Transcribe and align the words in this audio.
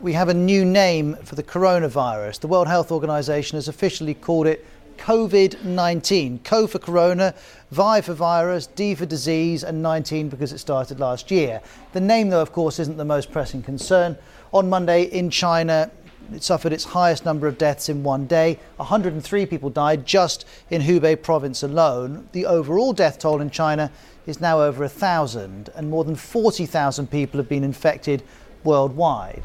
We 0.00 0.12
have 0.12 0.28
a 0.28 0.34
new 0.34 0.64
name 0.64 1.16
for 1.24 1.34
the 1.34 1.42
coronavirus. 1.42 2.38
The 2.38 2.46
World 2.46 2.68
Health 2.68 2.92
Organization 2.92 3.56
has 3.56 3.66
officially 3.66 4.14
called 4.14 4.46
it 4.46 4.64
COVID 4.96 5.64
19. 5.64 6.38
Co 6.44 6.68
for 6.68 6.78
corona, 6.78 7.34
Vi 7.72 8.00
for 8.02 8.14
virus, 8.14 8.68
D 8.68 8.94
for 8.94 9.06
disease, 9.06 9.64
and 9.64 9.82
19 9.82 10.28
because 10.28 10.52
it 10.52 10.58
started 10.58 11.00
last 11.00 11.32
year. 11.32 11.60
The 11.94 12.00
name, 12.00 12.28
though, 12.28 12.40
of 12.40 12.52
course, 12.52 12.78
isn't 12.78 12.96
the 12.96 13.04
most 13.04 13.32
pressing 13.32 13.60
concern. 13.60 14.16
On 14.52 14.70
Monday 14.70 15.02
in 15.02 15.30
China, 15.30 15.90
it 16.32 16.44
suffered 16.44 16.72
its 16.72 16.84
highest 16.84 17.24
number 17.24 17.48
of 17.48 17.58
deaths 17.58 17.88
in 17.88 18.04
one 18.04 18.28
day. 18.28 18.60
103 18.76 19.46
people 19.46 19.68
died 19.68 20.06
just 20.06 20.46
in 20.70 20.80
Hubei 20.80 21.20
province 21.20 21.64
alone. 21.64 22.28
The 22.30 22.46
overall 22.46 22.92
death 22.92 23.18
toll 23.18 23.40
in 23.40 23.50
China 23.50 23.90
is 24.26 24.40
now 24.40 24.62
over 24.62 24.82
1,000, 24.84 25.70
and 25.74 25.90
more 25.90 26.04
than 26.04 26.14
40,000 26.14 27.10
people 27.10 27.38
have 27.38 27.48
been 27.48 27.64
infected 27.64 28.22
worldwide. 28.62 29.42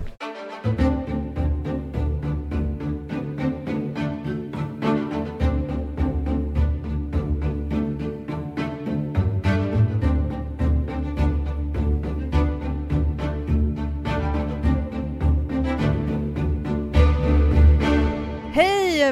Hej! 0.64 0.74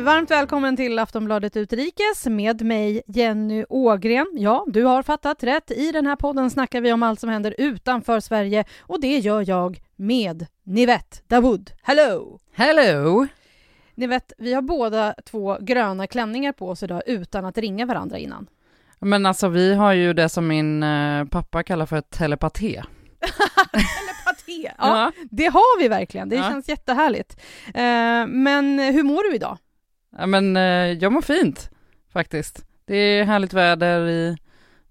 Varmt 0.02 0.32
välkommen 0.32 0.78
till 0.78 1.00
Aftonbladet 1.00 1.58
Utrikes 1.58 2.26
med 2.26 2.62
mig 2.62 3.02
Jenny 3.08 3.66
Ågren. 3.70 4.28
Ja, 4.34 4.66
du 4.68 4.84
har 4.84 5.04
fattat 5.04 5.44
rätt. 5.44 5.72
I 5.72 5.92
den 5.92 6.06
här 6.06 6.16
podden 6.16 6.50
snackar 6.50 6.82
vi 6.82 6.94
om 6.94 7.04
allt 7.04 7.20
som 7.20 7.30
händer 7.30 7.56
utanför 7.58 8.20
Sverige 8.20 8.66
och 8.82 9.02
det 9.02 9.18
gör 9.18 9.50
jag 9.50 9.80
med 10.02 10.46
Nivette 10.64 11.18
Dawood. 11.28 11.72
Hello! 11.82 12.40
Hello! 12.54 13.28
Nivette, 13.96 14.36
vi 14.38 14.54
har 14.54 14.62
båda 14.62 15.16
två 15.26 15.58
gröna 15.62 16.08
klänningar 16.08 16.52
på 16.52 16.70
oss 16.70 16.84
idag 16.84 17.02
utan 17.06 17.46
att 17.46 17.58
ringa 17.58 17.86
varandra 17.86 18.18
innan. 18.18 18.48
Men 19.00 19.26
alltså 19.26 19.48
vi 19.48 19.74
har 19.74 19.94
ju 19.94 20.14
det 20.14 20.30
som 20.30 20.48
min 20.48 20.84
eh, 20.84 21.26
pappa 21.26 21.64
kallar 21.64 21.86
för 21.86 22.02
telepaté. 22.02 22.84
Telepaté! 23.72 24.72
Ja, 24.78 25.12
ja, 25.18 25.26
det 25.32 25.46
har 25.46 25.80
vi 25.80 25.88
verkligen. 25.88 26.30
Det 26.30 26.36
ja. 26.36 26.44
känns 26.44 26.70
jättehärligt. 26.70 27.42
Eh, 27.68 28.28
men 28.28 28.80
hur 28.80 29.04
mår 29.04 29.30
du 29.30 29.36
idag? 29.36 29.58
Ja, 30.18 30.26
men 30.26 30.58
eh, 30.58 30.64
jag 30.92 31.12
mår 31.12 31.22
fint 31.22 31.70
faktiskt. 32.14 32.66
Det 32.86 32.96
är 32.96 33.24
härligt 33.24 33.54
väder 33.54 34.08
i 34.08 34.38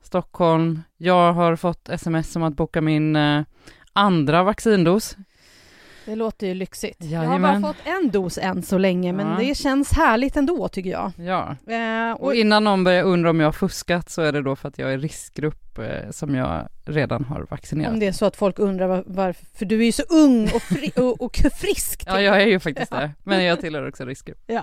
Stockholm. 0.03 0.83
Jag 0.97 1.33
har 1.33 1.57
fått 1.57 1.89
sms 1.89 2.37
om 2.37 2.43
att 2.43 2.57
boka 2.57 2.81
min 2.81 3.17
andra 3.93 4.43
vaccindos. 4.43 5.17
Det 6.05 6.17
låter 6.17 6.47
ju 6.47 6.55
lyxigt. 6.55 6.97
Jajamän. 7.05 7.43
Jag 7.43 7.49
har 7.49 7.61
bara 7.61 7.73
fått 7.73 7.87
en 7.87 8.11
dos 8.11 8.39
än 8.39 8.63
så 8.63 8.79
länge, 8.79 9.13
men 9.13 9.29
ja. 9.29 9.37
det 9.39 9.55
känns 9.55 9.93
härligt 9.93 10.37
ändå 10.37 10.69
tycker 10.69 10.91
jag. 10.91 11.13
Ja, 11.17 11.57
eh, 11.67 12.13
och... 12.13 12.27
och... 12.27 12.35
innan 12.35 12.65
någon 12.65 12.85
börjar 12.85 13.05
undra 13.05 13.31
om 13.31 13.41
jag 13.41 13.47
har 13.47 13.53
fuskat 13.53 14.11
så 14.11 14.23
är 14.23 14.33
det 14.33 14.43
då 14.43 14.57
för 14.57 14.69
att 14.69 14.79
jag 14.79 14.93
är 14.93 14.99
riskgrupp 14.99 15.79
eh, 15.79 16.11
som 16.11 16.35
jag 16.35 16.69
redan 16.85 17.25
har 17.25 17.47
vaccinerat. 17.51 17.93
Om 17.93 17.99
det 17.99 18.07
är 18.07 18.13
så 18.13 18.27
att 18.27 18.37
folk 18.37 18.59
undrar 18.59 18.87
var, 18.87 19.05
varför, 19.07 19.47
för 19.55 19.65
du 19.65 19.81
är 19.81 19.85
ju 19.85 19.93
så 19.93 20.03
ung 20.03 20.45
och, 20.45 20.63
fri, 20.63 20.93
och, 20.97 21.23
och 21.23 21.37
frisk. 21.55 22.03
ja, 22.07 22.21
jag 22.21 22.43
är 22.43 22.47
ju 22.47 22.61
faktiskt 22.61 22.91
det, 22.91 23.11
men 23.25 23.45
jag 23.45 23.61
tillhör 23.61 23.89
också 23.89 24.05
riskgrupp. 24.05 24.43
Ja. 24.47 24.63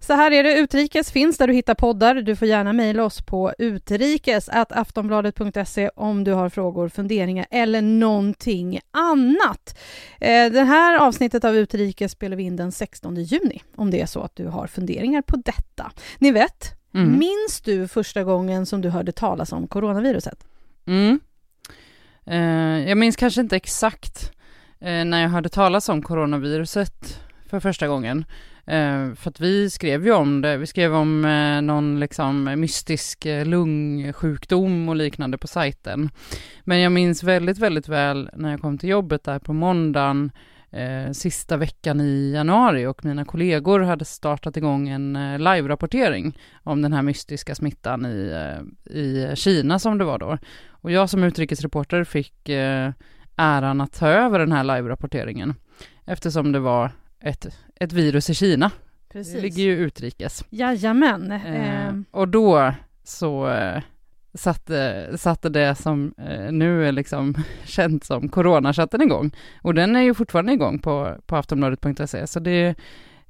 Så 0.00 0.12
här 0.12 0.30
är 0.30 0.42
det, 0.42 0.58
Utrikes 0.58 1.12
finns 1.12 1.38
där 1.38 1.46
du 1.46 1.52
hittar 1.52 1.74
poddar. 1.74 2.14
Du 2.14 2.36
får 2.36 2.48
gärna 2.48 2.72
mejla 2.72 3.04
oss 3.04 3.22
på 3.22 3.52
utrikes.aftonbladet.se 3.58 5.90
om 5.94 6.24
du 6.24 6.32
har 6.32 6.48
frågor, 6.48 6.88
funderingar 6.88 7.46
eller 7.50 7.82
någonting 7.82 8.80
annat. 8.90 9.78
Eh, 10.20 10.52
det 10.52 10.64
här 10.64 10.98
avsnittet 10.98 11.44
av 11.44 11.56
Utrikes 11.56 12.12
spelar 12.12 12.36
vi 12.36 12.42
in 12.42 12.56
den 12.56 12.72
16 12.72 13.16
juni 13.16 13.62
om 13.76 13.90
det 13.90 14.00
är 14.00 14.06
så 14.06 14.20
att 14.20 14.36
du 14.36 14.46
har 14.46 14.66
funderingar 14.66 15.22
på 15.22 15.36
detta. 15.36 15.92
Ni 16.18 16.30
vet, 16.30 16.74
mm. 16.94 17.18
minns 17.18 17.60
du 17.64 17.88
första 17.88 18.24
gången 18.24 18.66
som 18.66 18.80
du 18.80 18.88
hörde 18.88 19.12
talas 19.12 19.52
om 19.52 19.66
coronaviruset? 19.66 20.44
Mm. 20.86 21.20
Eh, 22.26 22.88
jag 22.88 22.98
minns 22.98 23.16
kanske 23.16 23.40
inte 23.40 23.56
exakt 23.56 24.32
eh, 24.80 25.04
när 25.04 25.22
jag 25.22 25.28
hörde 25.28 25.48
talas 25.48 25.88
om 25.88 26.02
coronaviruset 26.02 27.20
för 27.50 27.60
första 27.60 27.88
gången. 27.88 28.24
Eh, 28.68 29.14
för 29.14 29.30
att 29.30 29.40
vi 29.40 29.70
skrev 29.70 30.04
ju 30.04 30.12
om 30.12 30.40
det, 30.40 30.56
vi 30.56 30.66
skrev 30.66 30.94
om 30.94 31.24
eh, 31.24 31.62
någon 31.62 32.00
liksom 32.00 32.44
mystisk 32.44 33.26
eh, 33.26 33.46
lungsjukdom 33.46 34.88
och 34.88 34.96
liknande 34.96 35.38
på 35.38 35.46
sajten. 35.46 36.10
Men 36.64 36.80
jag 36.80 36.92
minns 36.92 37.22
väldigt, 37.22 37.58
väldigt 37.58 37.88
väl 37.88 38.30
när 38.32 38.50
jag 38.50 38.60
kom 38.60 38.78
till 38.78 38.88
jobbet 38.88 39.24
där 39.24 39.38
på 39.38 39.52
måndagen 39.52 40.30
eh, 40.70 41.12
sista 41.12 41.56
veckan 41.56 42.00
i 42.00 42.32
januari 42.34 42.86
och 42.86 43.04
mina 43.04 43.24
kollegor 43.24 43.80
hade 43.80 44.04
startat 44.04 44.56
igång 44.56 44.88
en 44.88 45.16
eh, 45.16 45.38
live-rapportering 45.38 46.38
om 46.62 46.82
den 46.82 46.92
här 46.92 47.02
mystiska 47.02 47.54
smittan 47.54 48.06
i, 48.06 48.32
eh, 48.34 48.96
i 48.96 49.36
Kina 49.36 49.78
som 49.78 49.98
det 49.98 50.04
var 50.04 50.18
då. 50.18 50.38
Och 50.70 50.90
jag 50.90 51.10
som 51.10 51.24
utrikesreporter 51.24 52.04
fick 52.04 52.48
eh, 52.48 52.92
äran 53.36 53.80
att 53.80 53.92
ta 53.92 54.08
över 54.08 54.38
den 54.38 54.52
här 54.52 54.64
live-rapporteringen 54.64 55.54
eftersom 56.04 56.52
det 56.52 56.60
var 56.60 56.90
ett, 57.20 57.46
ett 57.74 57.92
virus 57.92 58.30
i 58.30 58.34
Kina. 58.34 58.70
Precis. 59.12 59.34
Det 59.34 59.40
ligger 59.40 59.62
ju 59.62 59.76
utrikes. 59.76 60.44
Jajamän. 60.50 61.32
Eh, 61.32 61.92
och 62.10 62.28
då 62.28 62.72
så 63.04 63.48
eh, 63.48 63.82
satte, 64.34 65.08
satte 65.18 65.48
det 65.48 65.74
som 65.74 66.14
eh, 66.18 66.52
nu 66.52 66.88
är 66.88 66.92
liksom 66.92 67.34
känt 67.64 68.04
som 68.04 68.28
coronachatten 68.28 69.02
igång. 69.02 69.30
Och 69.62 69.74
den 69.74 69.96
är 69.96 70.00
ju 70.00 70.14
fortfarande 70.14 70.52
igång 70.52 70.78
på, 70.78 71.16
på 71.26 71.36
aftonbladet.se, 71.36 72.26
så 72.26 72.40
det, 72.40 72.74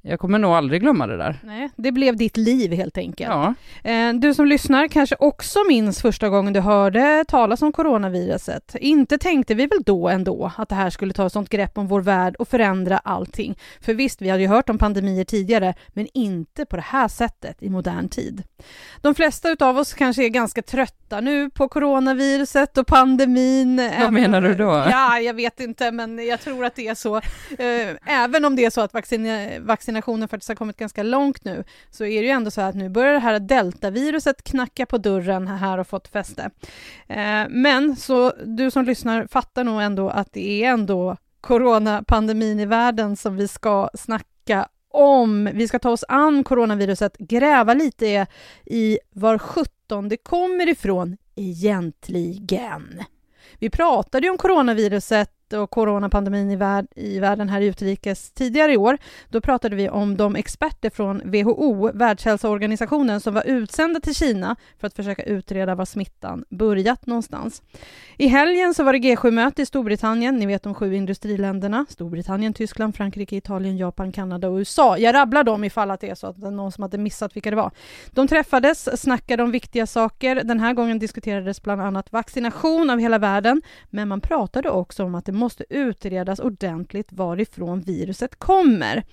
jag 0.01 0.19
kommer 0.19 0.39
nog 0.39 0.51
aldrig 0.51 0.81
glömma 0.81 1.07
det 1.07 1.17
där. 1.17 1.39
Nej, 1.43 1.69
det 1.75 1.91
blev 1.91 2.15
ditt 2.15 2.37
liv 2.37 2.73
helt 2.73 2.97
enkelt. 2.97 3.29
Ja. 3.29 3.53
Eh, 3.83 4.13
du 4.13 4.33
som 4.33 4.45
lyssnar 4.45 4.87
kanske 4.87 5.15
också 5.19 5.59
minns 5.67 6.01
första 6.01 6.29
gången 6.29 6.53
du 6.53 6.59
hörde 6.59 7.25
talas 7.27 7.61
om 7.61 7.71
coronaviruset. 7.71 8.75
Inte 8.79 9.17
tänkte 9.17 9.55
vi 9.55 9.65
väl 9.65 9.83
då 9.85 10.09
ändå 10.09 10.51
att 10.57 10.69
det 10.69 10.75
här 10.75 10.89
skulle 10.89 11.13
ta 11.13 11.25
ett 11.25 11.33
sånt 11.33 11.49
grepp 11.49 11.77
om 11.77 11.87
vår 11.87 12.01
värld 12.01 12.35
och 12.35 12.47
förändra 12.47 12.97
allting. 12.97 13.57
För 13.81 13.93
visst, 13.93 14.21
vi 14.21 14.29
hade 14.29 14.41
ju 14.41 14.47
hört 14.47 14.69
om 14.69 14.77
pandemier 14.77 15.23
tidigare, 15.23 15.73
men 15.87 16.07
inte 16.13 16.65
på 16.65 16.75
det 16.75 16.81
här 16.81 17.07
sättet 17.07 17.63
i 17.63 17.69
modern 17.69 18.09
tid. 18.09 18.43
De 19.01 19.15
flesta 19.15 19.55
av 19.59 19.77
oss 19.77 19.93
kanske 19.93 20.25
är 20.25 20.29
ganska 20.29 20.61
trötta 20.61 21.21
nu 21.21 21.49
på 21.49 21.67
coronaviruset 21.67 22.77
och 22.77 22.87
pandemin. 22.87 23.89
Vad 23.99 24.13
menar 24.13 24.41
du 24.41 24.55
då? 24.55 24.87
Ja, 24.91 25.19
jag 25.19 25.33
vet 25.33 25.59
inte, 25.59 25.91
men 25.91 26.27
jag 26.27 26.41
tror 26.41 26.65
att 26.65 26.75
det 26.75 26.87
är 26.87 26.95
så. 26.95 27.17
Eh, 27.17 27.95
även 28.05 28.45
om 28.45 28.55
det 28.55 28.65
är 28.65 28.69
så 28.69 28.81
att 28.81 28.93
vaccin, 28.93 29.27
vaccin 29.65 29.88
vaccinationen 29.89 30.27
faktiskt 30.27 30.47
har 30.47 30.55
kommit 30.55 30.77
ganska 30.77 31.03
långt 31.03 31.45
nu, 31.45 31.63
så 31.89 32.05
är 32.05 32.21
det 32.21 32.27
ju 32.27 32.31
ändå 32.31 32.51
så 32.51 32.61
att 32.61 32.75
nu 32.75 32.89
börjar 32.89 33.13
det 33.13 33.19
här 33.19 33.39
deltaviruset 33.39 34.43
knacka 34.43 34.85
på 34.85 34.97
dörren 34.97 35.47
här 35.47 35.77
och 35.77 35.87
fått 35.87 36.07
fäste. 36.07 36.49
Eh, 37.07 37.45
men 37.49 37.95
så 37.95 38.33
du 38.45 38.71
som 38.71 38.85
lyssnar 38.85 39.27
fattar 39.27 39.63
nog 39.63 39.81
ändå 39.81 40.09
att 40.09 40.33
det 40.33 40.63
är 40.63 40.69
ändå 40.69 41.17
coronapandemin 41.41 42.59
i 42.59 42.65
världen 42.65 43.15
som 43.15 43.35
vi 43.35 43.47
ska 43.47 43.89
snacka 43.93 44.67
om. 44.91 45.49
Vi 45.53 45.67
ska 45.67 45.79
ta 45.79 45.89
oss 45.89 46.05
an 46.07 46.43
coronaviruset, 46.43 47.17
gräva 47.17 47.73
lite 47.73 48.27
i 48.65 48.99
var 49.11 49.37
sjutton 49.37 50.09
det 50.09 50.17
kommer 50.17 50.69
ifrån 50.69 51.17
egentligen. 51.35 53.03
Vi 53.59 53.69
pratade 53.69 54.27
ju 54.27 54.31
om 54.31 54.37
coronaviruset 54.37 55.38
och 55.53 55.71
coronapandemin 55.71 56.51
i, 56.51 56.55
värld, 56.55 56.87
i 56.95 57.19
världen 57.19 57.49
här 57.49 57.61
utrikes 57.61 58.31
tidigare 58.31 58.73
i 58.73 58.77
år. 58.77 58.97
Då 59.29 59.41
pratade 59.41 59.75
vi 59.75 59.89
om 59.89 60.17
de 60.17 60.35
experter 60.35 60.89
från 60.89 61.21
WHO, 61.25 61.91
Världshälsoorganisationen, 61.93 63.21
som 63.21 63.33
var 63.33 63.43
utsända 63.47 63.99
till 63.99 64.15
Kina 64.15 64.55
för 64.79 64.87
att 64.87 64.93
försöka 64.93 65.23
utreda 65.23 65.75
var 65.75 65.85
smittan 65.85 66.43
börjat 66.49 67.05
någonstans. 67.05 67.61
I 68.17 68.27
helgen 68.27 68.73
så 68.73 68.83
var 68.83 68.93
det 68.93 68.99
G7-möte 68.99 69.61
i 69.61 69.65
Storbritannien, 69.65 70.35
ni 70.35 70.45
vet 70.45 70.63
de 70.63 70.73
sju 70.73 70.95
industriländerna, 70.95 71.85
Storbritannien, 71.89 72.53
Tyskland, 72.53 72.95
Frankrike, 72.95 73.35
Italien, 73.35 73.77
Japan, 73.77 74.11
Kanada 74.11 74.49
och 74.49 74.57
USA. 74.57 74.97
Jag 74.97 75.13
rabblar 75.15 75.43
dem 75.43 75.63
ifall 75.63 75.91
att 75.91 76.01
det 76.01 76.09
är 76.09 76.15
så 76.15 76.27
att 76.27 76.41
det 76.41 76.47
är 76.47 76.51
någon 76.51 76.71
som 76.71 76.81
hade 76.81 76.97
missat 76.97 77.35
vilka 77.35 77.49
det 77.49 77.55
var. 77.55 77.71
De 78.11 78.27
träffades, 78.27 79.01
snackade 79.01 79.43
om 79.43 79.51
viktiga 79.51 79.87
saker. 79.87 80.43
Den 80.43 80.59
här 80.59 80.73
gången 80.73 80.99
diskuterades 80.99 81.63
bland 81.63 81.81
annat 81.81 82.11
vaccination 82.11 82.89
av 82.89 82.99
hela 82.99 83.17
världen, 83.17 83.61
men 83.89 84.07
man 84.07 84.21
pratade 84.21 84.69
också 84.69 85.03
om 85.03 85.15
att 85.15 85.25
det 85.25 85.31
måste 85.39 85.65
utredas 85.69 86.39
ordentligt 86.39 87.11
varifrån 87.11 87.81
viruset 87.81 88.39
kommer. 88.39 89.03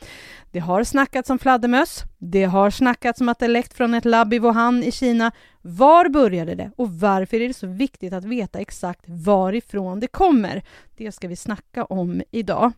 Det 0.50 0.58
har 0.58 0.84
snackats 0.84 1.30
om 1.30 1.38
fladdermöss. 1.38 2.02
Det 2.18 2.44
har 2.44 2.70
snackats 2.70 3.20
om 3.20 3.28
att 3.28 3.38
det 3.38 3.48
läckt 3.48 3.74
från 3.74 3.94
ett 3.94 4.04
labb 4.04 4.34
i 4.34 4.38
Wuhan 4.38 4.82
i 4.82 4.92
Kina. 4.92 5.32
Var 5.62 6.08
började 6.08 6.54
det 6.54 6.70
och 6.76 6.90
varför 6.90 7.40
är 7.40 7.48
det 7.48 7.54
så 7.54 7.66
viktigt 7.66 8.12
att 8.12 8.24
veta 8.24 8.58
exakt 8.58 9.04
varifrån 9.06 10.00
det 10.00 10.06
kommer? 10.06 10.62
Det 10.96 11.12
ska 11.12 11.28
vi 11.28 11.36
snacka 11.36 11.84
om 11.84 12.22
idag. 12.30 12.72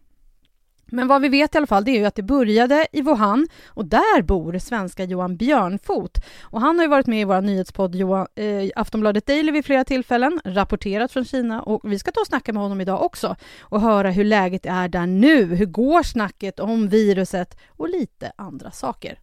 Men 0.91 1.09
vad 1.09 1.23
vi 1.23 1.29
vet 1.29 1.55
i 1.55 1.59
alla 1.59 1.67
fall 1.67 1.85
det 1.85 1.91
är 1.91 1.99
ju 1.99 2.05
att 2.05 2.15
det 2.15 2.23
började 2.23 2.87
i 2.93 3.03
Wuhan 3.03 3.49
och 3.67 3.85
där 3.85 4.23
bor 4.23 4.59
svenska 4.59 5.05
Johan 5.05 5.37
Björnfot. 5.37 6.19
Och 6.43 6.61
han 6.61 6.77
har 6.79 6.85
ju 6.85 6.89
varit 6.91 7.07
med 7.07 7.21
i 7.21 7.25
vår 7.25 7.41
nyhetspodd 7.41 7.95
Johan, 7.95 8.27
eh, 8.35 8.71
Aftonbladet 8.77 9.27
Daily 9.27 9.53
vid 9.53 9.65
flera 9.65 9.85
tillfällen, 9.85 10.41
rapporterat 10.45 11.13
från 11.13 11.25
Kina 11.25 11.63
och 11.63 11.93
vi 11.93 11.99
ska 11.99 12.11
ta 12.11 12.21
och 12.21 12.27
snacka 12.27 12.53
med 12.53 12.63
honom 12.63 12.81
idag 12.81 13.03
också 13.03 13.37
och 13.61 13.81
höra 13.81 14.11
hur 14.11 14.25
läget 14.25 14.67
är 14.67 14.89
där 14.89 15.07
nu. 15.07 15.45
Hur 15.45 15.67
går 15.67 16.03
snacket 16.03 16.61
om 16.61 16.89
viruset 16.89 17.59
och 17.69 17.89
lite 17.89 18.33
andra 18.37 18.71
saker. 18.71 19.19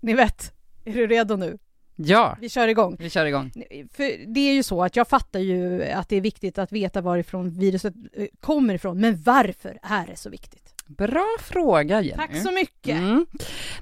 Ni 0.00 0.14
vet, 0.14 0.52
är 0.84 0.92
du 0.92 1.06
redo 1.06 1.36
nu? 1.36 1.58
Ja, 1.96 2.36
Vi 2.40 2.48
kör 2.48 2.68
igång. 2.68 2.96
vi 2.98 3.10
kör 3.10 3.26
igång. 3.26 3.52
För 3.92 4.34
det 4.34 4.40
är 4.40 4.52
ju 4.54 4.62
så 4.62 4.82
att 4.82 4.96
jag 4.96 5.08
fattar 5.08 5.40
ju 5.40 5.84
att 5.84 6.08
det 6.08 6.16
är 6.16 6.20
viktigt 6.20 6.58
att 6.58 6.72
veta 6.72 7.00
varifrån 7.00 7.50
viruset 7.50 7.94
eh, 8.12 8.26
kommer 8.40 8.74
ifrån, 8.74 9.00
men 9.00 9.22
varför 9.22 9.78
är 9.82 10.06
det 10.06 10.16
så 10.16 10.30
viktigt? 10.30 10.73
Bra 10.86 11.36
fråga 11.40 12.00
Jenny. 12.00 12.16
Tack 12.16 12.36
så 12.36 12.52
mycket! 12.52 12.96
Mm. 12.98 13.26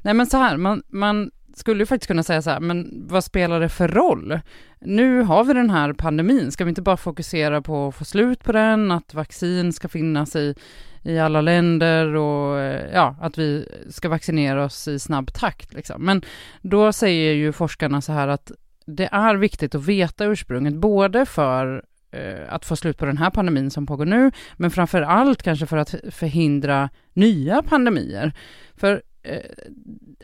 Nej 0.03 0.15
men 0.15 0.27
så 0.27 0.37
här, 0.37 0.57
man, 0.57 0.83
man 0.89 1.31
skulle 1.55 1.83
ju 1.83 1.87
faktiskt 1.87 2.09
kunna 2.09 2.23
säga 2.23 2.43
så 2.43 2.51
här, 2.51 2.61
men 2.61 3.07
vad 3.09 3.25
spelar 3.25 3.61
det 3.61 3.69
för 3.69 3.89
roll? 3.89 4.41
Nu 4.81 5.23
har 5.23 5.45
vi 5.45 5.53
den 5.53 5.71
här 5.71 5.93
pandemin, 5.93 6.53
ska 6.53 6.65
vi 6.65 6.69
inte 6.69 6.83
bara 6.83 6.97
fokusera 6.97 7.63
på 7.63 7.89
att 7.89 7.95
få 7.95 8.05
slut 8.05 8.45
på 8.45 8.53
den, 8.53 8.91
att 8.91 9.15
vaccin 9.15 9.73
ska 9.73 9.89
finnas 9.89 10.37
i, 10.37 10.55
i 11.03 11.19
alla 11.19 11.41
länder 11.41 12.15
och 12.15 12.61
eh, 12.61 12.91
ja, 12.95 13.17
att 13.21 13.39
vi 13.39 13.69
ska 13.91 14.09
vaccinera 14.09 14.65
oss 14.65 14.89
i 14.89 14.99
snabb 14.99 15.33
takt 15.33 15.75
liksom. 15.75 16.05
Men 16.05 16.23
då 16.63 16.93
säger 16.93 17.35
ju 17.35 17.53
forskarna 17.53 18.01
så 18.01 18.13
här 18.13 18.29
att 18.29 18.53
det 18.87 19.09
är 19.13 19.35
viktigt 19.35 19.75
att 19.75 19.85
veta 19.85 20.25
ursprunget, 20.25 20.75
både 20.75 21.27
för 21.27 21.85
Eh, 22.13 22.55
att 22.55 22.65
få 22.65 22.77
slut 22.77 22.99
på 22.99 23.07
den 23.07 23.19
här 23.19 23.31
pandemin 23.31 23.71
som 23.71 23.87
pågår 23.87 24.05
nu, 24.05 24.31
men 24.57 24.71
framför 24.71 25.03
allt 25.03 25.43
kanske 25.43 25.67
för 25.67 25.77
att 25.77 25.95
förhindra 26.11 26.91
nya 27.13 27.63
pandemier. 27.63 28.33
För 28.77 29.03
eh, 29.23 29.41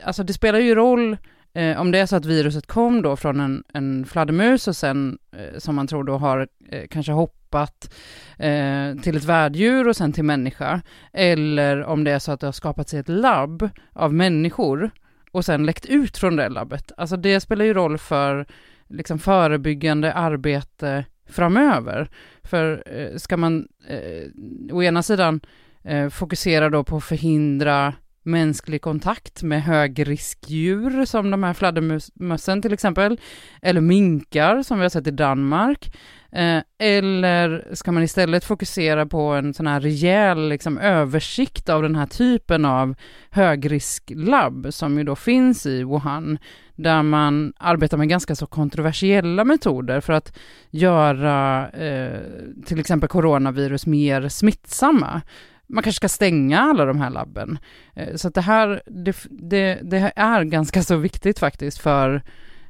alltså 0.05 0.23
det 0.23 0.33
spelar 0.33 0.59
ju 0.59 0.75
roll 0.75 1.17
eh, 1.55 1.81
om 1.81 1.91
det 1.91 1.99
är 1.99 2.07
så 2.07 2.17
att 2.17 2.25
viruset 2.25 2.67
kom 2.67 3.03
då 3.03 3.17
från 3.17 3.41
en, 3.41 3.65
en 3.73 4.05
fladdermus 4.05 4.69
och 4.69 4.77
sen, 4.77 5.19
eh, 5.33 5.59
som 5.59 5.75
man 5.75 5.87
tror 5.87 6.05
då 6.05 6.17
har 6.17 6.49
eh, 6.71 6.87
kanske 6.91 7.13
hoppat 7.13 7.95
eh, 8.39 8.95
till 9.03 9.17
ett 9.17 9.25
värddjur 9.25 9.89
och 9.89 9.97
sen 9.97 10.13
till 10.13 10.25
människa, 10.25 10.81
eller 11.13 11.85
om 11.85 12.05
det 12.05 12.11
är 12.11 12.19
så 12.19 12.33
att 12.33 12.41
det 12.41 12.47
har 12.47 12.53
skapats 12.53 12.95
i 12.95 12.99
ett 12.99 13.09
labb 13.09 13.69
av 13.93 14.15
människor 14.15 14.91
och 15.33 15.45
sen 15.45 15.67
läckt 15.67 15.87
ut 15.87 16.19
från 16.19 16.37
det 16.37 16.49
labbet. 16.49 16.93
Alltså 16.97 17.17
det 17.17 17.41
spelar 17.41 17.65
ju 17.65 17.75
roll 17.75 17.99
för 17.99 18.47
liksom 18.89 19.19
förebyggande 19.19 20.13
arbete 20.13 21.05
framöver. 21.29 22.11
För 22.43 22.83
eh, 22.87 23.17
ska 23.17 23.37
man 23.37 23.69
eh, 23.89 24.75
å 24.75 24.83
ena 24.83 25.03
sidan 25.03 25.41
eh, 25.85 26.09
fokusera 26.09 26.71
då 26.71 26.85
på 26.85 26.97
att 26.97 27.05
förhindra 27.05 27.95
mänsklig 28.23 28.83
kontakt 28.83 29.43
med 29.43 29.63
högriskdjur 29.63 31.05
som 31.05 31.31
de 31.31 31.43
här 31.43 31.55
fladdermössen 31.55 32.63
till 32.63 32.73
exempel, 32.73 33.21
eller 33.63 33.81
minkar 33.81 34.63
som 34.63 34.79
vi 34.79 34.85
har 34.85 34.91
sett 34.91 35.07
i 35.07 35.11
Danmark. 35.11 35.97
Eh, 36.33 36.63
eller 36.79 37.69
ska 37.75 37.93
man 37.93 38.03
istället 38.03 38.45
fokusera 38.45 39.07
på 39.07 39.21
en 39.21 39.55
sån 39.55 39.67
här 39.67 39.81
rejäl 39.81 40.49
liksom, 40.49 40.79
översikt 40.79 41.69
av 41.69 41.83
den 41.83 41.97
här 41.97 42.07
typen 42.07 42.65
av 42.65 42.95
högrisklabb 43.31 44.67
som 44.71 44.99
ju 44.99 45.05
då 45.05 45.17
finns 45.17 45.67
i 45.67 45.85
Wuhan, 45.85 46.39
där 46.79 47.03
man 47.03 47.53
arbetar 47.59 47.97
med 47.97 48.09
ganska 48.09 48.35
så 48.35 48.47
kontroversiella 48.47 49.45
metoder 49.45 50.01
för 50.01 50.13
att 50.13 50.39
göra 50.71 51.69
eh, 51.69 52.21
till 52.67 52.81
exempel 52.81 53.09
coronavirus 53.09 53.87
mer 53.87 54.29
smittsamma 54.29 55.23
man 55.69 55.83
kanske 55.83 55.97
ska 55.97 56.09
stänga 56.09 56.61
alla 56.61 56.85
de 56.85 57.01
här 57.01 57.11
labben. 57.11 57.59
Eh, 57.95 58.15
Så 58.15 58.29
att 58.29 58.35
det 58.35 58.41
här, 58.41 58.83
det, 58.87 59.17
det, 59.31 59.79
det 59.83 60.13
är 60.17 60.45
ganska 60.45 60.83
så 60.83 60.97
viktigt 60.97 61.39
faktiskt 61.39 61.79
för, 61.79 62.23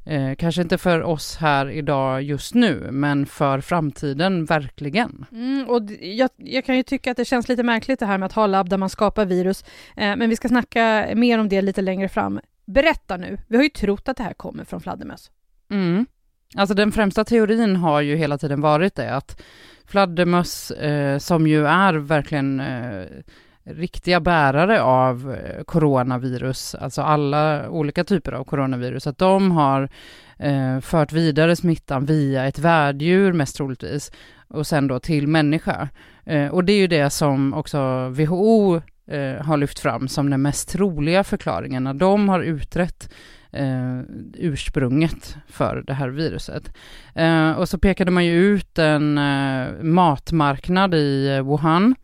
eh, 0.07 0.35
kanske 0.35 0.63
inte 0.63 0.79
för 0.79 1.03
oss 1.03 1.37
här 1.37 1.71
idag 1.71 2.23
just 2.23 2.55
nu, 2.55 2.89
men 2.91 3.27
för 3.27 3.61
framtiden 3.61 4.45
verkligen. 4.45 5.27
Mm, 5.33 5.69
och 5.69 5.83
jag, 6.01 6.31
jag 6.37 6.65
kan 6.65 6.77
ju 6.77 6.83
tycka 6.83 7.11
att 7.11 7.17
det 7.17 7.25
känns 7.25 7.49
lite 7.49 7.63
märkligt 7.63 7.99
det 8.01 8.07
här 8.07 8.19
med 8.19 8.27
att 8.27 8.33
ha 8.33 8.47
labb 8.47 8.69
där 8.69 8.77
man 8.77 8.91
skapar 8.91 9.25
virus, 9.25 9.65
eh, 9.97 10.17
men 10.17 10.31
vi 10.31 10.37
ska 10.37 10.49
snacka 10.49 11.09
mer 11.15 11.39
om 11.39 11.49
det 11.49 11.63
lite 11.63 11.83
längre 11.83 12.09
fram. 12.09 12.41
Berätta 12.69 13.17
nu, 13.17 13.39
vi 13.47 13.57
har 13.57 13.63
ju 13.63 13.69
trott 13.69 14.09
att 14.09 14.17
det 14.17 14.23
här 14.23 14.33
kommer 14.33 14.65
från 14.65 14.81
fladdermöss. 14.81 15.31
Mm. 15.71 16.07
Alltså 16.57 16.75
den 16.75 16.93
främsta 16.93 17.25
teorin 17.25 17.77
har 17.77 18.01
ju 18.01 18.17
hela 18.17 18.39
tiden 18.39 18.61
varit 18.61 18.95
det 18.95 19.15
att 19.15 19.43
fladdermöss, 19.87 20.71
eh, 20.71 21.19
som 21.19 21.47
ju 21.47 21.67
är 21.67 21.95
verkligen 21.95 22.61
eh, 22.61 23.07
riktiga 23.65 24.21
bärare 24.21 24.83
av 24.83 25.35
eh, 25.35 25.65
coronavirus, 25.65 26.75
alltså 26.75 27.03
alla 27.03 27.71
olika 27.71 28.05
typer 28.05 28.33
av 28.33 28.45
coronavirus, 28.45 29.07
att 29.07 29.19
de 29.19 29.51
har 29.51 29.89
eh, 30.39 30.81
fört 30.81 31.13
vidare 31.13 31.57
smittan 31.57 32.07
via 32.07 32.47
ett 32.47 32.59
värddjur 32.59 33.33
mest 33.33 33.57
troligtvis 33.57 34.13
och 34.49 34.67
sen 34.67 34.87
då 34.87 35.01
till 35.01 35.29
människa. 35.29 35.89
Eh, 36.25 36.49
och 36.49 36.65
det 36.65 36.73
är 36.73 36.79
ju 36.79 36.87
det 36.87 37.11
som 37.11 37.55
också 37.55 38.09
WHO 38.09 38.81
eh, 39.09 39.45
har 39.45 39.57
lyft 39.57 39.79
fram 39.79 40.09
som 40.09 40.31
den 40.31 40.43
mest 40.43 40.69
troliga 40.69 41.25
förklaringen 41.25 41.85
när 41.85 41.95
de 41.95 42.29
har 42.29 42.41
utrett 42.41 43.11
eh, 43.53 44.01
ursprunget 44.35 45.37
för 45.47 45.83
det 45.87 45.95
här 45.95 46.09
viruset. 46.09 46.73
Eh, 47.15 47.53
och 47.53 47.69
så 47.69 47.79
pekade 47.79 48.11
man 48.11 48.25
ju 48.25 48.33
ut 48.33 48.79
en 48.79 49.19
eh, 49.19 49.83
matmarknad 49.83 50.95
i 50.95 51.29
eh, 51.29 51.43
Wuhan 51.43 51.95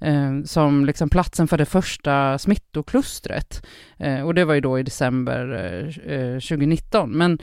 eh, 0.00 0.42
som 0.44 0.84
liksom 0.84 1.08
platsen 1.08 1.48
för 1.48 1.58
det 1.58 1.66
första 1.66 2.38
smittoklustret. 2.38 3.66
Eh, 3.98 4.20
och 4.20 4.34
det 4.34 4.44
var 4.44 4.54
ju 4.54 4.60
då 4.60 4.78
i 4.78 4.82
december 4.82 5.52
eh, 6.06 6.14
eh 6.14 6.34
2019. 6.34 7.10
Men 7.10 7.38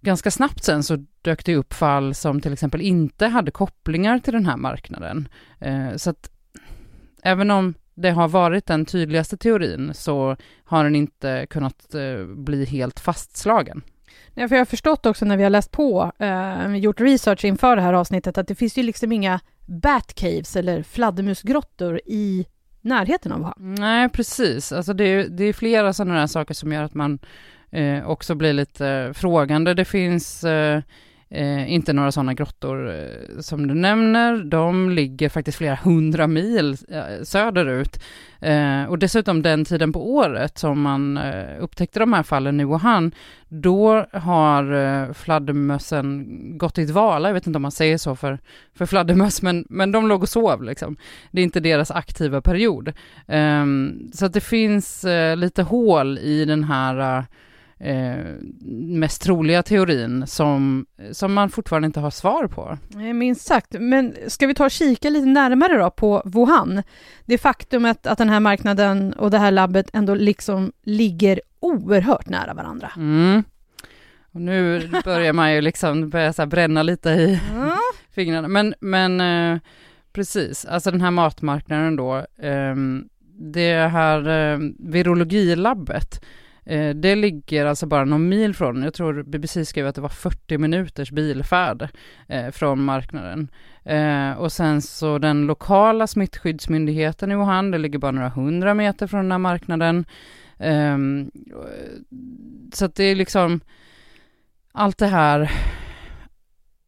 ganska 0.00 0.30
snabbt 0.30 0.64
sen 0.64 0.82
så 0.82 1.04
dök 1.22 1.44
det 1.44 1.56
upp 1.56 1.74
fall 1.74 2.14
som 2.14 2.40
till 2.40 2.52
exempel 2.52 2.80
inte 2.80 3.26
hade 3.26 3.50
kopplingar 3.50 4.18
till 4.18 4.32
den 4.32 4.46
här 4.46 4.56
marknaden. 4.56 5.28
Eh, 5.60 5.96
så 5.96 6.10
att 6.10 6.30
även 7.22 7.50
om 7.50 7.74
det 7.96 8.10
har 8.10 8.28
varit 8.28 8.66
den 8.66 8.84
tydligaste 8.84 9.36
teorin 9.36 9.94
så 9.94 10.36
har 10.64 10.84
den 10.84 10.96
inte 10.96 11.46
kunnat 11.50 11.94
eh, 11.94 12.26
bli 12.26 12.64
helt 12.64 13.00
fastslagen. 13.00 13.82
Ja, 14.34 14.48
för 14.48 14.54
jag 14.54 14.60
har 14.60 14.66
förstått 14.66 15.06
också 15.06 15.24
när 15.24 15.36
vi 15.36 15.42
har 15.42 15.50
läst 15.50 15.70
på, 15.70 16.12
eh, 16.18 16.76
gjort 16.76 17.00
research 17.00 17.44
inför 17.44 17.76
det 17.76 17.82
här 17.82 17.92
avsnittet, 17.92 18.38
att 18.38 18.48
det 18.48 18.54
finns 18.54 18.78
ju 18.78 18.82
liksom 18.82 19.12
inga 19.12 19.40
batcaves 19.66 20.56
eller 20.56 20.82
fladdermusgrottor 20.82 22.00
i 22.06 22.46
närheten 22.80 23.32
av 23.32 23.38
Wuhan. 23.38 23.74
Nej, 23.78 24.08
precis. 24.08 24.72
Alltså 24.72 24.92
det, 24.92 25.04
är, 25.04 25.28
det 25.28 25.44
är 25.44 25.52
flera 25.52 25.92
sådana 25.92 26.20
här 26.20 26.26
saker 26.26 26.54
som 26.54 26.72
gör 26.72 26.82
att 26.82 26.94
man 26.94 27.18
eh, 27.70 28.08
också 28.10 28.34
blir 28.34 28.52
lite 28.52 29.12
frågande. 29.14 29.74
Det 29.74 29.84
finns 29.84 30.44
eh, 30.44 30.82
eh, 31.30 31.72
inte 31.72 31.92
några 31.92 32.12
sådana 32.12 32.34
grottor 32.34 32.90
eh, 32.90 33.40
som 33.40 33.66
du 33.66 33.74
nämner. 33.74 34.44
De 34.44 34.90
ligger 34.90 35.28
faktiskt 35.28 35.58
flera 35.58 35.74
hundra 35.74 36.26
mil 36.26 36.76
eh, 36.88 37.22
söderut. 37.24 38.02
Eh, 38.40 38.84
och 38.84 38.98
dessutom 38.98 39.42
den 39.42 39.64
tiden 39.64 39.92
på 39.92 40.14
året 40.14 40.58
som 40.58 40.80
man 40.80 41.16
eh, 41.16 41.62
upptäckte 41.62 41.98
de 41.98 42.12
här 42.12 42.22
fallen 42.22 42.60
i 42.60 42.64
Wuhan, 42.64 43.12
då 43.48 44.06
har 44.12 44.72
eh, 44.72 45.12
fladdermössen 45.12 46.26
gått 46.58 46.78
i 46.78 46.84
dvala. 46.84 47.28
Jag 47.28 47.34
vet 47.34 47.46
inte 47.46 47.56
om 47.56 47.62
man 47.62 47.70
säger 47.70 47.98
så 47.98 48.16
för, 48.16 48.38
för 48.74 48.86
fladdermöss, 48.86 49.42
men, 49.42 49.66
men 49.68 49.92
de 49.92 50.08
låg 50.08 50.22
och 50.22 50.28
sov 50.28 50.62
liksom. 50.62 50.96
Det 51.30 51.40
är 51.40 51.44
inte 51.44 51.60
deras 51.60 51.90
aktiva 51.90 52.40
period. 52.40 52.92
Ehm, 53.26 54.10
så 54.14 54.26
att 54.26 54.32
det 54.32 54.40
finns 54.40 55.04
eh, 55.04 55.36
lite 55.36 55.62
hål 55.62 56.18
i 56.18 56.44
den 56.44 56.64
här 56.64 57.18
eh, 57.18 57.24
eh, 57.80 58.24
mest 58.98 59.22
troliga 59.22 59.62
teorin 59.62 60.26
som, 60.26 60.86
som 61.12 61.34
man 61.34 61.50
fortfarande 61.50 61.86
inte 61.86 62.00
har 62.00 62.10
svar 62.10 62.46
på. 62.46 62.78
Eh, 62.94 63.00
Minst 63.14 63.46
sagt. 63.46 63.76
Men 63.80 64.14
ska 64.26 64.46
vi 64.46 64.54
ta 64.54 64.64
och 64.64 64.70
kika 64.70 65.10
lite 65.10 65.26
närmare 65.26 65.78
då 65.78 65.90
på 65.90 66.22
Wuhan? 66.24 66.82
Det 67.24 67.38
faktumet 67.38 68.06
att 68.06 68.18
den 68.18 68.28
här 68.28 68.40
marknaden 68.40 69.12
och 69.12 69.30
det 69.30 69.38
här 69.38 69.50
labbet 69.50 69.90
ändå 69.92 70.14
liksom 70.14 70.72
ligger 70.82 71.40
oerhört 71.60 72.28
nära 72.28 72.54
varandra. 72.54 72.90
Mm. 72.96 73.42
Och 74.32 74.40
nu 74.40 74.90
börjar 75.04 75.32
man 75.32 75.54
ju 75.54 75.60
liksom 75.60 76.10
börja 76.10 76.32
så 76.32 76.46
bränna 76.46 76.82
lite 76.82 77.10
i 77.10 77.40
Mm. 77.54 77.70
fingrarna. 78.10 78.48
Men, 78.48 78.74
men 78.80 79.20
eh, 79.20 79.58
precis, 80.12 80.64
alltså 80.64 80.90
den 80.90 81.00
här 81.00 81.10
matmarknaden 81.10 81.96
då, 81.96 82.26
ehm, 82.42 83.08
det 83.38 83.74
här 83.88 84.28
eh, 84.28 84.58
virologilabbet, 84.78 86.20
Eh, 86.24 86.28
Eh, 86.66 86.94
det 86.94 87.14
ligger 87.14 87.66
alltså 87.66 87.86
bara 87.86 88.04
någon 88.04 88.28
mil 88.28 88.54
från, 88.54 88.82
jag 88.82 88.94
tror 88.94 89.22
BBC 89.22 89.64
skrev 89.64 89.86
att 89.86 89.94
det 89.94 90.00
var 90.00 90.08
40 90.08 90.58
minuters 90.58 91.10
bilfärd 91.10 91.88
eh, 92.28 92.50
från 92.50 92.84
marknaden. 92.84 93.48
Eh, 93.84 94.32
och 94.32 94.52
sen 94.52 94.82
så 94.82 95.18
den 95.18 95.46
lokala 95.46 96.06
smittskyddsmyndigheten 96.06 97.32
i 97.32 97.36
Wuhan, 97.36 97.70
det 97.70 97.78
ligger 97.78 97.98
bara 97.98 98.12
några 98.12 98.28
hundra 98.28 98.74
meter 98.74 99.06
från 99.06 99.20
den 99.20 99.32
här 99.32 99.38
marknaden. 99.38 100.04
Ehm, 100.58 101.30
så 102.72 102.84
att 102.84 102.94
det 102.94 103.04
är 103.04 103.14
liksom 103.14 103.60
allt 104.72 104.98
det 104.98 105.06
här 105.06 105.50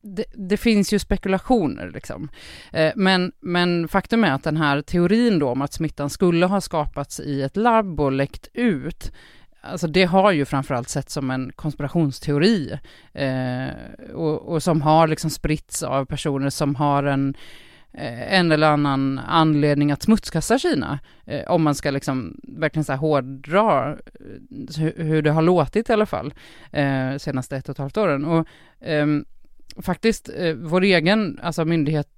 det, 0.03 0.25
det, 0.35 0.57
finns 0.57 0.93
ju 0.93 0.99
spekulationer 0.99 1.91
liksom. 1.91 2.29
Eh, 2.73 2.93
men, 2.97 3.33
men 3.41 3.89
faktum 3.89 4.25
är 4.25 4.33
att 4.33 4.45
den 4.45 4.57
här 4.57 4.83
teorin 4.83 5.39
då 5.39 5.49
om 5.49 5.63
att 5.63 5.73
smittan 5.73 6.11
skulle 6.11 6.47
ha 6.47 6.61
skapats 6.61 7.21
i 7.21 7.43
ett 7.43 7.57
labb 7.57 8.01
och 8.01 8.13
läckt 8.13 8.49
ut, 8.55 9.13
alltså 9.61 9.87
det 9.87 10.05
har 10.05 10.33
ju 10.33 10.45
framförallt 10.45 10.89
sett 10.89 11.11
som 11.11 11.31
en 11.31 11.53
konspirationsteori 11.53 12.79
eh, 13.13 13.69
och, 14.15 14.49
och, 14.49 14.63
som 14.63 14.83
har 14.83 15.09
liksom 15.09 15.31
spritts 15.31 15.83
av 15.83 16.05
personer 16.05 16.51
som 16.51 16.75
har 16.75 17.03
en 17.03 17.35
eh, 17.93 18.35
en 18.35 18.53
eller 18.53 18.67
annan 18.71 19.19
anledning 19.19 19.93
att 19.93 20.03
smutskasta 20.03 20.59
Kina, 20.59 20.99
eh, 21.27 21.51
om 21.51 21.63
man 21.63 21.75
ska 21.75 21.91
liksom 21.91 22.41
verkligen 22.43 22.85
så 22.85 22.93
här 22.93 22.99
hårdra 22.99 23.91
eh, 23.91 24.85
hur 24.97 25.23
det 25.23 25.31
har 25.31 25.43
låtit 25.43 25.91
i 25.91 25.93
alla 25.93 26.07
fall, 26.07 26.35
eh, 26.73 27.17
senaste 27.17 27.57
ett 27.57 27.69
och 27.69 27.73
ett 27.73 27.79
halvt 27.79 27.97
åren. 27.97 28.25
Och, 28.25 28.49
ehm, 28.81 29.25
faktiskt, 29.83 30.31
eh, 30.37 30.55
vår 30.55 30.83
egen, 30.83 31.41
alltså 31.43 31.65
myndighet, 31.65 32.09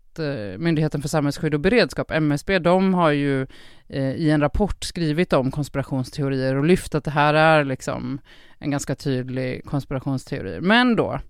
Myndigheten 0.59 1.03
för 1.03 1.09
samhällsskydd 1.09 1.55
och 1.55 1.61
beredskap, 1.61 2.11
MSB, 2.11 2.59
de 2.59 2.95
har 2.95 3.11
ju 3.11 3.47
eh, 3.89 4.15
i 4.15 4.31
en 4.31 4.41
rapport 4.41 4.85
skrivit 4.85 5.33
om 5.33 5.51
konspirationsteorier 5.51 6.55
och 6.55 6.65
lyft 6.65 6.95
att 6.95 7.05
det 7.05 7.11
här 7.11 7.35
är 7.35 7.65
liksom 7.65 8.21
en 8.59 8.71
ganska 8.71 8.95
tydlig 8.95 9.65
konspirationsteori. 9.65 10.61
Men 10.61 10.97
då, 10.97 11.21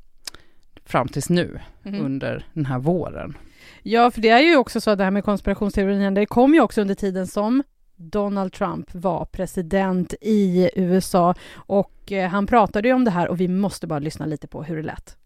fram 0.85 1.09
tills 1.09 1.29
nu, 1.29 1.61
mm. 1.85 2.05
under 2.05 2.47
den 2.53 2.67
här 2.67 2.79
våren. 2.79 3.37
Ja, 3.83 4.11
för 4.11 4.21
det 4.21 4.29
är 4.29 4.41
ju 4.41 4.57
också 4.57 4.81
så 4.81 4.91
att 4.91 4.99
det 4.99 5.05
här 5.05 5.11
med 5.11 5.25
konspirationsteorierna, 5.25 6.11
det 6.11 6.27
kom 6.27 6.55
ju 6.55 6.61
också 6.61 6.81
under 6.81 6.95
tiden 6.95 7.27
som 7.27 7.63
Donald 7.97 8.53
Trump 8.53 8.95
var 8.95 9.25
president 9.25 10.15
i 10.21 10.71
USA 10.75 11.35
och 11.55 12.13
eh, 12.13 12.31
han 12.31 12.47
pratade 12.47 12.89
ju 12.89 12.95
om 12.95 13.05
det 13.05 13.11
här 13.11 13.29
och 13.29 13.41
vi 13.41 13.49
måste 13.49 13.87
bara 13.87 13.99
lyssna 13.99 14.27
lite 14.27 14.47
på 14.47 14.63
hur 14.63 14.77
det 14.77 14.83
lät. 14.83 15.17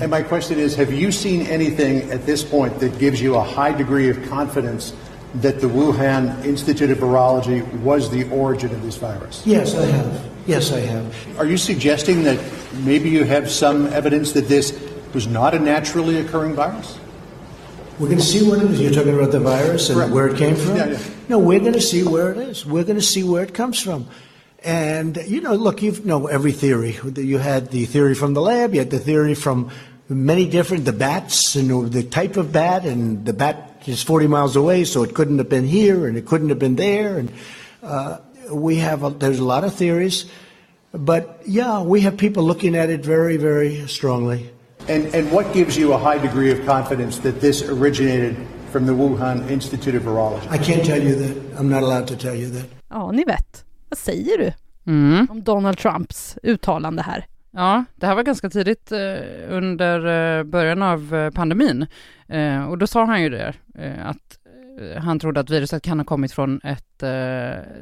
And 0.00 0.10
my 0.10 0.22
question 0.22 0.58
is 0.58 0.74
Have 0.76 0.92
you 0.92 1.12
seen 1.12 1.42
anything 1.42 2.10
at 2.10 2.26
this 2.26 2.42
point 2.42 2.78
that 2.80 2.98
gives 2.98 3.20
you 3.20 3.36
a 3.36 3.42
high 3.42 3.72
degree 3.72 4.08
of 4.08 4.22
confidence 4.28 4.92
that 5.36 5.60
the 5.60 5.66
Wuhan 5.66 6.44
Institute 6.44 6.90
of 6.90 6.98
Virology 6.98 7.66
was 7.80 8.10
the 8.10 8.28
origin 8.30 8.70
of 8.70 8.82
this 8.82 8.96
virus? 8.96 9.42
Yes, 9.46 9.74
I 9.74 9.86
have. 9.86 10.30
Yes, 10.46 10.72
I 10.72 10.80
have. 10.80 11.38
Are 11.38 11.46
you 11.46 11.56
suggesting 11.56 12.22
that 12.24 12.38
maybe 12.84 13.08
you 13.08 13.24
have 13.24 13.50
some 13.50 13.86
evidence 13.88 14.32
that 14.32 14.48
this 14.48 14.78
was 15.12 15.26
not 15.26 15.54
a 15.54 15.58
naturally 15.58 16.18
occurring 16.18 16.54
virus? 16.54 16.98
We're 17.98 18.08
going 18.08 18.18
to 18.18 18.24
see 18.24 18.48
what 18.48 18.58
it 18.60 18.70
is. 18.72 18.80
You're 18.80 18.92
talking 18.92 19.14
about 19.14 19.30
the 19.30 19.40
virus 19.40 19.88
and 19.88 20.12
where 20.12 20.26
it 20.26 20.36
came 20.36 20.56
from? 20.56 20.76
Yeah, 20.76 20.86
yeah. 20.86 20.98
No, 21.28 21.38
we're 21.38 21.60
going 21.60 21.74
to 21.74 21.80
see 21.80 22.02
where 22.02 22.32
it 22.32 22.38
is. 22.38 22.66
We're 22.66 22.82
going 22.82 22.98
to 22.98 23.02
see 23.02 23.22
where 23.22 23.44
it 23.44 23.54
comes 23.54 23.80
from. 23.80 24.08
And, 24.64 25.18
you 25.26 25.42
know, 25.42 25.54
look, 25.54 25.82
you 25.82 25.92
know 26.04 26.26
every 26.26 26.52
theory. 26.52 26.98
You 27.16 27.36
had 27.36 27.70
the 27.70 27.84
theory 27.84 28.14
from 28.14 28.32
the 28.32 28.40
lab, 28.40 28.72
you 28.72 28.80
had 28.80 28.90
the 28.90 28.98
theory 28.98 29.34
from 29.34 29.70
many 30.08 30.48
different, 30.48 30.86
the 30.86 30.92
bats 30.92 31.54
and 31.54 31.92
the 31.92 32.02
type 32.02 32.38
of 32.38 32.50
bat, 32.50 32.86
and 32.86 33.26
the 33.26 33.34
bat 33.34 33.82
is 33.84 34.02
40 34.02 34.26
miles 34.26 34.56
away, 34.56 34.84
so 34.84 35.02
it 35.02 35.14
couldn't 35.14 35.36
have 35.36 35.50
been 35.50 35.66
here 35.66 36.06
and 36.06 36.16
it 36.16 36.24
couldn't 36.24 36.48
have 36.48 36.58
been 36.58 36.76
there. 36.76 37.18
And 37.18 37.30
uh, 37.82 38.18
we 38.50 38.76
have, 38.76 39.04
a, 39.04 39.10
there's 39.10 39.38
a 39.38 39.44
lot 39.44 39.64
of 39.64 39.74
theories. 39.74 40.24
But 40.92 41.42
yeah, 41.44 41.82
we 41.82 42.00
have 42.02 42.16
people 42.16 42.44
looking 42.44 42.74
at 42.74 42.88
it 42.88 43.04
very, 43.04 43.36
very 43.36 43.86
strongly. 43.86 44.50
And, 44.88 45.14
and 45.14 45.30
what 45.30 45.52
gives 45.52 45.76
you 45.76 45.92
a 45.92 45.98
high 45.98 46.18
degree 46.18 46.50
of 46.50 46.64
confidence 46.64 47.18
that 47.18 47.40
this 47.40 47.62
originated 47.62 48.36
from 48.70 48.86
the 48.86 48.92
Wuhan 48.92 49.50
Institute 49.50 49.94
of 49.94 50.04
Virology? 50.04 50.48
I 50.48 50.58
can't 50.58 50.84
tell 50.84 51.02
you 51.02 51.14
that. 51.16 51.58
I'm 51.58 51.68
not 51.68 51.82
allowed 51.82 52.08
to 52.08 52.16
tell 52.16 52.34
you 52.34 52.48
that. 52.50 52.68
Ja, 52.90 53.10
ni 53.10 53.24
vet. 53.24 53.64
Vad 53.94 53.98
säger 53.98 54.38
du 54.38 54.52
mm. 54.92 55.26
om 55.30 55.42
Donald 55.42 55.78
Trumps 55.78 56.38
uttalande 56.42 57.02
här? 57.02 57.26
Ja, 57.50 57.84
det 57.94 58.06
här 58.06 58.14
var 58.14 58.22
ganska 58.22 58.50
tidigt 58.50 58.92
eh, 58.92 58.98
under 59.48 60.06
eh, 60.38 60.44
början 60.44 60.82
av 60.82 61.14
eh, 61.14 61.30
pandemin. 61.30 61.86
Och 62.68 62.78
då 62.78 62.86
sa 62.86 63.04
han 63.04 63.22
ju 63.22 63.28
det, 63.28 63.54
att 64.04 64.38
han 64.98 65.18
trodde 65.18 65.40
att 65.40 65.50
viruset 65.50 65.82
kan 65.82 65.98
ha 65.98 66.04
kommit 66.04 66.32
från 66.32 66.60
ett, 66.64 66.98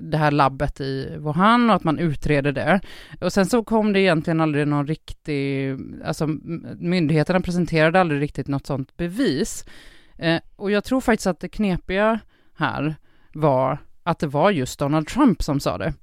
det 0.00 0.16
här 0.16 0.30
labbet 0.30 0.80
i 0.80 1.16
Wuhan 1.18 1.70
och 1.70 1.76
att 1.76 1.84
man 1.84 1.98
utreder 1.98 2.52
det. 2.52 2.80
Och 3.20 3.32
sen 3.32 3.46
så 3.46 3.64
kom 3.64 3.92
det 3.92 4.00
egentligen 4.00 4.40
aldrig 4.40 4.68
någon 4.68 4.86
riktig, 4.86 5.76
alltså 6.04 6.26
myndigheterna 6.76 7.40
presenterade 7.40 8.00
aldrig 8.00 8.20
riktigt 8.20 8.48
något 8.48 8.66
sånt 8.66 8.96
bevis. 8.96 9.64
och 10.56 10.70
jag 10.70 10.84
tror 10.84 11.00
faktiskt 11.00 11.26
att 11.26 11.40
det 11.40 11.48
knepiga 11.48 12.20
här 12.54 12.94
var 13.32 13.78
att 14.02 14.18
det 14.18 14.26
var 14.26 14.50
just 14.50 14.78
Donald 14.78 15.06
Trump 15.08 15.42
som 15.42 15.60
sa 15.60 15.78
det. 15.78 15.94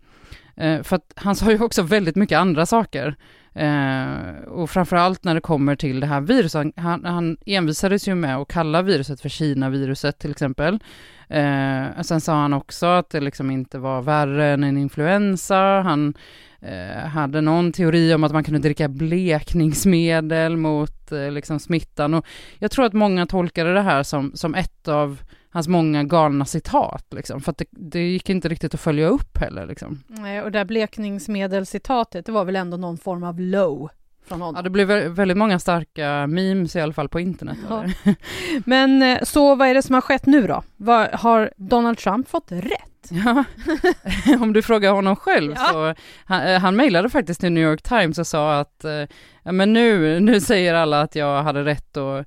Eh, 0.56 0.84
för 0.84 0.96
att 0.96 1.14
han 1.16 1.36
sa 1.36 1.52
ju 1.52 1.64
också 1.64 1.82
väldigt 1.82 2.16
mycket 2.16 2.38
andra 2.38 2.66
saker. 2.66 3.16
Eh, 3.54 4.44
och 4.48 4.70
framförallt 4.70 5.24
när 5.24 5.36
det 5.36 5.42
kommer 5.42 5.76
till 5.76 6.00
det 6.00 6.08
här 6.08 6.22
viruset, 6.22 6.68
han, 6.76 7.06
han 7.06 7.38
envisades 7.46 8.08
ju 8.08 8.16
med 8.16 8.38
att 8.38 8.48
kalla 8.48 8.82
viruset 8.82 9.22
för 9.22 9.30
Kina-viruset 9.30 10.20
till 10.20 10.32
exempel. 10.32 10.80
Eh, 11.28 12.02
sen 12.02 12.22
sa 12.22 12.34
han 12.34 12.54
också 12.54 12.86
att 12.86 13.10
det 13.10 13.20
liksom 13.20 13.52
inte 13.52 13.78
var 13.78 14.02
värre 14.02 14.46
än 14.48 14.64
en 14.64 14.78
influensa. 14.78 15.82
Han 15.82 16.08
eh, 16.10 16.14
Eh, 16.62 17.08
hade 17.08 17.42
någon 17.42 17.72
teori 17.72 18.14
om 18.14 18.24
att 18.24 18.32
man 18.32 18.44
kunde 18.44 18.60
dricka 18.60 18.88
blekningsmedel 18.88 20.58
mot 20.58 21.12
eh, 21.12 21.32
liksom 21.32 21.60
smittan. 21.60 22.14
Och 22.14 22.26
jag 22.60 22.72
tror 22.72 22.86
att 22.86 22.94
många 22.94 23.26
tolkade 23.26 23.74
det 23.74 23.82
här 23.82 24.04
som, 24.04 24.32
som 24.36 24.56
ett 24.56 24.88
av 24.88 25.22
hans 25.50 25.68
många 25.68 26.04
galna 26.04 26.46
citat, 26.46 27.06
liksom, 27.10 27.42
för 27.42 27.52
att 27.52 27.58
det, 27.58 27.66
det 27.70 28.00
gick 28.00 28.30
inte 28.30 28.50
riktigt 28.50 28.74
att 28.74 28.80
följa 28.80 29.08
upp 29.08 29.38
heller. 29.38 29.66
Liksom. 29.66 30.04
Nej, 30.08 30.42
och 30.42 30.52
det 30.52 30.60
där 30.60 30.66
blekningsmedelscitatet 30.66 32.26
det 32.26 32.32
var 32.32 32.46
väl 32.46 32.56
ändå 32.56 32.78
någon 32.78 32.98
form 32.98 33.24
av 33.24 33.40
low 33.40 33.90
från 34.30 34.42
honom? 34.42 34.56
Ja, 34.56 34.62
det 34.62 34.70
blev 34.70 34.88
väldigt 34.88 35.38
många 35.38 35.60
starka 35.60 36.28
memes 36.28 36.76
i 36.76 36.82
alla 36.82 36.94
fall 36.94 37.10
på 37.10 37.20
internet. 37.20 37.58
Ja. 37.70 37.86
Men 38.66 39.02
eh, 39.02 39.24
så 39.24 39.56
vad 39.56 39.68
är 39.68 39.74
det 39.74 39.82
som 39.82 39.94
har 39.94 40.02
skett 40.02 40.26
nu 40.26 40.48
då? 40.48 40.64
Var, 40.78 41.10
har 41.14 41.54
Donald 41.58 41.98
Trump 41.98 42.30
fått 42.30 42.52
rätt? 42.52 42.86
Ja, 43.12 43.44
om 44.42 44.54
du 44.54 44.62
frågar 44.62 44.92
honom 44.92 45.16
själv 45.16 45.54
ja. 45.58 45.68
så, 45.72 46.02
han, 46.26 46.48
eh, 46.48 46.60
han 46.60 46.76
mejlade 46.76 47.10
faktiskt 47.10 47.40
till 47.42 47.52
New 47.52 47.64
York 47.64 47.82
Times 47.82 48.18
och 48.20 48.28
sa 48.28 48.60
att, 48.60 48.86
eh, 48.86 49.06
ja 49.44 49.52
men 49.52 49.74
nu, 49.74 50.20
nu 50.20 50.42
säger 50.42 50.74
alla 50.74 51.02
att 51.02 51.16
jag 51.16 51.44
hade 51.44 51.64
rätt 51.64 51.98
och 51.98 52.18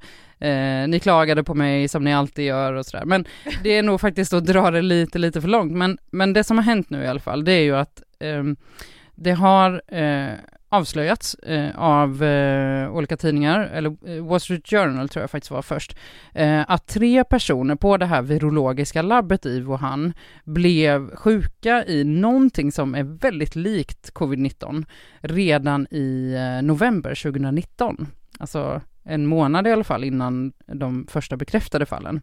eh, 0.45 0.89
ni 0.89 1.01
klagade 1.03 1.45
på 1.45 1.55
mig 1.55 1.89
som 1.89 2.05
ni 2.05 2.15
alltid 2.15 2.45
gör 2.45 2.73
och 2.73 2.87
sådär. 2.87 3.05
Men 3.05 3.25
det 3.63 3.77
är 3.77 3.83
nog 3.83 4.01
faktiskt 4.01 4.33
att 4.33 4.47
dra 4.47 4.71
det 4.71 4.83
lite, 4.83 5.19
lite 5.19 5.41
för 5.41 5.49
långt. 5.49 5.73
Men, 5.73 5.99
men 6.11 6.33
det 6.33 6.45
som 6.45 6.59
har 6.59 6.65
hänt 6.65 6.91
nu 6.91 7.03
i 7.03 7.07
alla 7.07 7.21
fall, 7.21 7.45
det 7.45 7.53
är 7.53 7.63
ju 7.63 7.77
att 7.77 8.03
eh, 8.19 8.43
det 9.15 9.33
har 9.33 9.83
eh, 9.89 10.33
avslöjats 10.73 11.35
eh, 11.35 11.79
av 11.79 12.23
eh, 12.23 12.93
olika 12.93 13.17
tidningar, 13.17 13.61
eller 13.61 13.97
eh, 14.07 14.25
Wall 14.25 14.41
Street 14.41 14.69
Journal 14.69 15.09
tror 15.09 15.23
jag 15.23 15.31
faktiskt 15.31 15.50
var 15.50 15.62
först, 15.62 15.97
eh, 16.35 16.64
att 16.69 16.87
tre 16.87 17.25
personer 17.25 17.75
på 17.75 17.97
det 17.97 18.07
här 18.07 18.23
virologiska 18.23 19.02
labbet 19.02 19.47
i 19.47 19.61
Wuhan 19.61 20.12
blev 20.45 21.17
sjuka 21.17 21.85
i 21.85 22.05
någonting 22.05 22.73
som 22.73 22.95
är 22.95 23.02
väldigt 23.02 23.57
likt 23.57 24.12
covid-19 24.12 24.85
redan 25.21 25.87
i 25.91 26.35
eh, 26.35 26.67
november 26.67 27.14
2019. 27.23 28.07
Alltså 28.38 28.81
en 29.05 29.26
månad 29.26 29.67
i 29.67 29.73
alla 29.73 29.85
fall 29.85 30.05
innan 30.05 30.52
de 30.67 31.07
första 31.11 31.37
bekräftade 31.37 31.87
fallen. 31.87 32.21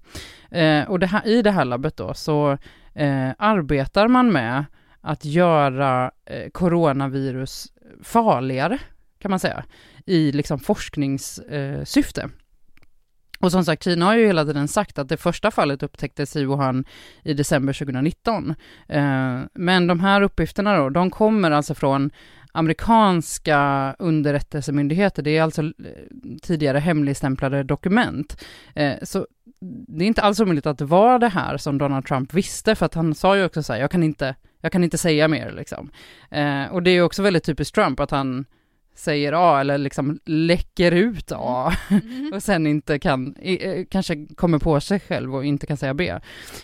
Eh, 0.52 0.90
och 0.90 1.00
det 1.00 1.08
här, 1.08 1.28
i 1.28 1.42
det 1.42 1.52
här 1.52 1.66
labbet 1.66 1.98
då 1.98 2.14
så 2.14 2.58
eh, 2.94 3.30
arbetar 3.38 4.08
man 4.08 4.32
med 4.32 4.66
att 5.02 5.26
göra 5.26 6.12
eh, 6.26 6.50
coronavirus 6.50 7.68
farligare, 8.04 8.80
kan 9.20 9.32
man 9.32 9.40
säga, 9.40 9.64
i 10.06 10.32
liksom 10.32 10.60
forskningssyfte. 10.60 12.30
Och 13.40 13.52
som 13.52 13.66
sagt, 13.66 13.84
Kina 13.84 14.06
har 14.06 14.16
ju 14.16 14.26
hela 14.26 14.46
tiden 14.46 14.68
sagt 14.68 15.00
att 15.00 15.10
det 15.10 15.18
första 15.18 15.52
fallet 15.52 15.84
upptäcktes 15.84 16.36
i 16.36 16.46
Wuhan 16.46 16.86
i 17.24 17.34
december 17.34 17.74
2019. 17.74 18.56
Eh, 18.88 19.40
men 19.54 19.88
de 19.88 20.00
här 20.00 20.22
uppgifterna 20.22 20.78
då, 20.78 20.90
de 20.90 21.10
kommer 21.10 21.52
alltså 21.52 21.76
från 21.76 22.12
amerikanska 22.52 23.96
underrättelsemyndigheter, 24.00 25.24
det 25.24 25.38
är 25.38 25.44
alltså 25.44 25.62
eh, 25.62 25.72
tidigare 26.42 26.80
hemligstämplade 26.80 27.64
dokument. 27.64 28.44
Eh, 28.76 28.94
så 29.04 29.28
det 29.88 30.04
är 30.04 30.08
inte 30.08 30.22
alls 30.22 30.40
omöjligt 30.40 30.66
att 30.66 30.78
det 30.78 30.86
var 30.86 31.20
det 31.20 31.28
här 31.28 31.58
som 31.58 31.78
Donald 31.78 32.06
Trump 32.06 32.34
visste, 32.34 32.76
för 32.76 32.86
att 32.86 32.94
han 32.94 33.16
sa 33.16 33.38
ju 33.38 33.46
också 33.46 33.64
så 33.64 33.74
här, 33.74 33.80
jag 33.80 33.92
kan 33.92 34.04
inte, 34.04 34.36
jag 34.62 34.72
kan 34.72 34.84
inte 34.84 34.98
säga 34.98 35.28
mer 35.28 35.52
liksom. 35.52 35.92
Eh, 36.32 36.66
och 36.66 36.84
det 36.84 36.92
är 36.92 37.02
också 37.02 37.22
väldigt 37.22 37.44
typiskt 37.44 37.76
Trump 37.76 38.00
att 38.00 38.12
han 38.12 38.46
säger 38.96 39.34
A 39.34 39.60
eller 39.60 39.78
liksom 39.78 40.20
läcker 40.26 40.92
ut 40.92 41.32
A 41.36 41.74
mm. 41.90 42.32
och 42.34 42.44
sen 42.44 42.68
inte 42.68 43.00
kan, 43.00 43.36
kanske 43.90 44.26
kommer 44.26 44.60
på 44.60 44.80
sig 44.80 45.00
själv 45.00 45.36
och 45.36 45.46
inte 45.46 45.68
kan 45.68 45.78
säga 45.78 45.94
B. 45.94 46.14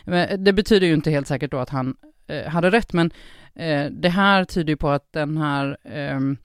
Men 0.04 0.44
det 0.44 0.54
betyder 0.54 0.88
ju 0.88 0.94
inte 0.94 1.12
helt 1.12 1.28
säkert 1.28 1.52
då 1.52 1.58
att 1.58 1.70
han 1.70 1.96
hade 2.48 2.70
rätt, 2.70 2.94
men 2.94 3.12
eh, 3.56 3.86
det 3.86 4.10
här 4.10 4.44
tyder 4.46 4.70
ju 4.70 4.78
på 4.78 4.90
att 4.90 5.14
den 5.14 5.38
här 5.38 5.78
ehm, 5.84 6.38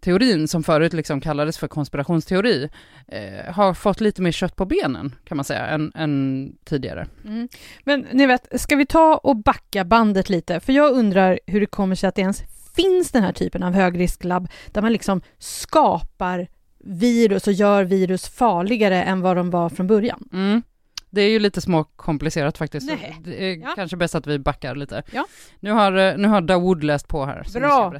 teorin 0.00 0.48
som 0.48 0.62
förut 0.62 0.92
liksom 0.92 1.20
kallades 1.20 1.58
för 1.58 1.68
konspirationsteori 1.68 2.68
eh, 3.08 3.54
har 3.54 3.74
fått 3.74 4.00
lite 4.00 4.22
mer 4.22 4.32
kött 4.32 4.56
på 4.56 4.64
benen 4.64 5.14
kan 5.24 5.36
man 5.36 5.44
säga 5.44 5.66
än, 5.66 5.92
än 5.94 6.52
tidigare. 6.64 7.06
Mm. 7.24 7.48
Men 7.84 8.06
ni 8.12 8.26
vet, 8.26 8.60
ska 8.60 8.76
vi 8.76 8.86
ta 8.86 9.16
och 9.16 9.36
backa 9.36 9.84
bandet 9.84 10.28
lite? 10.28 10.60
För 10.60 10.72
jag 10.72 10.92
undrar 10.92 11.40
hur 11.46 11.60
det 11.60 11.66
kommer 11.66 11.94
sig 11.94 12.08
att 12.08 12.14
det 12.14 12.22
ens 12.22 12.42
finns 12.76 13.10
den 13.10 13.22
här 13.22 13.32
typen 13.32 13.62
av 13.62 13.72
högrisklabb 13.72 14.48
där 14.66 14.82
man 14.82 14.92
liksom 14.92 15.20
skapar 15.38 16.48
virus 16.84 17.46
och 17.46 17.52
gör 17.52 17.84
virus 17.84 18.28
farligare 18.28 19.02
än 19.02 19.20
vad 19.20 19.36
de 19.36 19.50
var 19.50 19.68
från 19.68 19.86
början. 19.86 20.28
Mm. 20.32 20.62
Det 21.10 21.20
är 21.22 21.28
ju 21.30 21.38
lite 21.38 21.60
småkomplicerat 21.60 22.58
faktiskt. 22.58 22.86
Nej. 22.86 23.16
Det 23.24 23.44
är 23.44 23.56
Ja. 23.56 23.72
kanske 23.76 23.96
bäst 23.96 24.14
att 24.14 24.26
vi 24.26 24.38
backar 24.38 24.74
lite. 24.74 25.02
Ja. 25.12 25.26
Nu 25.60 25.70
har, 25.70 25.92
eh, 25.92 26.16
nu 26.16 26.28
har 26.28 26.40
Dawood 26.40 26.84
läst 26.84 27.08
på 27.08 27.24
här. 27.24 27.42
Bra. 27.60 27.94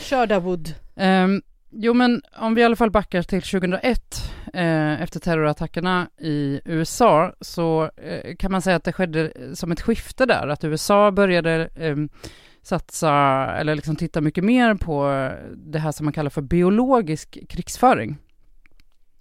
Kör 0.00 0.26
Dawood. 0.26 0.74
Ehm, 0.96 1.42
jo 1.70 1.94
men 1.94 2.22
om 2.36 2.54
vi 2.54 2.60
i 2.60 2.64
alla 2.64 2.76
fall 2.76 2.90
backar 2.90 3.22
till 3.22 3.42
2001 3.42 4.30
eh, 4.54 5.02
efter 5.02 5.20
terrorattackerna 5.20 6.08
i 6.20 6.60
USA 6.64 7.32
så 7.40 7.90
eh, 7.96 8.36
kan 8.36 8.52
man 8.52 8.62
säga 8.62 8.76
att 8.76 8.84
det 8.84 8.92
skedde 8.92 9.32
som 9.54 9.72
ett 9.72 9.80
skifte 9.80 10.26
där, 10.26 10.48
att 10.48 10.64
USA 10.64 11.10
började 11.10 11.68
ehm, 11.76 12.08
satsa 12.62 13.12
eller 13.58 13.74
liksom 13.74 13.96
titta 13.96 14.20
mycket 14.20 14.44
mer 14.44 14.74
på 14.74 15.30
det 15.56 15.78
här 15.78 15.92
som 15.92 16.06
man 16.06 16.12
kallar 16.12 16.30
för 16.30 16.42
biologisk 16.42 17.38
krigsföring 17.48 18.16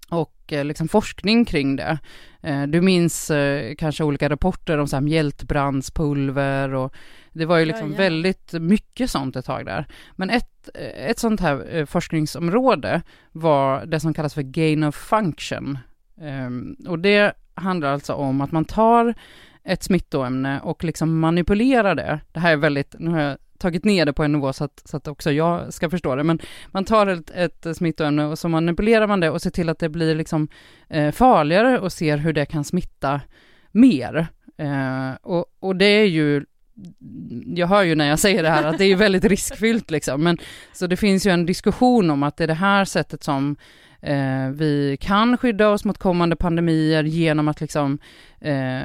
och 0.10 0.54
eh, 0.54 0.66
liksom 0.66 0.88
forskning 0.88 1.46
kring 1.46 1.76
det. 1.76 2.00
Eh, 2.42 2.64
du 2.64 2.82
minns 2.82 3.32
eh, 3.32 3.76
kanske 3.76 4.04
olika 4.04 4.30
rapporter 4.30 4.78
om 4.78 4.88
så 4.88 4.96
här 4.96 5.02
mjältbrandspulver 5.02 6.74
och 6.74 6.94
det 7.32 7.46
var 7.46 7.58
ju 7.58 7.66
liksom 7.66 7.92
Jajamän. 7.92 7.98
väldigt 7.98 8.54
mycket 8.54 9.12
sånt 9.12 9.36
ett 9.36 9.46
tag 9.46 9.66
där. 9.66 9.86
Men 10.16 10.30
ett, 10.30 10.70
ett 11.08 11.20
sånt 11.20 11.40
här 11.40 11.86
forskningsområde 11.86 13.02
var 13.32 13.86
det 13.86 14.00
som 14.00 14.14
kallas 14.14 14.34
för 14.34 14.42
gain 14.42 14.84
of 14.84 14.96
function. 14.96 15.78
Ehm, 16.22 16.76
och 16.88 17.00
det 17.00 17.34
handlar 17.54 17.94
alltså 17.94 18.14
om 18.14 18.42
att 18.42 18.52
man 18.52 18.66
tar 18.66 19.14
ett 19.64 19.84
smittoämne 19.84 20.60
och 20.60 20.84
liksom 20.84 21.20
manipulerar 21.20 21.96
det. 21.96 22.20
Det 22.32 22.40
här 22.40 22.52
är 22.52 22.58
väldigt, 22.58 22.96
nu 23.00 23.10
har 23.10 23.20
jag 23.20 23.38
tagit 23.66 23.86
ner 23.86 24.06
det 24.06 24.14
på 24.14 24.24
en 24.24 24.32
nivå 24.32 24.54
så 24.54 24.64
att, 24.64 24.82
så 24.86 24.98
att 24.98 25.08
också 25.08 25.32
jag 25.32 25.74
ska 25.74 25.90
förstå 25.90 26.16
det, 26.16 26.24
men 26.24 26.40
man 26.72 26.86
tar 26.86 27.08
ett, 27.08 27.32
ett 27.32 27.78
smittoämne 27.78 28.26
och 28.26 28.40
så 28.40 28.50
manipulerar 28.50 29.08
man 29.08 29.20
det 29.20 29.30
och 29.30 29.42
ser 29.42 29.50
till 29.50 29.70
att 29.70 29.80
det 29.80 29.90
blir 29.90 30.16
liksom 30.16 30.48
eh, 30.90 31.12
farligare 31.12 31.80
och 31.80 31.94
ser 31.94 32.18
hur 32.18 32.34
det 32.34 32.46
kan 32.46 32.64
smitta 32.64 33.22
mer. 33.72 34.28
Eh, 34.58 35.12
och, 35.22 35.46
och 35.60 35.76
det 35.76 35.86
är 35.86 36.06
ju 36.06 36.46
jag 37.56 37.68
hör 37.68 37.84
ju 37.84 37.96
när 37.96 38.08
jag 38.10 38.20
säger 38.20 38.44
det 38.44 38.50
här 38.50 38.64
att 38.64 38.78
det 38.78 38.86
är 38.86 38.96
väldigt 38.96 39.26
riskfyllt 39.26 39.92
liksom, 39.92 40.24
men 40.24 40.38
så 40.74 40.88
det 40.88 40.98
finns 40.98 41.26
ju 41.26 41.32
en 41.32 41.46
diskussion 41.46 42.10
om 42.10 42.24
att 42.24 42.38
det 42.38 42.44
är 42.44 42.48
det 42.48 42.54
här 42.54 42.86
sättet 42.86 43.24
som 43.24 43.56
eh, 44.06 44.50
vi 44.50 44.98
kan 45.02 45.38
skydda 45.38 45.70
oss 45.70 45.86
mot 45.86 45.98
kommande 45.98 46.36
pandemier 46.36 47.04
genom 47.04 47.48
att 47.48 47.62
liksom 47.62 48.00
eh, 48.40 48.82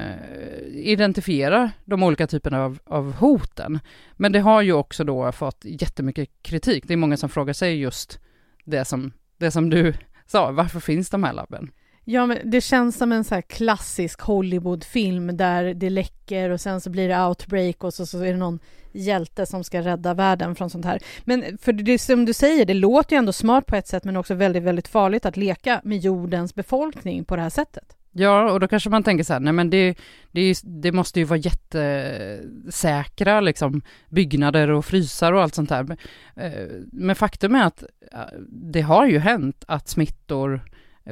identifiera 0.72 1.70
de 1.84 2.02
olika 2.02 2.26
typerna 2.26 2.64
av, 2.64 2.78
av 2.84 3.12
hoten. 3.12 3.80
Men 4.16 4.32
det 4.32 4.40
har 4.40 4.62
ju 4.62 4.72
också 4.72 5.04
då 5.04 5.32
fått 5.32 5.60
jättemycket 5.64 6.28
kritik. 6.42 6.84
Det 6.86 6.92
är 6.92 6.96
många 6.96 7.16
som 7.16 7.28
frågar 7.28 7.52
sig 7.52 7.80
just 7.80 8.20
det 8.64 8.84
som, 8.84 9.12
det 9.38 9.50
som 9.50 9.70
du 9.70 9.94
sa, 10.26 10.50
varför 10.50 10.80
finns 10.80 11.10
de 11.10 11.24
här 11.24 11.32
labben? 11.32 11.70
Ja, 12.10 12.26
men 12.26 12.38
det 12.44 12.60
känns 12.60 12.96
som 12.96 13.12
en 13.12 13.24
så 13.24 13.34
här 13.34 13.42
klassisk 13.42 14.20
Hollywoodfilm 14.20 15.36
där 15.36 15.74
det 15.74 15.90
läcker 15.90 16.50
och 16.50 16.60
sen 16.60 16.80
så 16.80 16.90
blir 16.90 17.08
det 17.08 17.24
outbreak 17.24 17.84
och 17.84 17.94
så, 17.94 18.06
så 18.06 18.18
är 18.18 18.32
det 18.32 18.38
någon 18.38 18.58
hjälte 18.92 19.46
som 19.46 19.64
ska 19.64 19.80
rädda 19.80 20.14
världen 20.14 20.54
från 20.54 20.70
sånt 20.70 20.84
här. 20.84 21.02
Men 21.24 21.58
för 21.58 21.72
det 21.72 21.98
som 21.98 22.24
du 22.24 22.32
säger, 22.32 22.64
det 22.64 22.74
låter 22.74 23.16
ju 23.16 23.18
ändå 23.18 23.32
smart 23.32 23.66
på 23.66 23.76
ett 23.76 23.86
sätt 23.86 24.04
men 24.04 24.16
också 24.16 24.34
väldigt, 24.34 24.62
väldigt 24.62 24.88
farligt 24.88 25.26
att 25.26 25.36
leka 25.36 25.80
med 25.84 25.98
jordens 25.98 26.54
befolkning 26.54 27.24
på 27.24 27.36
det 27.36 27.42
här 27.42 27.50
sättet. 27.50 27.96
Ja, 28.12 28.52
och 28.52 28.60
då 28.60 28.68
kanske 28.68 28.90
man 28.90 29.02
tänker 29.02 29.24
så 29.24 29.32
här, 29.32 29.40
nej 29.40 29.52
men 29.52 29.70
det, 29.70 29.98
det, 30.32 30.60
det 30.64 30.92
måste 30.92 31.20
ju 31.20 31.24
vara 31.24 31.38
jättesäkra 31.38 33.40
liksom, 33.40 33.82
byggnader 34.08 34.70
och 34.70 34.84
frysar 34.84 35.32
och 35.32 35.42
allt 35.42 35.54
sånt 35.54 35.68
där. 35.68 35.96
Eh, 36.36 36.50
men 36.92 37.16
faktum 37.16 37.54
är 37.54 37.64
att 37.64 37.82
eh, 38.12 38.20
det 38.48 38.80
har 38.80 39.06
ju 39.06 39.18
hänt 39.18 39.64
att 39.66 39.88
smittor 39.88 40.60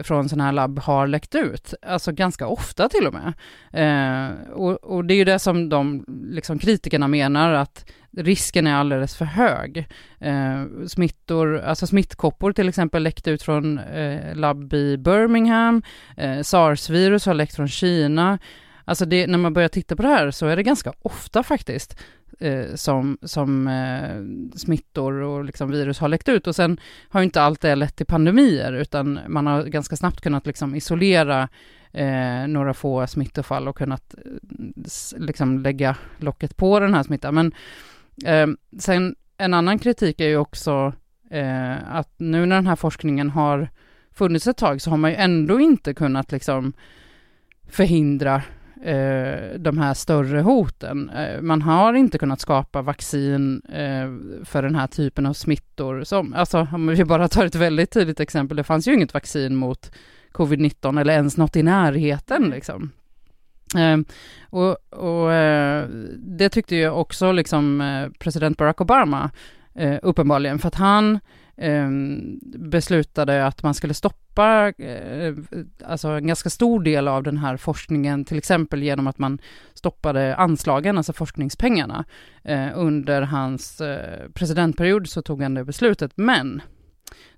från 0.03 0.29
sådana 0.29 0.45
här 0.45 0.53
labb 0.53 0.79
har 0.79 1.07
läckt 1.07 1.35
ut, 1.35 1.75
alltså 1.83 2.13
ganska 2.13 2.47
ofta 2.47 2.89
till 2.89 3.07
och 3.07 3.15
med. 3.15 3.33
Eh, 3.73 4.51
och, 4.51 4.85
och 4.85 5.05
det 5.05 5.15
är 5.15 5.17
ju 5.17 5.25
det 5.25 5.39
som 5.39 5.69
de 5.69 6.05
liksom, 6.31 6.59
kritikerna 6.59 7.09
menar, 7.09 7.53
att 7.53 7.85
risken 8.17 8.67
är 8.67 8.75
alldeles 8.75 9.17
för 9.17 9.25
hög. 9.25 9.89
Eh, 10.21 10.65
smittor, 10.87 11.59
alltså 11.59 11.87
smittkoppor 11.87 12.53
till 12.53 12.69
exempel 12.69 13.03
läckte 13.03 13.31
ut 13.31 13.43
från 13.43 13.79
eh, 13.79 14.35
labb 14.35 14.75
i 14.75 14.97
Birmingham, 14.97 15.83
Eh, 16.17 16.43
Sars-virus 16.43 17.27
har 17.27 17.35
läckt 17.35 17.57
från 17.57 17.69
Kina. 17.69 18.39
Alltså 18.85 19.05
det, 19.05 19.27
när 19.27 19.39
man 19.39 19.53
börjar 19.53 19.69
titta 19.69 19.97
på 19.97 20.03
det 20.03 20.09
här 20.09 20.31
så 20.31 20.47
är 20.47 20.57
det 20.57 20.63
ganska 20.63 20.93
ofta 21.03 21.43
faktiskt 21.43 21.99
eh, 22.39 22.75
som, 22.75 23.19
som 23.23 23.69
eh, 23.69 24.59
smittor 24.59 25.13
och 25.13 25.45
liksom 25.45 25.71
virus 25.71 25.99
har 25.99 26.09
läckt 26.09 26.29
ut. 26.29 26.47
Och 26.47 26.57
sen 26.57 26.81
har 27.09 27.21
ju 27.21 27.25
inte 27.25 27.43
allt 27.43 27.61
det 27.61 27.75
lett 27.75 27.97
till 27.97 28.07
pandemier, 28.07 28.73
utan 28.73 29.21
man 29.29 29.47
har 29.47 29.63
ganska 29.63 29.97
snabbt 29.97 30.21
kunnat 30.21 30.47
liksom 30.47 30.75
isolera 30.75 31.49
eh, 31.93 32.49
några 32.49 32.75
få 32.75 33.07
smittofall 33.07 33.69
och 33.69 33.77
kunnat 33.77 34.15
eh, 34.15 35.19
liksom 35.19 35.59
lägga 35.59 35.97
locket 36.19 36.57
på 36.57 36.81
den 36.81 36.95
här 36.95 37.03
smittan. 37.03 37.35
Men 37.35 37.53
eh, 38.25 38.57
sen 38.79 39.17
en 39.39 39.55
annan 39.55 39.79
kritik 39.79 40.21
är 40.21 40.29
ju 40.29 40.37
också 40.37 40.93
eh, 41.31 41.95
att 41.97 42.15
nu 42.17 42.47
när 42.47 42.57
den 42.57 42.67
här 42.67 42.77
forskningen 42.77 43.31
har 43.31 43.69
funnits 44.13 44.47
ett 44.47 44.57
tag 44.57 44.81
så 44.81 44.91
har 44.91 44.97
man 44.97 45.11
ju 45.11 45.17
ändå 45.17 45.61
inte 45.61 45.95
kunnat 45.95 46.33
liksom 46.33 46.73
förhindra 47.69 48.43
eh, 48.83 49.59
de 49.59 49.79
här 49.79 49.95
större 49.95 50.41
hoten. 50.41 51.11
Eh, 51.11 51.41
man 51.41 51.63
har 51.63 51.95
inte 51.95 52.19
kunnat 52.19 52.41
skapa 52.41 52.83
vaccin 52.83 53.63
eh, 53.73 54.45
för 54.45 54.63
den 54.63 54.75
här 54.75 54.87
typen 54.87 55.27
av 55.27 55.33
smittor. 55.33 56.05
Som, 56.05 56.35
alltså, 56.35 56.69
om 56.73 56.87
vi 56.87 57.05
bara 57.05 57.29
tar 57.29 57.47
ett 57.47 57.55
väldigt 57.55 57.91
tydligt 57.91 58.21
exempel, 58.21 58.57
det 58.57 58.65
fanns 58.65 58.89
ju 58.89 58.95
inget 58.95 59.15
vaccin 59.15 59.57
mot 59.57 59.93
covid-19 60.33 61.01
eller 61.01 61.13
ens 61.13 61.37
något 61.37 61.57
i 61.57 61.63
närheten 61.63 62.51
liksom. 62.51 62.91
Eh, 63.77 63.99
och 64.51 64.77
och 64.91 65.33
eh, 65.33 65.89
det 66.17 66.49
tyckte 66.49 66.77
ju 66.77 66.91
också 66.91 67.33
liksom 67.33 67.81
eh, 67.81 68.09
president 68.19 68.59
Barack 68.59 68.81
Obama 68.81 69.31
eh, 69.75 69.99
uppenbarligen, 70.03 70.59
för 70.59 70.69
att 70.69 70.75
han 70.75 71.21
eh, 71.57 71.89
beslutade 72.59 73.47
att 73.47 73.63
man 73.63 73.75
skulle 73.75 73.95
stoppa 73.95 74.73
eh, 74.79 75.35
alltså 75.85 76.09
en 76.09 76.27
ganska 76.27 76.51
stor 76.51 76.83
del 76.83 77.09
av 77.09 77.23
den 77.23 77.39
här 77.39 77.57
forskningen, 77.57 78.25
till 78.25 78.39
exempel 78.39 78.83
genom 78.83 79.07
att 79.07 79.19
man 79.19 79.39
stoppade 79.75 80.37
anslagen, 80.37 80.97
alltså 80.97 81.13
forskningspengarna. 81.13 82.05
Eh, 82.45 82.69
under 82.75 83.23
hans 83.23 83.81
eh, 83.81 84.29
presidentperiod 84.35 85.09
så 85.09 85.23
tog 85.23 85.43
han 85.43 85.55
det 85.55 85.65
beslutet, 85.65 86.13
men 86.15 86.63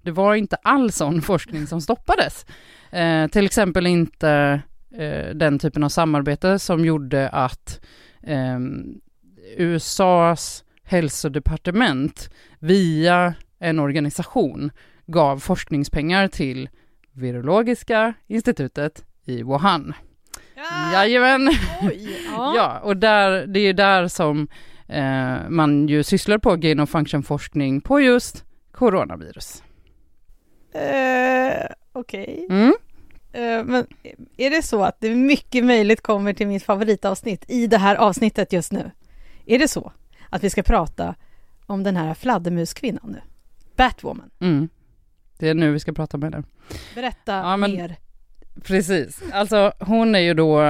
det 0.02 0.10
var 0.10 0.34
inte 0.34 0.56
all 0.56 0.92
sån 0.92 1.22
forskning 1.32 1.66
som 1.66 1.80
stoppades. 1.80 2.46
Eh, 2.90 3.26
till 3.26 3.46
exempel 3.46 3.86
inte 3.86 4.62
eh, 4.94 5.34
den 5.34 5.58
typen 5.58 5.84
av 5.84 5.88
samarbete 5.88 6.58
som 6.58 6.84
gjorde 6.84 7.28
att 7.28 7.80
eh, 8.22 8.58
USAs 9.56 10.64
hälsodepartement 10.90 12.30
via 12.58 13.34
en 13.58 13.78
organisation 13.78 14.70
gav 15.06 15.38
forskningspengar 15.38 16.28
till 16.28 16.68
Virologiska 17.12 18.14
institutet 18.26 19.04
i 19.24 19.42
Wuhan. 19.42 19.94
Jajamän! 20.92 21.48
Oj, 21.82 22.18
ja. 22.30 22.52
Ja, 22.56 22.78
och 22.78 22.96
där, 22.96 23.46
det 23.46 23.60
är 23.60 23.72
där 23.72 24.08
som 24.08 24.48
eh, 24.88 25.48
man 25.48 25.88
ju 25.88 26.02
sysslar 26.02 26.38
på 26.38 26.56
gain 26.56 26.80
of 26.80 26.90
function-forskning 26.90 27.80
på 27.80 28.00
just 28.00 28.44
coronavirus. 28.72 29.62
Eh, 30.74 31.66
Okej. 31.92 32.46
Mm. 32.50 32.74
Eh, 33.32 33.64
men 33.64 33.86
är 34.36 34.50
det 34.50 34.62
så 34.62 34.84
att 34.84 35.00
det 35.00 35.14
mycket 35.14 35.64
möjligt 35.64 36.00
kommer 36.00 36.32
till 36.32 36.46
mitt 36.46 36.62
favoritavsnitt 36.62 37.44
i 37.48 37.66
det 37.66 37.78
här 37.78 37.96
avsnittet 37.96 38.52
just 38.52 38.72
nu? 38.72 38.90
Är 39.46 39.58
det 39.58 39.68
så 39.68 39.92
att 40.30 40.44
vi 40.44 40.50
ska 40.50 40.62
prata 40.62 41.14
om 41.66 41.82
den 41.82 41.96
här 41.96 42.14
fladdermuskvinnan 42.14 43.10
nu? 43.12 43.20
Batwoman. 43.76 44.30
Mm. 44.40 44.68
Det 45.38 45.48
är 45.48 45.54
nu 45.54 45.72
vi 45.72 45.80
ska 45.80 45.92
prata 45.92 46.16
med 46.16 46.34
henne. 46.34 46.46
Berätta 46.94 47.32
Ja, 47.32 47.56
men- 47.56 47.70
mer. 47.72 47.96
Precis, 48.64 49.22
alltså 49.32 49.72
hon 49.78 50.14
är 50.14 50.18
ju 50.18 50.34
då, 50.34 50.60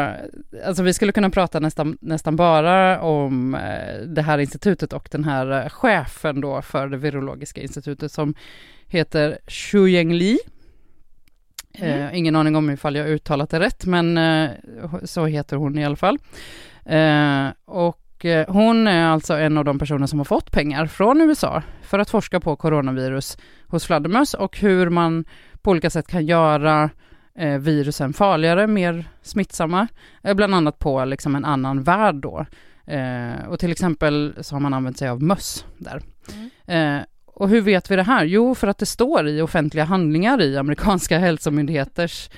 alltså 0.66 0.82
vi 0.82 0.92
skulle 0.94 1.12
kunna 1.12 1.30
prata 1.30 1.60
nästan, 1.60 1.98
nästan 2.00 2.36
bara 2.36 3.00
om 3.00 3.54
eh, 3.54 4.00
det 4.06 4.22
här 4.22 4.38
institutet 4.38 4.92
och 4.92 5.08
den 5.10 5.24
här 5.24 5.62
eh, 5.62 5.68
chefen 5.68 6.40
då 6.40 6.62
för 6.62 6.88
det 6.88 6.96
virologiska 6.96 7.60
institutet 7.62 8.12
som 8.12 8.34
heter 8.86 9.38
Xu 9.46 9.86
Li. 10.04 10.38
Mm. 11.74 12.00
Eh, 12.00 12.18
ingen 12.18 12.36
aning 12.36 12.56
om 12.56 12.70
ifall 12.70 12.96
jag 12.96 13.08
uttalat 13.08 13.50
det 13.50 13.60
rätt, 13.60 13.86
men 13.86 14.18
eh, 14.18 14.50
så 15.04 15.26
heter 15.26 15.56
hon 15.56 15.78
i 15.78 15.84
alla 15.84 15.96
fall. 15.96 16.18
Eh, 16.84 17.46
och 17.64 17.99
Och 18.20 18.26
eh, 18.26 18.46
hon 18.48 18.86
är 18.86 19.06
alltså 19.06 19.34
en 19.34 19.58
av 19.58 19.64
de 19.64 19.78
personer 19.78 20.06
som 20.06 20.18
har 20.18 20.24
fått 20.24 20.50
pengar 20.50 20.86
från 20.86 21.20
USA 21.20 21.62
för 21.82 21.98
att 21.98 22.10
forska 22.10 22.40
på 22.40 22.56
coronavirus 22.56 23.38
hos 23.66 23.86
fladdermöss 23.86 24.34
och 24.34 24.58
hur 24.58 24.88
man 24.88 25.24
på 25.62 25.70
olika 25.70 25.90
sätt 25.90 26.08
kan 26.08 26.26
göra 26.26 26.90
eh, 27.34 27.58
virusen 27.58 28.12
farligare, 28.12 28.66
mer 28.66 29.04
smittsamma, 29.22 29.88
eh, 30.22 30.34
bland 30.34 30.54
annat 30.54 30.78
på 30.78 31.04
liksom 31.04 31.36
en 31.36 31.44
annan 31.44 31.82
värld 31.82 32.14
då. 32.14 32.46
Och 33.48 33.58
till 33.58 33.72
exempel 33.72 34.34
så 34.40 34.54
har 34.54 34.60
man 34.60 34.74
använt 34.74 34.98
sig 34.98 35.08
av 35.08 35.22
möss 35.22 35.64
där. 35.78 36.02
Mm. 36.66 37.04
Och 37.26 37.48
hur 37.48 37.60
vet 37.60 37.90
vi 37.90 37.96
det 37.96 38.02
här? 38.02 38.24
Jo, 38.24 38.54
för 38.54 38.66
att 38.66 38.78
det 38.78 38.86
står 38.86 39.28
i 39.28 39.40
offentliga 39.40 39.84
handlingar 39.84 40.42
i 40.42 40.56
amerikanska 40.56 41.18
hälsomyndigheters 41.26 42.30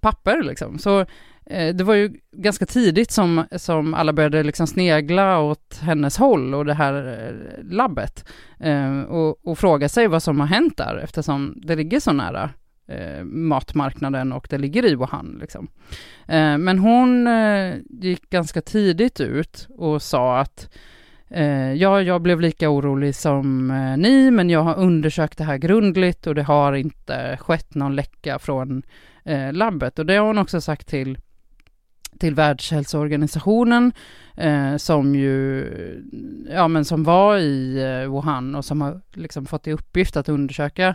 papper. 0.00 0.42
Liksom. 0.42 0.78
Så 0.78 1.06
Eh, 1.50 1.74
det 1.74 1.84
var 1.84 1.94
ju 1.94 2.12
ganska 2.36 2.66
tidigt 2.66 3.10
som, 3.10 3.44
som 3.56 3.94
alla 3.94 4.12
började 4.12 4.42
liksom 4.42 4.66
snegla 4.66 5.38
åt 5.38 5.80
hennes 5.82 6.18
håll 6.18 6.54
och 6.54 6.64
det 6.64 6.74
här 6.74 6.94
eh, 6.94 7.64
labbet 7.64 8.24
eh, 8.60 9.00
och, 9.00 9.46
och 9.46 9.58
fråga 9.58 9.88
sig 9.88 10.08
vad 10.08 10.22
som 10.22 10.40
har 10.40 10.46
hänt 10.46 10.76
där 10.76 10.96
eftersom 10.96 11.54
det 11.66 11.76
ligger 11.76 12.00
så 12.00 12.12
nära 12.12 12.50
eh, 12.88 13.24
matmarknaden 13.24 14.32
och 14.32 14.46
det 14.50 14.58
ligger 14.58 14.84
i 14.84 14.94
Wuhan. 14.94 15.38
Liksom. 15.40 15.68
Eh, 16.28 16.58
men 16.58 16.78
hon 16.78 17.26
eh, 17.26 17.74
gick 17.90 18.30
ganska 18.30 18.60
tidigt 18.60 19.20
ut 19.20 19.68
och 19.76 20.02
sa 20.02 20.38
att 20.38 20.70
eh, 21.30 21.72
ja, 21.72 22.02
jag 22.02 22.22
blev 22.22 22.40
lika 22.40 22.70
orolig 22.70 23.14
som 23.14 23.70
eh, 23.70 23.96
ni, 23.96 24.30
men 24.30 24.50
jag 24.50 24.62
har 24.62 24.78
undersökt 24.78 25.38
det 25.38 25.44
här 25.44 25.58
grundligt 25.58 26.26
och 26.26 26.34
det 26.34 26.42
har 26.42 26.72
inte 26.72 27.38
skett 27.40 27.74
någon 27.74 27.96
läcka 27.96 28.38
från 28.38 28.82
eh, 29.24 29.52
labbet. 29.52 29.98
Och 29.98 30.06
det 30.06 30.16
har 30.16 30.26
hon 30.26 30.38
också 30.38 30.60
sagt 30.60 30.88
till 30.88 31.18
till 32.20 32.34
Världshälsoorganisationen 32.34 33.92
eh, 34.36 34.76
som 34.76 35.14
ju, 35.14 35.66
ja 36.50 36.68
men 36.68 36.84
som 36.84 37.04
var 37.04 37.38
i 37.38 37.76
eh, 37.82 38.12
Wuhan 38.12 38.54
och 38.54 38.64
som 38.64 38.80
har 38.80 39.00
liksom 39.12 39.46
fått 39.46 39.66
i 39.66 39.72
uppgift 39.72 40.16
att 40.16 40.28
undersöka 40.28 40.94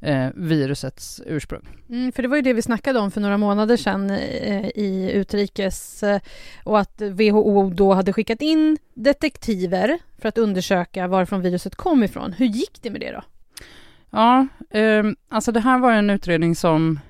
eh, 0.00 0.28
virusets 0.34 1.22
ursprung. 1.26 1.68
Mm, 1.88 2.12
för 2.12 2.22
det 2.22 2.28
var 2.28 2.36
ju 2.36 2.42
det 2.42 2.52
vi 2.52 2.62
snackade 2.62 2.98
om 2.98 3.10
för 3.10 3.20
några 3.20 3.38
månader 3.38 3.76
sedan 3.76 4.10
eh, 4.10 4.66
i 4.74 5.10
utrikes 5.14 6.02
eh, 6.02 6.20
och 6.64 6.78
att 6.78 7.00
WHO 7.00 7.70
då 7.70 7.94
hade 7.94 8.12
skickat 8.12 8.42
in 8.42 8.78
detektiver 8.94 9.98
för 10.18 10.28
att 10.28 10.38
undersöka 10.38 11.06
varifrån 11.06 11.40
viruset 11.40 11.76
kom 11.76 12.04
ifrån. 12.04 12.32
Hur 12.32 12.46
gick 12.46 12.82
det 12.82 12.90
med 12.90 13.00
det 13.00 13.12
då? 13.12 13.22
Ja, 14.10 14.46
ehm, 14.70 15.16
alltså 15.28 15.52
det 15.52 15.60
här 15.60 15.78
var 15.78 15.92
en 15.92 16.10
utredning 16.10 16.56
som, 16.56 17.00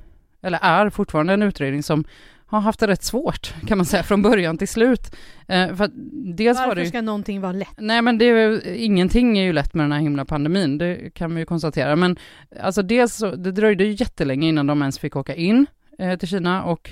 eller 0.43 0.59
är 0.63 0.91
fortfarande 0.91 1.33
en 1.33 1.43
utredning 1.43 1.83
som 1.83 2.05
har 2.47 2.61
haft 2.61 2.81
det 2.81 2.87
rätt 2.87 3.03
svårt 3.03 3.55
kan 3.67 3.79
man 3.79 3.85
säga 3.85 4.03
från 4.03 4.23
början 4.23 4.59
till 4.59 4.69
slut. 4.69 5.17
Eh, 5.49 5.75
för 5.75 5.91
dels 6.35 6.59
Varför 6.59 6.69
var 6.69 6.75
det 6.75 6.87
ska 6.87 7.01
någonting 7.03 7.41
vara 7.41 7.53
lätt? 7.53 7.75
Nej 7.79 8.03
men 8.03 8.19
det 8.19 8.25
är, 8.25 8.75
ingenting 8.75 9.39
är 9.39 9.43
ju 9.43 9.53
lätt 9.53 9.75
med 9.75 9.85
den 9.85 9.93
här 9.93 10.01
himla 10.01 10.25
pandemin, 10.25 10.79
det 10.79 11.15
kan 11.15 11.33
man 11.33 11.39
ju 11.39 11.47
konstatera. 11.47 11.97
Men 11.97 12.17
alltså 12.61 12.83
dels 12.83 13.15
så, 13.15 13.31
det 13.31 13.53
dröjde 13.53 13.85
ju 13.85 13.93
jättelänge 13.93 14.49
innan 14.49 14.67
de 14.67 14.83
ens 14.83 14.99
fick 14.99 15.17
åka 15.17 15.35
in 15.35 15.67
eh, 15.99 16.19
till 16.19 16.29
Kina 16.29 16.65
och 16.65 16.91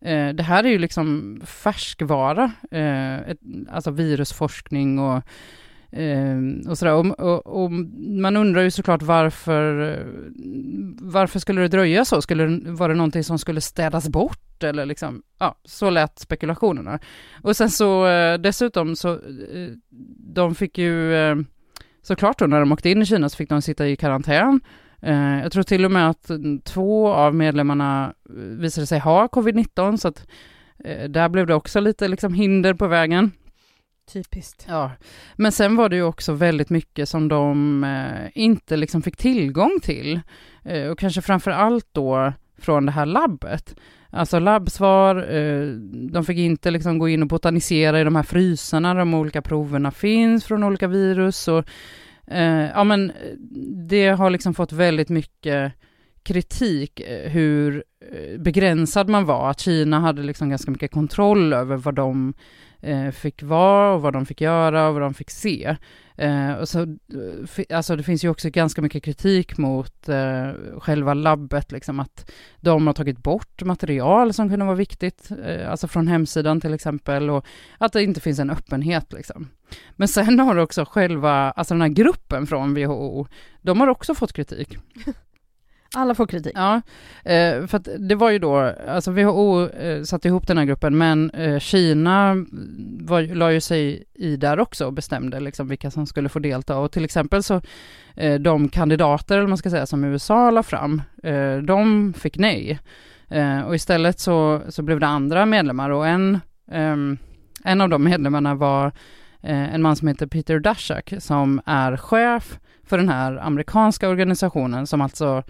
eh, 0.00 0.28
det 0.28 0.42
här 0.42 0.64
är 0.64 0.68
ju 0.68 0.78
liksom 0.78 1.40
färskvara, 1.44 2.52
eh, 2.70 3.14
ett, 3.14 3.38
alltså 3.70 3.90
virusforskning 3.90 4.98
och 4.98 5.22
Eh, 5.90 6.70
och, 6.70 6.78
sådär. 6.78 6.94
Och, 6.94 7.20
och, 7.20 7.64
och, 7.64 7.72
man 8.22 8.36
undrar 8.36 8.62
ju 8.62 8.70
såklart 8.70 9.02
varför, 9.02 9.96
varför 11.00 11.38
skulle 11.38 11.60
det 11.60 11.68
dröja 11.68 12.04
så? 12.04 12.22
Skulle, 12.22 12.60
var 12.72 12.88
det 12.88 12.94
någonting 12.94 13.24
som 13.24 13.38
skulle 13.38 13.60
städas 13.60 14.08
bort 14.08 14.62
eller 14.62 14.86
liksom, 14.86 15.22
ja, 15.38 15.58
så 15.64 15.90
lät 15.90 16.18
spekulationerna. 16.18 16.98
Och 17.42 17.56
sen 17.56 17.70
så 17.70 18.06
eh, 18.06 18.38
dessutom 18.38 18.96
så, 18.96 19.12
eh, 19.12 19.70
de 20.34 20.54
fick 20.54 20.78
ju 20.78 21.14
eh, 21.14 21.36
såklart 22.02 22.38
då 22.38 22.46
när 22.46 22.60
de 22.60 22.72
åkte 22.72 22.90
in 22.90 23.02
i 23.02 23.06
Kina 23.06 23.28
så 23.28 23.36
fick 23.36 23.48
de 23.48 23.62
sitta 23.62 23.88
i 23.88 23.96
karantän. 23.96 24.60
Eh, 25.02 25.40
jag 25.42 25.52
tror 25.52 25.62
till 25.62 25.84
och 25.84 25.90
med 25.90 26.10
att 26.10 26.30
två 26.64 27.08
av 27.08 27.34
medlemmarna 27.34 28.14
eh, 28.28 28.34
visade 28.34 28.86
sig 28.86 28.98
ha 28.98 29.26
covid-19 29.26 29.96
så 29.96 30.08
att 30.08 30.26
eh, 30.84 31.08
där 31.08 31.28
blev 31.28 31.46
det 31.46 31.54
också 31.54 31.80
lite 31.80 32.08
liksom 32.08 32.34
hinder 32.34 32.74
på 32.74 32.86
vägen. 32.86 33.32
Typiskt. 34.12 34.66
Ja, 34.68 34.90
men 35.36 35.52
sen 35.52 35.76
var 35.76 35.88
det 35.88 35.96
ju 35.96 36.02
också 36.02 36.32
väldigt 36.32 36.70
mycket 36.70 37.08
som 37.08 37.28
de 37.28 37.84
eh, 37.84 38.30
inte 38.34 38.76
liksom 38.76 39.02
fick 39.02 39.16
tillgång 39.16 39.78
till. 39.82 40.20
Eh, 40.64 40.88
och 40.88 40.98
kanske 40.98 41.22
framför 41.22 41.50
allt 41.50 41.88
då 41.92 42.32
från 42.58 42.86
det 42.86 42.92
här 42.92 43.06
labbet. 43.06 43.76
Alltså 44.10 44.38
labbsvar, 44.38 45.34
eh, 45.34 45.68
de 46.10 46.24
fick 46.24 46.38
inte 46.38 46.70
liksom 46.70 46.98
gå 46.98 47.08
in 47.08 47.22
och 47.22 47.28
botanisera 47.28 48.00
i 48.00 48.04
de 48.04 48.16
här 48.16 48.22
frysarna 48.22 48.94
där 48.94 48.98
de 48.98 49.14
olika 49.14 49.42
proverna 49.42 49.90
finns 49.90 50.44
från 50.44 50.64
olika 50.64 50.88
virus. 50.88 51.48
Och, 51.48 51.64
eh, 52.26 52.70
ja, 52.74 52.84
men 52.84 53.10
eh, 53.10 53.16
det 53.88 54.08
har 54.08 54.30
liksom 54.30 54.54
fått 54.54 54.72
väldigt 54.72 55.08
mycket 55.08 55.72
kritik 56.22 57.00
eh, 57.00 57.30
hur 57.30 57.84
eh, 58.12 58.40
begränsad 58.40 59.08
man 59.08 59.24
var, 59.24 59.50
att 59.50 59.60
Kina 59.60 60.00
hade 60.00 60.22
liksom 60.22 60.48
ganska 60.48 60.70
mycket 60.70 60.90
kontroll 60.90 61.52
över 61.52 61.76
vad 61.76 61.94
de 61.94 62.34
Eh, 62.86 63.10
fick 63.10 63.42
vara 63.42 63.94
och 63.94 64.02
vad 64.02 64.12
de 64.12 64.26
fick 64.26 64.40
göra 64.40 64.88
och 64.88 64.94
vad 64.94 65.02
de 65.02 65.14
fick 65.14 65.30
se. 65.30 65.76
Eh, 66.16 66.52
och 66.52 66.68
så, 66.68 66.80
eh, 66.80 67.76
alltså 67.76 67.96
det 67.96 68.02
finns 68.02 68.24
ju 68.24 68.28
också 68.28 68.50
ganska 68.50 68.82
mycket 68.82 69.02
kritik 69.02 69.58
mot 69.58 70.08
eh, 70.08 70.50
själva 70.78 71.14
labbet, 71.14 71.72
liksom 71.72 72.00
att 72.00 72.30
de 72.60 72.86
har 72.86 72.94
tagit 72.94 73.18
bort 73.18 73.62
material 73.62 74.32
som 74.32 74.48
kunde 74.48 74.64
vara 74.64 74.76
viktigt, 74.76 75.30
eh, 75.44 75.70
alltså 75.70 75.88
från 75.88 76.08
hemsidan 76.08 76.60
till 76.60 76.74
exempel, 76.74 77.30
och 77.30 77.46
att 77.78 77.92
det 77.92 78.02
inte 78.02 78.20
finns 78.20 78.38
en 78.38 78.50
öppenhet. 78.50 79.12
Liksom. 79.12 79.48
Men 79.96 80.08
sen 80.08 80.40
har 80.40 80.56
också 80.56 80.84
själva, 80.84 81.50
alltså 81.50 81.74
den 81.74 81.80
här 81.80 81.88
gruppen 81.88 82.46
från 82.46 82.74
WHO, 82.74 83.26
de 83.62 83.80
har 83.80 83.88
också 83.88 84.14
fått 84.14 84.32
kritik. 84.32 84.78
Alla 85.94 86.14
får 86.14 86.26
kritik. 86.26 86.52
Ja, 86.54 86.74
eh, 87.24 87.66
för 87.66 87.76
att 87.76 87.88
det 87.98 88.14
var 88.14 88.30
ju 88.30 88.38
då, 88.38 88.74
alltså 88.88 89.10
WHO 89.10 89.68
eh, 89.68 90.02
satte 90.02 90.28
ihop 90.28 90.46
den 90.46 90.58
här 90.58 90.64
gruppen, 90.64 90.98
men 90.98 91.30
eh, 91.30 91.58
Kina 91.58 92.46
var, 93.00 93.34
la 93.34 93.52
ju 93.52 93.60
sig 93.60 94.04
i 94.14 94.36
där 94.36 94.60
också 94.60 94.86
och 94.86 94.92
bestämde 94.92 95.40
liksom 95.40 95.68
vilka 95.68 95.90
som 95.90 96.06
skulle 96.06 96.28
få 96.28 96.38
delta. 96.38 96.78
Och 96.78 96.92
till 96.92 97.04
exempel 97.04 97.42
så 97.42 97.60
de 98.40 98.68
kandidater, 98.68 99.38
eller 99.38 99.48
man 99.48 99.58
ska 99.58 99.70
säga, 99.70 99.86
som 99.86 100.04
USA 100.04 100.50
la 100.50 100.62
fram, 100.62 101.02
de 101.64 102.12
fick 102.18 102.38
nej. 102.38 102.78
Och 103.66 103.74
istället 103.74 104.20
så, 104.20 104.62
så 104.68 104.82
blev 104.82 105.00
det 105.00 105.06
andra 105.06 105.46
medlemmar 105.46 105.90
och 105.90 106.06
en, 106.06 106.40
ehm, 106.70 107.18
en 107.64 107.80
av 107.80 107.88
de 107.88 108.04
medlemmarna 108.04 108.54
var 108.54 108.92
Eh, 109.46 109.74
en 109.74 109.82
man 109.82 109.96
som 109.96 110.08
heter 110.08 110.26
Peter 110.26 110.58
Daszak 110.58 111.12
som 111.18 111.60
är 111.66 111.96
chef 111.96 112.58
för 112.84 112.98
den 112.98 113.08
här 113.08 113.36
amerikanska 113.36 114.08
organisationen 114.08 114.86
som 114.86 115.00
alltså 115.00 115.42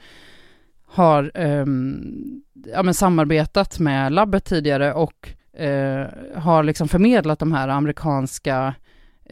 har 0.86 1.30
um, 1.34 2.42
ja, 2.66 2.82
men 2.82 2.94
samarbetat 2.94 3.78
med 3.78 4.12
labbet 4.12 4.44
tidigare 4.44 4.92
och 4.92 5.28
uh, 5.60 6.06
har 6.38 6.62
liksom 6.62 6.88
förmedlat 6.88 7.38
de 7.38 7.52
här 7.52 7.68
amerikanska 7.68 8.74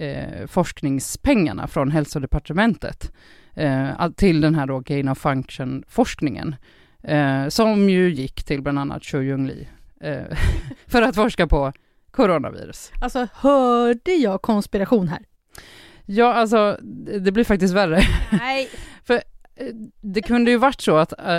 uh, 0.00 0.46
forskningspengarna 0.46 1.66
från 1.66 1.90
hälsodepartementet 1.90 3.12
uh, 3.61 4.11
till 4.16 4.40
den 4.40 4.55
här 4.55 4.66
då 4.66 4.81
gain 4.81 5.09
of 5.09 5.18
function-forskningen 5.18 6.57
som 7.48 7.90
ju 7.90 8.11
gick 8.11 8.44
till 8.44 8.62
bland 8.62 8.79
annat 8.79 9.03
Xu 9.03 9.37
Lee, 9.37 9.66
för 10.87 11.03
att 11.03 11.14
forska 11.14 11.46
på 11.46 11.72
coronavirus. 12.14 12.92
Alltså, 13.00 13.29
hörde 13.35 14.12
jag 14.12 14.42
konspiration 14.42 15.09
här? 15.09 15.22
Ja, 16.07 16.35
alltså 16.35 16.79
det 17.20 17.33
blir 17.33 17.44
faktiskt 17.44 17.74
värre. 17.74 18.00
Nej. 18.33 18.68
För 19.05 19.14
eh, 19.14 19.20
det 20.00 20.22
kunde 20.22 20.50
ju 20.50 20.57
varit 20.57 20.81
så 20.81 20.96
att, 20.96 21.12
äh, 21.12 21.38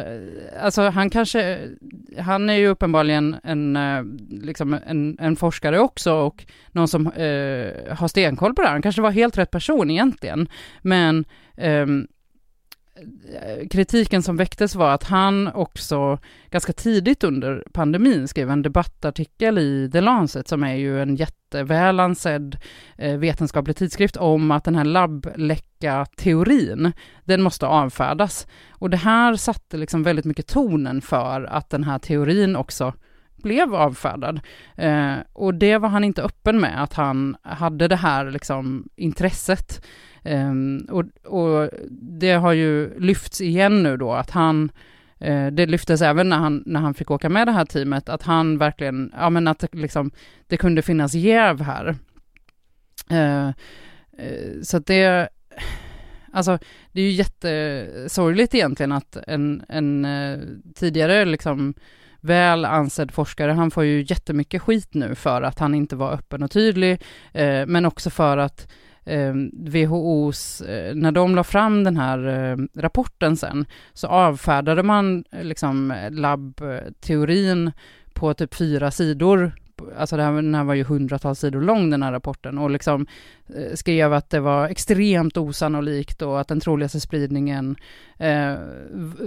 alltså 0.62 0.82
han 0.82 1.10
kanske, 1.10 1.60
han 2.20 2.50
är 2.50 2.54
ju 2.54 2.68
uppenbarligen 2.68 3.36
en, 3.44 3.76
äh, 3.76 4.04
liksom 4.30 4.78
en, 4.88 5.18
en 5.20 5.36
forskare 5.36 5.80
också 5.80 6.14
och 6.14 6.46
någon 6.72 6.88
som 6.88 7.08
äh, 7.08 7.96
har 7.96 8.08
stenkoll 8.08 8.56
på 8.56 8.62
det 8.62 8.68
här. 8.68 8.74
Han 8.74 8.82
kanske 8.82 9.02
var 9.02 9.12
helt 9.12 9.38
rätt 9.38 9.52
person 9.52 9.92
egentligen, 9.92 10.48
men 10.82 11.26
ehm, 11.58 12.08
Eh, 12.96 13.68
kritiken 13.68 14.24
som 14.24 14.38
väcktes 14.38 14.76
var 14.76 14.94
att 14.94 15.04
han 15.04 15.48
också 15.48 16.20
ganska 16.50 16.74
tidigt 16.74 17.24
under 17.24 17.64
pandemin 17.74 18.28
skrev 18.28 18.50
en 18.50 18.62
debattartikel 18.62 19.58
i 19.58 19.90
The 19.92 20.02
Lancet 20.02 20.48
som 20.48 20.64
är 20.64 20.76
ju 20.76 21.02
en 21.02 21.16
jätteväl 21.16 22.00
ansedd 22.00 22.58
eh, 22.98 23.18
vetenskaplig 23.18 23.76
tidskrift 23.76 24.18
om 24.18 24.52
att 24.52 24.64
den 24.64 24.76
här 24.76 24.86
labbläcka-teorin, 24.86 26.92
den 27.24 27.42
måste 27.42 27.68
avfärdas. 27.68 28.48
Och 28.70 28.90
det 28.90 28.98
här 28.98 29.36
satte 29.36 29.78
liksom 29.78 30.04
väldigt 30.04 30.26
mycket 30.26 30.48
tonen 30.48 31.02
för 31.02 31.44
att 31.44 31.70
den 31.70 31.84
här 31.84 32.00
teorin 32.00 32.56
också 32.56 32.94
blev 33.36 33.76
avfärdad. 33.76 34.40
Eh, 34.76 35.16
och 35.34 35.54
det 35.54 35.78
var 35.78 35.90
han 35.90 36.04
inte 36.04 36.24
öppen 36.24 36.60
med, 36.60 36.84
att 36.84 36.94
han 36.94 37.38
hade 37.42 37.88
det 37.88 37.96
här 37.96 38.32
liksom 38.32 38.90
intresset. 38.96 39.86
Um, 40.26 40.88
och, 40.90 41.04
och, 41.24 41.70
det 41.92 42.32
har 42.32 42.54
ju 42.54 43.00
lyfts 43.00 43.42
igen 43.42 43.84
nu 43.84 43.98
då 43.98 44.14
att 44.14 44.32
han, 44.32 44.72
uh, 45.28 45.48
det 45.48 45.66
lyftes 45.66 46.02
även 46.02 46.30
när 46.30 46.38
han, 46.38 46.64
när 46.66 46.80
han 46.80 46.94
fick 46.94 47.12
åka 47.12 47.30
med 47.30 47.48
det 47.48 47.52
här 47.52 47.66
teamet, 47.66 48.10
att 48.10 48.24
han 48.24 48.58
verkligen, 48.58 49.14
ja 49.18 49.30
men 49.30 49.48
att 49.48 49.60
det, 49.60 49.74
liksom, 49.74 50.12
det 50.48 50.58
kunde 50.58 50.82
finnas 50.82 51.14
jäv 51.14 51.62
här. 51.62 51.96
Eh, 53.10 53.48
eh, 54.18 54.62
så 54.64 54.78
att 54.78 54.86
det, 54.86 55.30
alltså 56.34 56.60
det 56.92 57.02
är 57.02 57.06
ju 57.06 57.12
jättesorgligt 57.12 58.56
egentligen 58.56 58.92
att 58.92 59.18
en, 59.28 59.66
en 59.70 60.08
tidigare 60.76 61.26
liksom 61.26 61.74
väl 62.20 62.66
ansedd 62.66 63.12
forskare, 63.12 63.52
han 63.52 63.72
får 63.72 63.84
ju 63.84 64.06
jättemycket 64.08 64.62
skit 64.62 64.94
nu 64.94 65.16
för 65.16 65.42
att 65.42 65.60
han 65.60 65.76
inte 65.76 65.96
var 65.96 66.14
öppen 66.14 66.44
och 66.44 66.52
tydlig, 66.52 67.02
men 67.68 67.86
också 67.86 68.10
för 68.10 68.38
att 68.38 68.68
Ehm, 69.06 69.52
WHOs, 69.54 70.62
eh, 70.62 70.96
när 70.96 71.12
de 71.12 71.36
la 71.36 71.44
fram 71.44 71.84
den 71.84 71.98
här 71.98 72.28
eh, 72.28 72.82
rapporten 72.82 73.38
sen, 73.38 73.66
så 73.94 74.08
avfärdade 74.08 74.84
man 74.84 75.24
eh, 75.32 75.44
liksom 75.44 75.92
eh, 75.92 76.12
labbteorin 76.12 77.68
eh, 77.68 77.74
på 78.14 78.34
typ 78.34 78.56
fyra 78.56 78.92
sidor 78.92 79.52
alltså 79.98 80.18
det 80.18 80.24
här, 80.24 80.34
den 80.34 80.56
här 80.56 80.64
var 80.64 80.74
ju 80.74 80.84
hundratals 80.84 81.40
sidor 81.40 81.62
lång 81.62 81.90
den 81.90 82.04
här 82.04 82.12
rapporten 82.12 82.58
och 82.58 82.70
liksom 82.70 83.08
eh, 83.56 83.76
skrev 83.76 84.14
att 84.14 84.30
det 84.30 84.40
var 84.40 84.68
extremt 84.68 85.38
osannolikt 85.38 86.22
och 86.22 86.40
att 86.40 86.48
den 86.48 86.60
troligaste 86.60 87.00
spridningen 87.00 87.76
eh, 88.20 88.56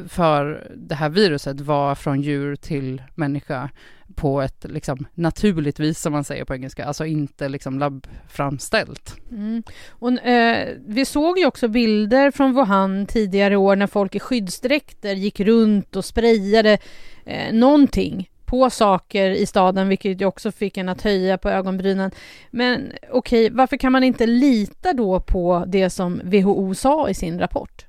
för 0.09 0.73
det 0.77 0.95
här 0.95 1.09
viruset 1.09 1.61
var 1.61 1.95
från 1.95 2.23
djur 2.23 2.57
till 2.57 3.03
människa 3.15 3.71
på 4.15 4.43
ett 4.43 4.67
liksom 4.69 5.07
naturligt 5.15 5.81
vis 5.81 6.01
som 6.01 6.13
man 6.13 6.25
säger 6.25 6.45
på 6.45 6.55
engelska, 6.55 6.85
alltså 6.85 7.07
inte 7.07 7.49
liksom 7.49 7.79
labbframställt. 7.79 9.17
Mm. 9.31 9.63
Och, 9.89 10.13
eh, 10.13 10.69
vi 10.87 11.05
såg 11.05 11.39
ju 11.39 11.47
också 11.47 11.69
bilder 11.69 12.31
från 12.31 12.55
Wuhan 12.55 13.07
tidigare 13.07 13.57
år 13.57 13.77
när 13.77 13.87
folk 13.87 14.15
i 14.15 14.21
skyddsdräkter 14.21 15.15
gick 15.15 15.41
runt 15.41 15.97
och 15.97 16.05
sprayade 16.05 16.79
eh, 17.25 17.53
någonting 17.55 18.29
på 18.49 18.71
saker 18.71 19.31
i 19.31 19.47
staden, 19.47 19.89
vilket 19.89 20.21
ju 20.21 20.27
också 20.27 20.53
fick 20.53 20.77
en 20.77 20.89
att 20.89 21.03
höja 21.03 21.39
på 21.39 21.51
ögonbrynen. 21.51 22.11
Men 22.51 22.93
okej, 23.11 23.47
okay, 23.47 23.57
varför 23.57 23.77
kan 23.77 23.93
man 23.93 24.05
inte 24.05 24.27
lita 24.27 24.93
då 24.93 25.21
på 25.21 25.65
det 25.67 25.91
som 25.91 26.21
WHO 26.25 26.75
sa 26.75 27.09
i 27.09 27.15
sin 27.15 27.39
rapport? 27.39 27.87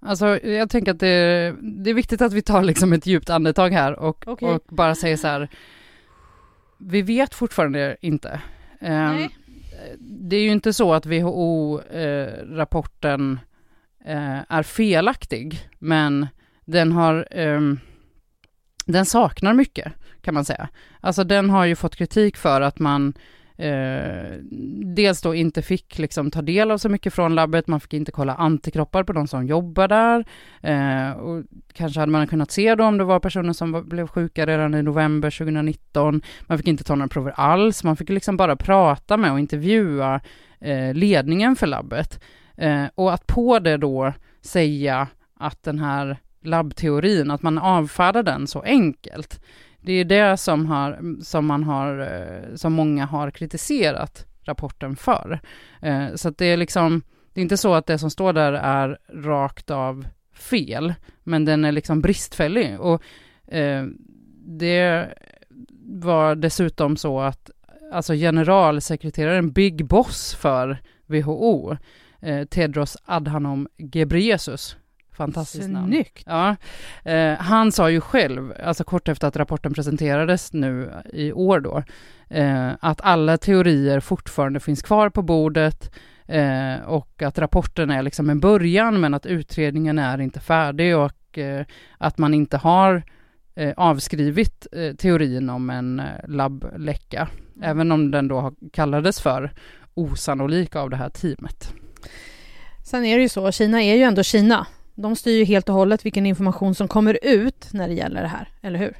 Alltså, 0.00 0.46
jag 0.46 0.70
tänker 0.70 0.92
att 0.92 1.00
det, 1.00 1.54
det 1.60 1.90
är 1.90 1.94
viktigt 1.94 2.22
att 2.22 2.32
vi 2.32 2.42
tar 2.42 2.62
liksom 2.62 2.92
ett 2.92 3.06
djupt 3.06 3.30
andetag 3.30 3.70
här 3.70 3.98
och, 3.98 4.28
okay. 4.28 4.48
och 4.48 4.62
bara 4.68 4.94
säger 4.94 5.16
så 5.16 5.26
här, 5.26 5.48
vi 6.78 7.02
vet 7.02 7.34
fortfarande 7.34 7.96
inte. 8.00 8.40
Um, 8.80 9.28
det 9.98 10.36
är 10.36 10.42
ju 10.42 10.50
inte 10.50 10.72
så 10.72 10.94
att 10.94 11.06
WHO-rapporten 11.06 13.38
eh, 14.04 14.38
eh, 14.38 14.44
är 14.48 14.62
felaktig, 14.62 15.68
men 15.78 16.26
den 16.64 16.92
har 16.92 17.38
um, 17.38 17.80
den 18.92 19.06
saknar 19.06 19.54
mycket, 19.54 19.92
kan 20.20 20.34
man 20.34 20.44
säga. 20.44 20.68
Alltså 21.00 21.24
den 21.24 21.50
har 21.50 21.64
ju 21.64 21.76
fått 21.76 21.96
kritik 21.96 22.36
för 22.36 22.60
att 22.60 22.78
man 22.78 23.14
eh, 23.56 24.32
dels 24.84 25.22
då 25.22 25.34
inte 25.34 25.62
fick 25.62 25.98
liksom 25.98 26.30
ta 26.30 26.42
del 26.42 26.70
av 26.70 26.78
så 26.78 26.88
mycket 26.88 27.14
från 27.14 27.34
labbet, 27.34 27.66
man 27.66 27.80
fick 27.80 27.92
inte 27.92 28.12
kolla 28.12 28.34
antikroppar 28.34 29.04
på 29.04 29.12
de 29.12 29.26
som 29.26 29.46
jobbar 29.46 29.88
där. 29.88 30.24
Eh, 30.60 31.10
och 31.10 31.44
kanske 31.72 32.00
hade 32.00 32.12
man 32.12 32.26
kunnat 32.26 32.50
se 32.50 32.74
då 32.74 32.84
om 32.84 32.98
det 32.98 33.04
var 33.04 33.20
personer 33.20 33.52
som 33.52 33.72
var, 33.72 33.82
blev 33.82 34.06
sjuka 34.06 34.46
redan 34.46 34.74
i 34.74 34.82
november 34.82 35.30
2019. 35.30 36.22
Man 36.40 36.58
fick 36.58 36.68
inte 36.68 36.84
ta 36.84 36.94
några 36.94 37.08
prover 37.08 37.32
alls, 37.36 37.84
man 37.84 37.96
fick 37.96 38.08
liksom 38.08 38.36
bara 38.36 38.56
prata 38.56 39.16
med 39.16 39.32
och 39.32 39.40
intervjua 39.40 40.20
eh, 40.60 40.94
ledningen 40.94 41.56
för 41.56 41.66
labbet. 41.66 42.22
Eh, 42.56 42.84
och 42.94 43.12
att 43.12 43.26
på 43.26 43.58
det 43.58 43.76
då 43.76 44.12
säga 44.40 45.08
att 45.38 45.62
den 45.62 45.78
här 45.78 46.18
labbteorin, 46.42 47.30
att 47.30 47.42
man 47.42 47.58
avfärdar 47.58 48.22
den 48.22 48.46
så 48.46 48.60
enkelt. 48.62 49.40
Det 49.80 49.92
är 49.92 50.04
det 50.04 50.36
som, 50.36 50.66
har, 50.66 51.22
som, 51.22 51.46
man 51.46 51.62
har, 51.62 51.98
eh, 52.00 52.54
som 52.54 52.72
många 52.72 53.06
har 53.06 53.30
kritiserat 53.30 54.26
rapporten 54.42 54.96
för. 54.96 55.40
Eh, 55.82 56.14
så 56.14 56.28
att 56.28 56.38
det 56.38 56.46
är 56.46 56.56
liksom, 56.56 57.02
det 57.32 57.40
är 57.40 57.42
inte 57.42 57.56
så 57.56 57.74
att 57.74 57.86
det 57.86 57.98
som 57.98 58.10
står 58.10 58.32
där 58.32 58.52
är 58.52 58.98
rakt 59.14 59.70
av 59.70 60.06
fel, 60.34 60.94
men 61.22 61.44
den 61.44 61.64
är 61.64 61.72
liksom 61.72 62.00
bristfällig. 62.00 62.80
Och 62.80 63.02
eh, 63.54 63.86
det 64.46 65.08
var 65.84 66.34
dessutom 66.34 66.96
så 66.96 67.20
att 67.20 67.50
alltså 67.92 68.14
generalsekreteraren, 68.14 69.52
Big 69.52 69.86
Boss 69.86 70.34
för 70.34 70.78
WHO, 71.06 71.76
Tedros 72.50 72.96
Adhanom 73.04 73.68
Ghebreyesus, 73.76 74.76
Fantastiskt 75.12 75.70
namn. 75.70 75.86
Snyggt! 75.86 76.22
Ja. 76.26 76.56
Eh, 77.04 77.34
han 77.38 77.72
sa 77.72 77.90
ju 77.90 78.00
själv, 78.00 78.52
alltså 78.64 78.84
kort 78.84 79.08
efter 79.08 79.28
att 79.28 79.36
rapporten 79.36 79.74
presenterades 79.74 80.52
nu 80.52 80.92
i 81.12 81.32
år 81.32 81.60
då, 81.60 81.82
eh, 82.28 82.70
att 82.80 83.00
alla 83.00 83.38
teorier 83.38 84.00
fortfarande 84.00 84.60
finns 84.60 84.82
kvar 84.82 85.08
på 85.08 85.22
bordet 85.22 85.90
eh, 86.26 86.76
och 86.86 87.22
att 87.22 87.38
rapporten 87.38 87.90
är 87.90 88.02
liksom 88.02 88.30
en 88.30 88.40
början 88.40 89.00
men 89.00 89.14
att 89.14 89.26
utredningen 89.26 89.98
är 89.98 90.20
inte 90.20 90.40
färdig 90.40 90.96
och 90.96 91.38
eh, 91.38 91.66
att 91.98 92.18
man 92.18 92.34
inte 92.34 92.56
har 92.56 93.02
eh, 93.54 93.72
avskrivit 93.76 94.66
eh, 94.72 94.94
teorin 94.94 95.50
om 95.50 95.70
en 95.70 96.02
labbläcka, 96.28 97.28
mm. 97.56 97.70
även 97.70 97.92
om 97.92 98.10
den 98.10 98.28
då 98.28 98.52
kallades 98.72 99.20
för 99.20 99.52
osannolik 99.94 100.76
av 100.76 100.90
det 100.90 100.96
här 100.96 101.08
teamet. 101.08 101.72
Sen 102.84 103.04
är 103.04 103.16
det 103.16 103.22
ju 103.22 103.28
så, 103.28 103.52
Kina 103.52 103.82
är 103.82 103.94
ju 103.94 104.02
ändå 104.02 104.22
Kina. 104.22 104.66
De 104.94 105.16
styr 105.16 105.38
ju 105.38 105.44
helt 105.44 105.68
och 105.68 105.74
hållet 105.74 106.06
vilken 106.06 106.26
information 106.26 106.74
som 106.74 106.88
kommer 106.88 107.18
ut 107.22 107.68
när 107.72 107.88
det 107.88 107.94
gäller 107.94 108.22
det 108.22 108.28
här, 108.28 108.48
eller 108.60 108.78
hur? 108.78 108.96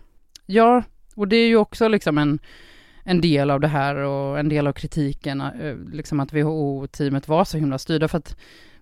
Ja, 0.46 0.83
och 1.14 1.28
det 1.28 1.37
är 1.37 1.46
ju 1.46 1.57
också 1.57 1.88
liksom 1.88 2.18
en, 2.18 2.38
en 3.05 3.20
del 3.20 3.50
av 3.50 3.61
det 3.61 3.68
här 3.68 3.94
och 3.94 4.38
en 4.38 4.48
del 4.48 4.66
av 4.66 4.72
kritiken, 4.72 5.40
eh, 5.40 5.76
liksom 5.92 6.20
att 6.20 6.33
WHO-teamet 6.33 7.28
var 7.28 7.44
så 7.44 7.59
himla 7.59 7.78
styrda, 7.78 8.09
för 8.09 8.18
att 8.18 8.37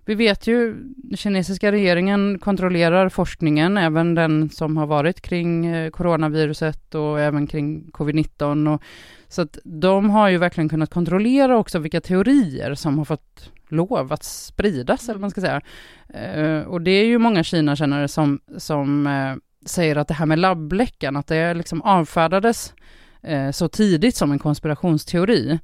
vi 0.05 0.15
vet 0.15 0.47
ju, 0.47 0.75
den 0.95 1.17
kinesiska 1.17 1.71
regeringen 1.71 2.39
kontrollerar 2.39 3.09
forskningen, 3.09 3.77
även 3.77 4.15
den 4.15 4.49
som 4.49 4.77
har 4.77 4.87
varit 4.87 5.21
kring 5.21 5.65
eh, 5.65 5.89
coronaviruset 5.89 6.95
och 6.95 7.19
även 7.19 7.47
kring 7.47 7.91
covid-19. 7.91 8.73
Och, 8.73 8.81
så 9.27 9.41
att 9.41 9.57
de 9.63 10.09
har 10.09 10.29
ju 10.29 10.37
verkligen 10.37 10.69
kunnat 10.69 10.89
kontrollera 10.89 11.57
också 11.57 11.79
vilka 11.79 12.01
teorier 12.01 12.75
som 12.75 12.97
har 12.97 13.05
fått 13.05 13.51
lov 13.71 14.13
att 14.13 14.23
spridas, 14.23 15.03
eller 15.03 15.13
vad 15.13 15.21
man 15.21 15.31
ska 15.31 15.41
säga. 15.41 15.61
Eh, 16.09 16.67
och 16.67 16.81
det 16.81 16.91
är 16.91 17.05
ju 17.05 17.17
många 17.17 17.43
Kina-kännare 17.43 18.07
som, 18.07 18.39
som 18.57 19.07
eh, 19.07 19.35
säger 19.65 19.95
att 19.95 20.07
det 20.07 20.13
här 20.13 20.25
med 20.25 20.39
labbläckan, 20.39 21.15
att 21.15 21.27
det 21.27 21.53
liksom 21.53 21.81
avfärdades 21.81 22.73
eh, 23.21 23.51
så 23.51 23.67
tidigt 23.67 24.15
som 24.15 24.31
en 24.31 24.39
konspirationsteori. 24.39 25.59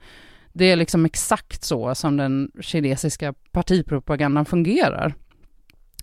Det 0.53 0.65
är 0.65 0.75
liksom 0.75 1.05
exakt 1.05 1.63
så 1.63 1.95
som 1.95 2.17
den 2.17 2.51
kinesiska 2.61 3.33
partipropagandan 3.51 4.45
fungerar. 4.45 5.15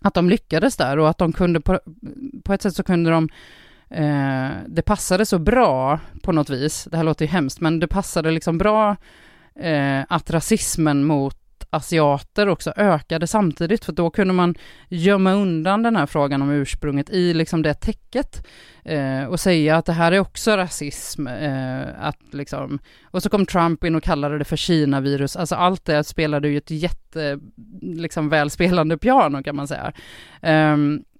Att 0.00 0.14
de 0.14 0.30
lyckades 0.30 0.76
där 0.76 0.98
och 0.98 1.08
att 1.08 1.18
de 1.18 1.32
kunde, 1.32 1.60
på, 1.60 1.80
på 2.44 2.52
ett 2.52 2.62
sätt 2.62 2.74
så 2.74 2.82
kunde 2.82 3.10
de 3.10 3.28
eh, 3.90 4.50
det 4.66 4.82
passade 4.82 5.26
så 5.26 5.38
bra 5.38 6.00
på 6.22 6.32
något 6.32 6.50
vis, 6.50 6.88
det 6.90 6.96
här 6.96 7.04
låter 7.04 7.24
ju 7.24 7.30
hemskt, 7.30 7.60
men 7.60 7.80
det 7.80 7.88
passade 7.88 8.30
liksom 8.30 8.58
bra 8.58 8.96
eh, 9.54 10.00
att 10.08 10.30
rasismen 10.30 11.04
mot 11.04 11.43
asiater 11.74 12.48
också 12.48 12.72
ökade 12.76 13.26
samtidigt, 13.26 13.84
för 13.84 13.92
då 13.92 14.10
kunde 14.10 14.34
man 14.34 14.54
gömma 14.88 15.32
undan 15.32 15.82
den 15.82 15.96
här 15.96 16.06
frågan 16.06 16.42
om 16.42 16.50
ursprunget 16.50 17.10
i 17.10 17.34
liksom 17.34 17.62
det 17.62 17.74
täcket 17.74 18.46
eh, 18.84 19.24
och 19.24 19.40
säga 19.40 19.76
att 19.76 19.86
det 19.86 19.92
här 19.92 20.12
är 20.12 20.20
också 20.20 20.56
rasism. 20.56 21.26
Eh, 21.26 21.82
att 22.00 22.18
liksom, 22.30 22.78
och 23.10 23.22
så 23.22 23.30
kom 23.30 23.46
Trump 23.46 23.84
in 23.84 23.94
och 23.94 24.02
kallade 24.02 24.38
det 24.38 24.44
för 24.44 24.56
Kina-virus. 24.56 25.36
Alltså 25.36 25.54
allt 25.54 25.84
det 25.84 26.04
spelade 26.04 26.48
ju 26.48 26.56
ett 26.56 26.70
jätte, 26.70 27.38
liksom 27.82 28.28
välspelande 28.28 28.98
piano 28.98 29.42
kan 29.42 29.56
man 29.56 29.68
säga. 29.68 29.92
Um, 30.42 31.04
Eh, 31.04 31.13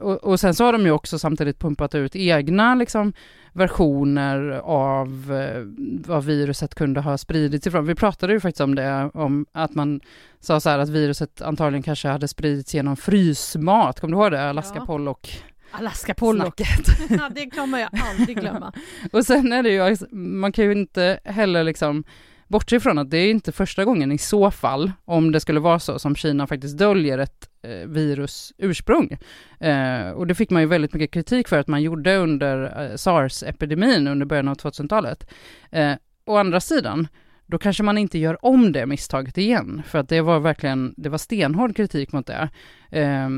och, 0.00 0.24
och, 0.24 0.40
sen 0.40 0.54
så 0.54 0.64
har 0.64 0.72
de 0.72 0.82
ju 0.82 0.90
också 0.90 1.18
samtidigt 1.18 1.58
pumpat 1.58 1.94
ut 1.94 2.16
egna 2.16 2.74
liksom, 2.74 3.12
versioner 3.52 4.50
av 4.64 5.32
eh, 5.32 5.62
vad 6.06 6.24
viruset 6.24 6.74
kunde 6.74 7.00
ha 7.00 7.18
spridits 7.18 7.66
ifrån. 7.66 7.86
Vi 7.86 7.94
pratade 7.94 8.32
ju 8.32 8.40
faktiskt 8.40 8.60
om 8.60 8.74
det, 8.74 9.10
om 9.14 9.46
att 9.52 9.74
man 9.74 10.00
sa 10.40 10.60
så 10.60 10.70
här 10.70 10.78
att 10.78 10.88
viruset 10.88 11.42
antagligen 11.42 11.82
kanske 11.82 12.08
hade 12.08 12.28
spridits 12.28 12.74
genom 12.74 12.96
frysmat. 12.96 14.00
Kommer 14.00 14.16
du 14.16 14.22
ihåg 14.22 14.32
det? 14.32 14.48
Alaska 14.48 14.78
ja. 14.78 14.86
Pollock. 14.86 15.44
Alaska 15.70 16.14
Pollock. 16.14 16.56
det 17.34 17.50
kommer 17.50 17.78
jag 17.78 17.90
aldrig 17.92 18.40
glömma. 18.40 18.72
och 19.12 19.26
sen 19.26 19.52
är 19.52 19.62
det 19.62 19.70
ju, 19.70 19.96
man 20.16 20.52
kan 20.52 20.64
ju 20.64 20.72
inte 20.72 21.20
heller 21.24 21.64
liksom 21.64 22.04
bortse 22.48 22.80
från 22.80 22.98
att 22.98 23.10
det 23.10 23.18
är 23.18 23.30
inte 23.30 23.52
första 23.52 23.84
gången 23.84 24.12
i 24.12 24.18
så 24.18 24.50
fall, 24.50 24.92
om 25.04 25.32
det 25.32 25.40
skulle 25.40 25.60
vara 25.60 25.78
så, 25.78 25.98
som 25.98 26.16
Kina 26.16 26.46
faktiskt 26.46 26.78
döljer 26.78 27.18
ett 27.18 27.48
eh, 27.62 27.88
virus 27.88 28.52
ursprung. 28.58 29.18
Eh, 29.60 30.10
och 30.10 30.26
det 30.26 30.34
fick 30.34 30.50
man 30.50 30.62
ju 30.62 30.68
väldigt 30.68 30.94
mycket 30.94 31.10
kritik 31.10 31.48
för 31.48 31.58
att 31.58 31.68
man 31.68 31.82
gjorde 31.82 32.16
under 32.16 32.82
eh, 32.90 32.96
sars-epidemin 32.96 34.08
under 34.08 34.26
början 34.26 34.48
av 34.48 34.56
2000-talet. 34.56 35.30
Eh, 35.70 35.92
å 36.26 36.36
andra 36.36 36.60
sidan, 36.60 37.08
då 37.46 37.58
kanske 37.58 37.82
man 37.82 37.98
inte 37.98 38.18
gör 38.18 38.44
om 38.44 38.72
det 38.72 38.86
misstaget 38.86 39.38
igen, 39.38 39.82
för 39.86 39.98
att 39.98 40.08
det 40.08 40.20
var 40.20 40.40
verkligen, 40.40 40.94
det 40.96 41.08
var 41.08 41.18
stenhård 41.18 41.76
kritik 41.76 42.12
mot 42.12 42.26
det. 42.26 42.48
Eh, 42.90 43.28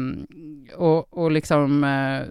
och, 0.77 1.19
och 1.19 1.31
liksom, 1.31 1.85
eh, 1.85 2.23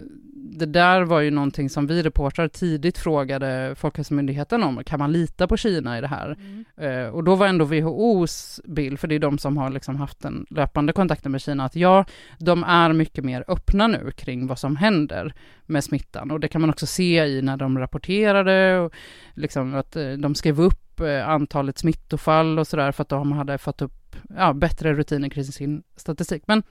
det 0.52 0.66
där 0.66 1.02
var 1.02 1.20
ju 1.20 1.30
någonting 1.30 1.70
som 1.70 1.86
vi 1.86 2.02
reportrar 2.02 2.48
tidigt 2.48 2.98
frågade 2.98 3.74
Folkhälsomyndigheten 3.78 4.62
om. 4.62 4.84
Kan 4.84 4.98
man 4.98 5.12
lita 5.12 5.46
på 5.46 5.56
Kina 5.56 5.98
i 5.98 6.00
det 6.00 6.06
här? 6.06 6.36
Mm. 6.38 6.64
Uh, 6.82 7.08
och 7.08 7.24
då 7.24 7.34
var 7.34 7.46
ändå 7.46 7.64
WHOs 7.64 8.60
bild, 8.64 9.00
för 9.00 9.08
det 9.08 9.14
är 9.14 9.18
de 9.18 9.38
som 9.38 9.56
har 9.56 9.70
liksom 9.70 9.96
haft 9.96 10.20
den 10.20 10.46
löpande 10.50 10.92
kontakten 10.92 11.32
med 11.32 11.40
Kina, 11.40 11.64
att 11.64 11.76
ja, 11.76 12.04
de 12.38 12.64
är 12.64 12.92
mycket 12.92 13.24
mer 13.24 13.44
öppna 13.48 13.86
nu 13.86 14.10
kring 14.16 14.46
vad 14.46 14.58
som 14.58 14.76
händer 14.76 15.34
med 15.66 15.84
smittan. 15.84 16.30
Och 16.30 16.40
det 16.40 16.48
kan 16.48 16.60
man 16.60 16.70
också 16.70 16.86
se 16.86 17.24
i 17.24 17.42
när 17.42 17.56
de 17.56 17.78
rapporterade, 17.78 18.78
och 18.78 18.92
liksom 19.34 19.74
att 19.74 19.96
uh, 19.96 20.12
de 20.12 20.34
skrev 20.34 20.60
upp 20.60 21.00
uh, 21.00 21.28
antalet 21.28 21.78
smittofall 21.78 22.58
och 22.58 22.66
sådär 22.66 22.92
för 22.92 23.02
att 23.02 23.08
de 23.08 23.32
hade 23.32 23.58
fått 23.58 23.82
upp 23.82 24.16
ja, 24.36 24.52
bättre 24.52 24.94
rutiner 24.94 25.28
kring 25.28 25.44
sin 25.44 25.82
statistik. 25.96 26.42
Men 26.46 26.62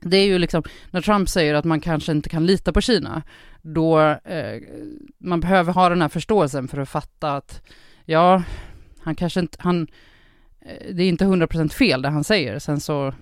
det 0.00 0.16
är 0.16 0.26
ju 0.26 0.38
liksom, 0.38 0.62
när 0.90 1.00
Trump 1.00 1.28
säger 1.28 1.54
att 1.54 1.64
man 1.64 1.80
kanske 1.80 2.12
inte 2.12 2.28
kan 2.28 2.46
lita 2.46 2.72
på 2.72 2.80
Kina, 2.80 3.22
då 3.62 4.00
eh, 4.08 4.62
man 5.18 5.40
behöver 5.40 5.72
ha 5.72 5.88
den 5.88 6.02
här 6.02 6.08
förståelsen 6.08 6.68
för 6.68 6.78
att 6.78 6.88
fatta 6.88 7.36
att 7.36 7.62
ja, 8.04 8.42
han 9.00 9.14
kanske 9.14 9.40
inte, 9.40 9.58
han, 9.60 9.88
eh, 10.60 10.94
det 10.94 11.02
är 11.02 11.08
inte 11.08 11.24
100% 11.24 11.68
fel 11.68 12.02
det 12.02 12.08
han 12.08 12.24
säger, 12.24 12.58
sen 12.58 12.80
så 12.80 13.14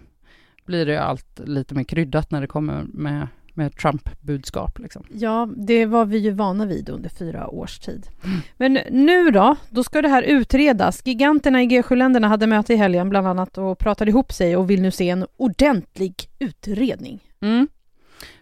blir 0.64 0.86
det 0.86 1.02
allt 1.02 1.40
lite 1.44 1.74
mer 1.74 1.84
kryddat 1.84 2.30
när 2.30 2.40
det 2.40 2.46
kommer 2.46 2.82
med 2.82 3.28
med 3.56 3.76
Trump-budskap. 3.76 4.78
Liksom. 4.78 5.04
Ja, 5.12 5.48
det 5.56 5.86
var 5.86 6.04
vi 6.04 6.18
ju 6.18 6.30
vana 6.30 6.66
vid 6.66 6.88
under 6.88 7.08
fyra 7.08 7.48
års 7.48 7.78
tid. 7.78 8.06
Mm. 8.24 8.40
Men 8.56 8.78
nu 8.90 9.30
då? 9.30 9.56
Då 9.70 9.84
ska 9.84 10.02
det 10.02 10.08
här 10.08 10.22
utredas. 10.22 11.02
Giganterna 11.04 11.62
i 11.62 11.66
G7-länderna 11.66 12.28
hade 12.28 12.46
möte 12.46 12.72
i 12.72 12.76
helgen 12.76 13.08
bland 13.08 13.26
annat 13.26 13.58
och 13.58 13.78
pratade 13.78 14.10
ihop 14.10 14.32
sig 14.32 14.56
och 14.56 14.70
vill 14.70 14.82
nu 14.82 14.90
se 14.90 15.08
en 15.08 15.26
ordentlig 15.36 16.28
utredning. 16.38 17.20
Mm. 17.40 17.68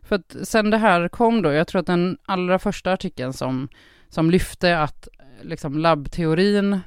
För 0.02 0.16
att 0.16 0.36
sen 0.42 0.70
det 0.70 0.78
här 0.78 1.08
kom 1.08 1.42
då, 1.42 1.52
jag 1.52 1.66
tror 1.66 1.80
att 1.80 1.86
den 1.86 2.18
allra 2.26 2.58
första 2.58 2.92
artikeln 2.92 3.32
som, 3.32 3.68
som 4.08 4.30
lyfte 4.30 4.78
att 4.78 5.08
liksom 5.42 5.78
labbteorin 5.78 6.80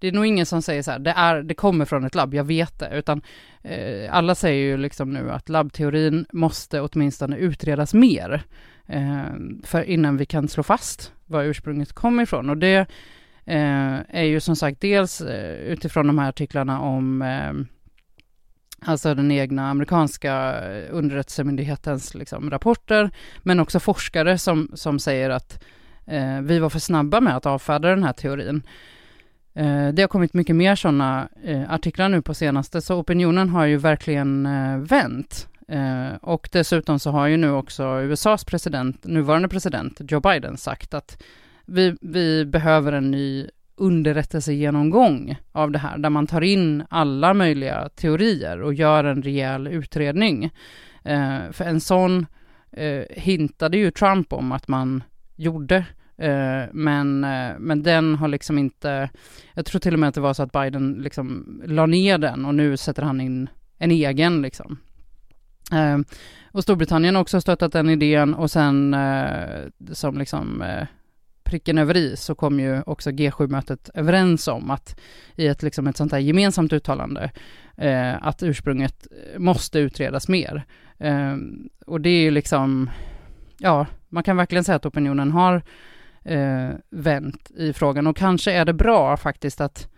det 0.00 0.08
är 0.08 0.12
nog 0.12 0.26
ingen 0.26 0.46
som 0.46 0.62
säger 0.62 0.82
så 0.82 0.90
här, 0.90 0.98
det, 0.98 1.10
är, 1.10 1.42
det 1.42 1.54
kommer 1.54 1.84
från 1.84 2.04
ett 2.04 2.14
labb, 2.14 2.34
jag 2.34 2.44
vet 2.44 2.78
det, 2.78 2.90
utan 2.92 3.22
eh, 3.62 4.14
alla 4.14 4.34
säger 4.34 4.64
ju 4.64 4.76
liksom 4.76 5.12
nu 5.12 5.30
att 5.30 5.48
labbteorin 5.48 6.26
måste 6.32 6.80
åtminstone 6.80 7.36
utredas 7.36 7.94
mer 7.94 8.42
eh, 8.86 9.24
för 9.64 9.82
innan 9.82 10.16
vi 10.16 10.26
kan 10.26 10.48
slå 10.48 10.62
fast 10.62 11.12
var 11.26 11.42
ursprunget 11.42 11.92
kommer 11.92 12.22
ifrån. 12.22 12.50
Och 12.50 12.56
det 12.56 12.86
eh, 13.44 13.98
är 14.08 14.24
ju 14.24 14.40
som 14.40 14.56
sagt 14.56 14.80
dels 14.80 15.20
eh, 15.20 15.54
utifrån 15.54 16.06
de 16.06 16.18
här 16.18 16.28
artiklarna 16.28 16.80
om 16.80 17.22
eh, 17.22 17.52
alltså 18.88 19.14
den 19.14 19.30
egna 19.30 19.70
amerikanska 19.70 20.60
underrättelsemyndighetens 20.90 22.14
liksom, 22.14 22.50
rapporter, 22.50 23.10
men 23.42 23.60
också 23.60 23.80
forskare 23.80 24.38
som, 24.38 24.70
som 24.74 24.98
säger 24.98 25.30
att 25.30 25.64
eh, 26.06 26.40
vi 26.40 26.58
var 26.58 26.70
för 26.70 26.78
snabba 26.78 27.20
med 27.20 27.36
att 27.36 27.46
avfärda 27.46 27.88
den 27.88 28.04
här 28.04 28.12
teorin. 28.12 28.62
Eh, 29.54 29.88
det 29.88 30.02
har 30.02 30.08
kommit 30.08 30.34
mycket 30.34 30.56
mer 30.56 30.74
sådana 30.74 31.28
eh, 31.44 31.72
artiklar 31.72 32.08
nu 32.08 32.22
på 32.22 32.34
senaste, 32.34 32.80
så 32.80 32.98
opinionen 32.98 33.48
har 33.48 33.64
ju 33.64 33.76
verkligen 33.76 34.46
eh, 34.46 34.78
vänt. 34.78 35.46
Och 36.20 36.48
dessutom 36.52 36.98
så 36.98 37.10
har 37.10 37.26
ju 37.26 37.36
nu 37.36 37.50
också 37.50 38.00
USAs 38.00 38.44
president, 38.44 39.04
nuvarande 39.04 39.48
president 39.48 40.00
Joe 40.08 40.20
Biden 40.20 40.56
sagt 40.56 40.94
att 40.94 41.22
vi, 41.66 41.96
vi 42.00 42.44
behöver 42.44 42.92
en 42.92 43.10
ny 43.10 43.48
underrättelsegenomgång 43.76 45.36
av 45.52 45.70
det 45.70 45.78
här, 45.78 45.98
där 45.98 46.10
man 46.10 46.26
tar 46.26 46.40
in 46.40 46.84
alla 46.90 47.34
möjliga 47.34 47.88
teorier 47.88 48.62
och 48.62 48.74
gör 48.74 49.04
en 49.04 49.22
rejäl 49.22 49.66
utredning. 49.66 50.50
för 51.52 51.64
en 51.64 51.80
sån 51.80 52.26
hintade 53.10 53.76
ju 53.76 53.90
Trump 53.90 54.32
om 54.32 54.52
att 54.52 54.68
man 54.68 55.02
gjorde 55.36 55.76
Eh, 55.76 55.99
Eh, 56.20 56.62
men, 56.72 57.24
eh, 57.24 57.52
men 57.58 57.82
den 57.82 58.14
har 58.14 58.28
liksom 58.28 58.58
inte, 58.58 59.10
jag 59.54 59.66
tror 59.66 59.80
till 59.80 59.94
och 59.94 60.00
med 60.00 60.08
att 60.08 60.14
det 60.14 60.20
var 60.20 60.34
så 60.34 60.42
att 60.42 60.52
Biden 60.52 60.92
liksom 60.92 61.60
la 61.64 61.86
ner 61.86 62.18
den 62.18 62.44
och 62.44 62.54
nu 62.54 62.76
sätter 62.76 63.02
han 63.02 63.20
in 63.20 63.48
en 63.78 63.90
egen 63.90 64.42
liksom. 64.42 64.78
Eh, 65.72 65.98
och 66.52 66.62
Storbritannien 66.62 67.14
har 67.14 67.22
också 67.22 67.40
stöttat 67.40 67.72
den 67.72 67.90
idén 67.90 68.34
och 68.34 68.50
sen 68.50 68.96
som 69.92 70.18
liksom 70.18 70.62
pricken 71.50 71.78
över 71.78 71.96
i 71.96 72.16
så 72.16 72.34
kom 72.34 72.60
ju 72.60 72.82
också 72.86 73.10
G7-mötet 73.10 73.90
överens 73.94 74.48
om 74.48 74.70
att 74.70 75.00
i 75.36 75.46
ett, 75.46 75.62
liksom 75.62 75.86
ett 75.86 75.96
sånt 75.96 76.12
här 76.12 76.18
gemensamt 76.18 76.72
uttalande 76.72 77.30
eh, 77.76 78.26
att 78.26 78.42
ursprunget 78.42 79.06
måste 79.38 79.78
utredas 79.78 80.28
mer. 80.28 80.64
Eh, 80.98 81.36
och 81.86 82.00
det 82.00 82.10
är 82.10 82.22
ju 82.22 82.30
liksom, 82.30 82.90
ja, 83.58 83.86
man 84.08 84.22
kan 84.22 84.36
verkligen 84.36 84.64
säga 84.64 84.76
att 84.76 84.86
opinionen 84.86 85.30
har 85.30 85.62
eh, 86.24 86.70
vänt 86.90 87.50
i 87.56 87.72
frågan. 87.72 88.06
Och 88.06 88.16
kanske 88.16 88.52
är 88.52 88.64
det 88.64 88.72
bra 88.72 89.16
faktiskt 89.16 89.60
att 89.60 89.88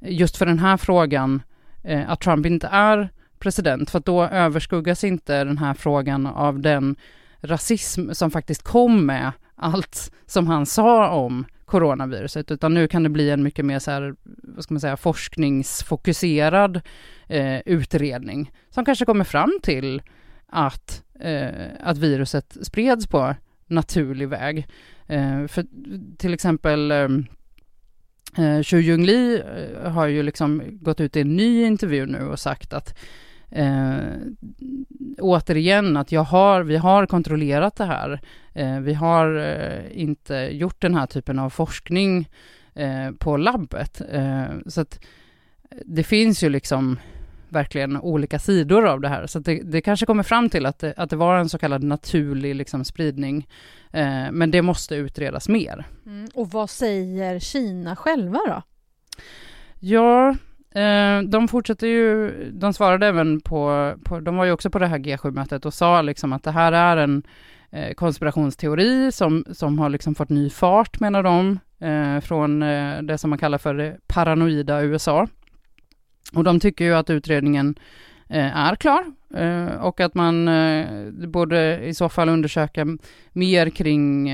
just 0.00 0.36
för 0.36 0.46
den 0.46 0.58
här 0.58 0.76
frågan 0.76 1.42
eh, 1.82 2.10
att 2.10 2.20
Trump 2.20 2.46
inte 2.46 2.66
är 2.66 3.08
president, 3.38 3.90
för 3.90 4.00
då 4.00 4.24
överskuggas 4.24 5.04
inte 5.04 5.44
den 5.44 5.58
här 5.58 5.74
frågan 5.74 6.26
av 6.26 6.60
den 6.60 6.96
rasism 7.40 8.12
som 8.12 8.30
faktiskt 8.30 8.62
kom 8.62 9.06
med 9.06 9.32
allt 9.56 10.12
som 10.26 10.46
han 10.46 10.66
sa 10.66 11.08
om 11.10 11.44
coronaviruset, 11.64 12.50
utan 12.50 12.74
nu 12.74 12.88
kan 12.88 13.02
det 13.02 13.08
bli 13.08 13.30
en 13.30 13.42
mycket 13.42 13.64
mer 13.64 13.78
så 13.78 13.90
här, 13.90 14.14
vad 14.24 14.64
ska 14.64 14.74
man 14.74 14.80
säga, 14.80 14.96
forskningsfokuserad 14.96 16.80
eh, 17.28 17.58
utredning 17.66 18.52
som 18.70 18.84
kanske 18.84 19.04
kommer 19.04 19.24
fram 19.24 19.58
till 19.62 20.02
att, 20.46 21.04
eh, 21.20 21.48
att 21.80 21.98
viruset 21.98 22.56
spreds 22.62 23.06
på 23.06 23.34
naturlig 23.66 24.28
väg. 24.28 24.68
Eh, 25.06 25.46
för 25.46 25.64
till 26.16 26.34
exempel 26.34 26.90
ehm, 26.90 27.26
eh, 28.38 28.62
Xu 28.62 28.80
Jungli 28.80 29.42
eh, 29.82 29.90
har 29.90 30.06
ju 30.06 30.22
liksom 30.22 30.62
gått 30.72 31.00
ut 31.00 31.16
i 31.16 31.20
en 31.20 31.36
ny 31.36 31.64
intervju 31.64 32.06
nu 32.06 32.26
och 32.26 32.38
sagt 32.38 32.72
att 32.72 32.98
eh, 33.50 33.96
återigen 35.18 35.96
att 35.96 36.12
jag 36.12 36.24
har, 36.24 36.62
vi 36.62 36.76
har 36.76 37.06
kontrollerat 37.06 37.76
det 37.76 37.84
här. 37.84 38.20
Eh, 38.52 38.80
vi 38.80 38.94
har 38.94 39.36
eh, 39.36 40.00
inte 40.00 40.34
gjort 40.34 40.82
den 40.82 40.94
här 40.94 41.06
typen 41.06 41.38
av 41.38 41.50
forskning 41.50 42.28
eh, 42.74 43.10
på 43.18 43.36
labbet. 43.36 44.00
Eh, 44.12 44.44
så 44.66 44.80
att 44.80 45.00
det 45.84 46.02
finns 46.02 46.42
ju 46.42 46.48
liksom 46.48 46.98
verkligen 47.54 47.96
olika 47.96 48.38
sidor 48.38 48.86
av 48.86 49.00
det 49.00 49.08
här. 49.08 49.26
Så 49.26 49.38
det, 49.38 49.62
det, 49.64 49.80
kanske 49.80 50.06
kommer 50.06 50.22
fram 50.22 50.50
till 50.50 50.66
att 50.66 50.78
det, 50.78 50.94
att 50.96 51.10
det 51.10 51.16
var 51.16 51.38
en 51.38 51.48
så 51.48 51.58
kallad 51.58 51.82
naturlig 51.82 52.54
liksom, 52.54 52.84
spridning. 52.84 53.48
Eh, 53.92 54.30
men 54.32 54.50
det 54.50 54.62
måste 54.62 54.94
utredas 54.94 55.48
mer. 55.48 55.86
Mm. 56.06 56.28
Och 56.34 56.50
vad 56.50 56.70
säger 56.70 57.38
Kina 57.38 57.96
själva 57.96 58.38
då? 58.46 58.62
Ja, 59.80 60.28
eh, 60.80 61.22
de 61.22 61.48
fortsätter 61.48 61.86
ju, 61.86 62.32
de 62.52 62.74
svarade 62.74 63.06
även 63.06 63.40
på, 63.40 63.94
på, 64.04 64.20
de 64.20 64.36
var 64.36 64.44
ju 64.44 64.52
också 64.52 64.70
på 64.70 64.78
det 64.78 64.86
här 64.86 64.98
G7-mötet 64.98 65.66
och 65.66 65.74
sa 65.74 66.02
liksom 66.02 66.32
att 66.32 66.42
det 66.42 66.50
här 66.50 66.72
är 66.72 66.96
en 66.96 67.22
eh, 67.70 67.94
konspirationsteori 67.94 69.12
som, 69.12 69.44
som 69.52 69.78
har 69.78 69.88
liksom 69.88 70.14
fått 70.14 70.28
ny 70.28 70.50
fart 70.50 71.00
menar 71.00 71.22
de, 71.22 71.58
eh, 71.78 72.20
från 72.20 72.60
det 73.02 73.18
som 73.18 73.30
man 73.30 73.38
kallar 73.38 73.58
för 73.58 73.74
det 73.74 73.96
paranoida 74.06 74.82
USA. 74.82 75.28
Och 76.32 76.44
de 76.44 76.60
tycker 76.60 76.84
ju 76.84 76.94
att 76.94 77.10
utredningen 77.10 77.74
eh, 78.28 78.56
är 78.56 78.76
klar 78.76 79.04
eh, 79.34 79.66
och 79.66 80.00
att 80.00 80.14
man 80.14 80.48
eh, 80.48 81.10
borde 81.10 81.86
i 81.86 81.94
så 81.94 82.08
fall 82.08 82.28
undersöka 82.28 82.86
mer 83.32 83.70
kring 83.70 84.30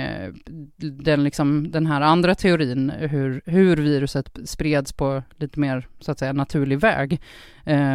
den, 0.76 1.24
liksom, 1.24 1.70
den 1.70 1.86
här 1.86 2.00
andra 2.00 2.34
teorin, 2.34 2.90
hur, 2.90 3.42
hur 3.44 3.76
viruset 3.76 4.38
spreds 4.44 4.92
på 4.92 5.22
lite 5.36 5.60
mer 5.60 5.88
så 6.00 6.12
att 6.12 6.18
säga 6.18 6.32
naturlig 6.32 6.78
väg. 6.78 7.20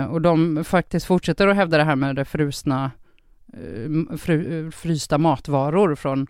och 0.10 0.22
de 0.22 0.64
faktiskt 0.64 1.06
fortsätter 1.06 1.48
att 1.48 1.56
hävda 1.56 1.78
det 1.78 1.84
här 1.84 1.96
med 1.96 2.16
det 2.16 2.26
frusna, 2.26 2.92
frysta 4.72 5.18
matvaror 5.18 5.96
från 5.96 6.28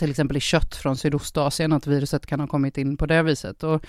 till 0.00 0.10
exempel 0.10 0.36
i 0.36 0.40
kött 0.40 0.76
från 0.76 0.96
Sydostasien, 0.96 1.72
att 1.72 1.86
viruset 1.86 2.26
kan 2.26 2.40
ha 2.40 2.46
kommit 2.46 2.78
in 2.78 2.96
på 2.96 3.06
det 3.06 3.22
viset. 3.22 3.62
Och, 3.62 3.84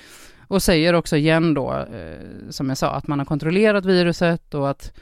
och 0.47 0.63
säger 0.63 0.93
också 0.93 1.17
igen 1.17 1.54
då, 1.54 1.74
eh, 1.74 2.50
som 2.50 2.69
jag 2.69 2.78
sa, 2.78 2.91
att 2.91 3.08
man 3.08 3.19
har 3.19 3.26
kontrollerat 3.26 3.86
viruset 3.86 4.54
och 4.54 4.69
att 4.69 4.93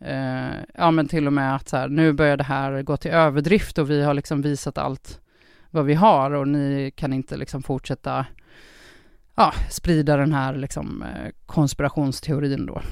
eh, 0.00 0.54
ja 0.74 0.90
men 0.90 1.08
till 1.08 1.26
och 1.26 1.32
med 1.32 1.56
att 1.56 1.68
så 1.68 1.76
här, 1.76 1.88
nu 1.88 2.12
börjar 2.12 2.36
det 2.36 2.44
här 2.44 2.82
gå 2.82 2.96
till 2.96 3.10
överdrift 3.10 3.78
och 3.78 3.90
vi 3.90 4.02
har 4.02 4.14
liksom 4.14 4.42
visat 4.42 4.78
allt 4.78 5.20
vad 5.70 5.84
vi 5.84 5.94
har 5.94 6.30
och 6.30 6.48
ni 6.48 6.92
kan 6.96 7.12
inte 7.12 7.36
liksom 7.36 7.62
fortsätta 7.62 8.26
ja, 9.34 9.52
sprida 9.70 10.16
den 10.16 10.32
här 10.32 10.56
liksom, 10.56 11.02
eh, 11.02 11.30
konspirationsteorin 11.46 12.66
då. 12.66 12.82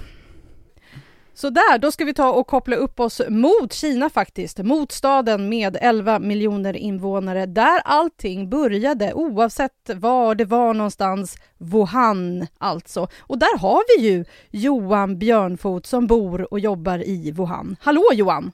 Så 1.38 1.50
där, 1.50 1.78
då 1.78 1.92
ska 1.92 2.04
vi 2.04 2.14
ta 2.14 2.32
och 2.32 2.46
koppla 2.46 2.76
upp 2.76 3.00
oss 3.00 3.20
mot 3.28 3.72
Kina 3.72 4.10
faktiskt, 4.10 4.58
mot 4.58 4.92
staden 4.92 5.48
med 5.48 5.76
11 5.80 6.18
miljoner 6.18 6.76
invånare, 6.76 7.46
där 7.46 7.80
allting 7.84 8.50
började 8.50 9.12
oavsett 9.12 9.90
var 9.94 10.34
det 10.34 10.44
var 10.44 10.74
någonstans, 10.74 11.36
Wuhan 11.58 12.46
alltså. 12.58 13.08
Och 13.20 13.38
där 13.38 13.58
har 13.58 13.82
vi 13.98 14.08
ju 14.08 14.24
Johan 14.50 15.18
Björnfot 15.18 15.86
som 15.86 16.06
bor 16.06 16.52
och 16.52 16.60
jobbar 16.60 16.98
i 17.08 17.30
Wuhan. 17.30 17.76
Hallå 17.80 18.04
Johan! 18.12 18.52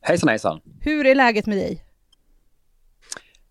Hejsan 0.00 0.28
hejsan! 0.28 0.60
Hur 0.80 1.06
är 1.06 1.14
läget 1.14 1.46
med 1.46 1.58
dig? 1.58 1.87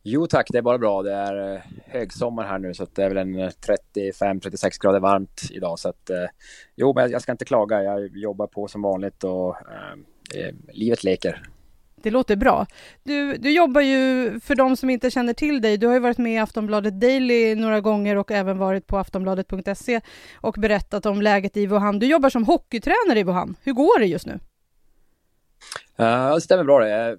Jo 0.10 0.28
tack, 0.28 0.48
det 0.52 0.58
är 0.58 0.62
bara 0.62 0.78
bra. 0.78 1.04
Det 1.04 1.14
är 1.14 1.54
eh, 1.54 1.62
högsommar 1.86 2.44
här 2.44 2.60
nu 2.60 2.74
så 2.74 2.88
det 2.94 3.04
är 3.04 3.10
väl 3.10 3.18
en 3.18 3.40
eh, 3.40 3.50
35-36 4.14 4.82
grader 4.82 5.00
varmt 5.00 5.42
idag. 5.52 5.80
Så 5.80 5.90
att, 5.90 6.10
eh, 6.10 6.26
jo, 6.76 6.94
men 6.96 7.12
jag 7.12 7.22
ska 7.22 7.32
inte 7.32 7.46
klaga. 7.46 7.84
Jag 7.84 8.18
jobbar 8.18 8.48
på 8.48 8.68
som 8.68 8.82
vanligt 8.82 9.24
och 9.24 9.56
eh, 9.56 10.42
eh, 10.42 10.54
livet 10.74 11.04
leker. 11.04 11.44
Det 11.96 12.12
låter 12.12 12.36
bra. 12.36 12.66
Du, 13.04 13.38
du 13.38 13.52
jobbar 13.52 13.82
ju, 13.82 14.40
för 14.40 14.56
de 14.56 14.76
som 14.78 14.90
inte 14.90 15.12
känner 15.12 15.34
till 15.34 15.62
dig, 15.62 15.78
du 15.78 15.88
har 15.88 15.94
ju 15.94 16.00
varit 16.00 16.18
med 16.18 16.34
i 16.34 16.38
Aftonbladet 16.38 17.02
Daily 17.02 17.56
några 17.56 17.82
gånger 17.82 18.16
och 18.16 18.32
även 18.32 18.58
varit 18.58 18.88
på 18.88 18.98
aftonbladet.se 18.98 20.02
och 20.36 20.56
berättat 20.58 21.06
om 21.06 21.22
läget 21.22 21.58
i 21.58 21.66
Wuhan. 21.66 22.00
Du 22.00 22.08
jobbar 22.08 22.30
som 22.30 22.44
hockeytränare 22.44 23.20
i 23.20 23.24
Wuhan. 23.24 23.56
Hur 23.64 23.74
går 23.74 24.00
det 24.00 24.06
just 24.06 24.26
nu? 24.26 24.40
Uh, 26.00 26.36
det 26.36 26.42
stämmer 26.42 26.64
bra 26.64 26.80
det. 26.80 27.10
Eh, 27.10 27.18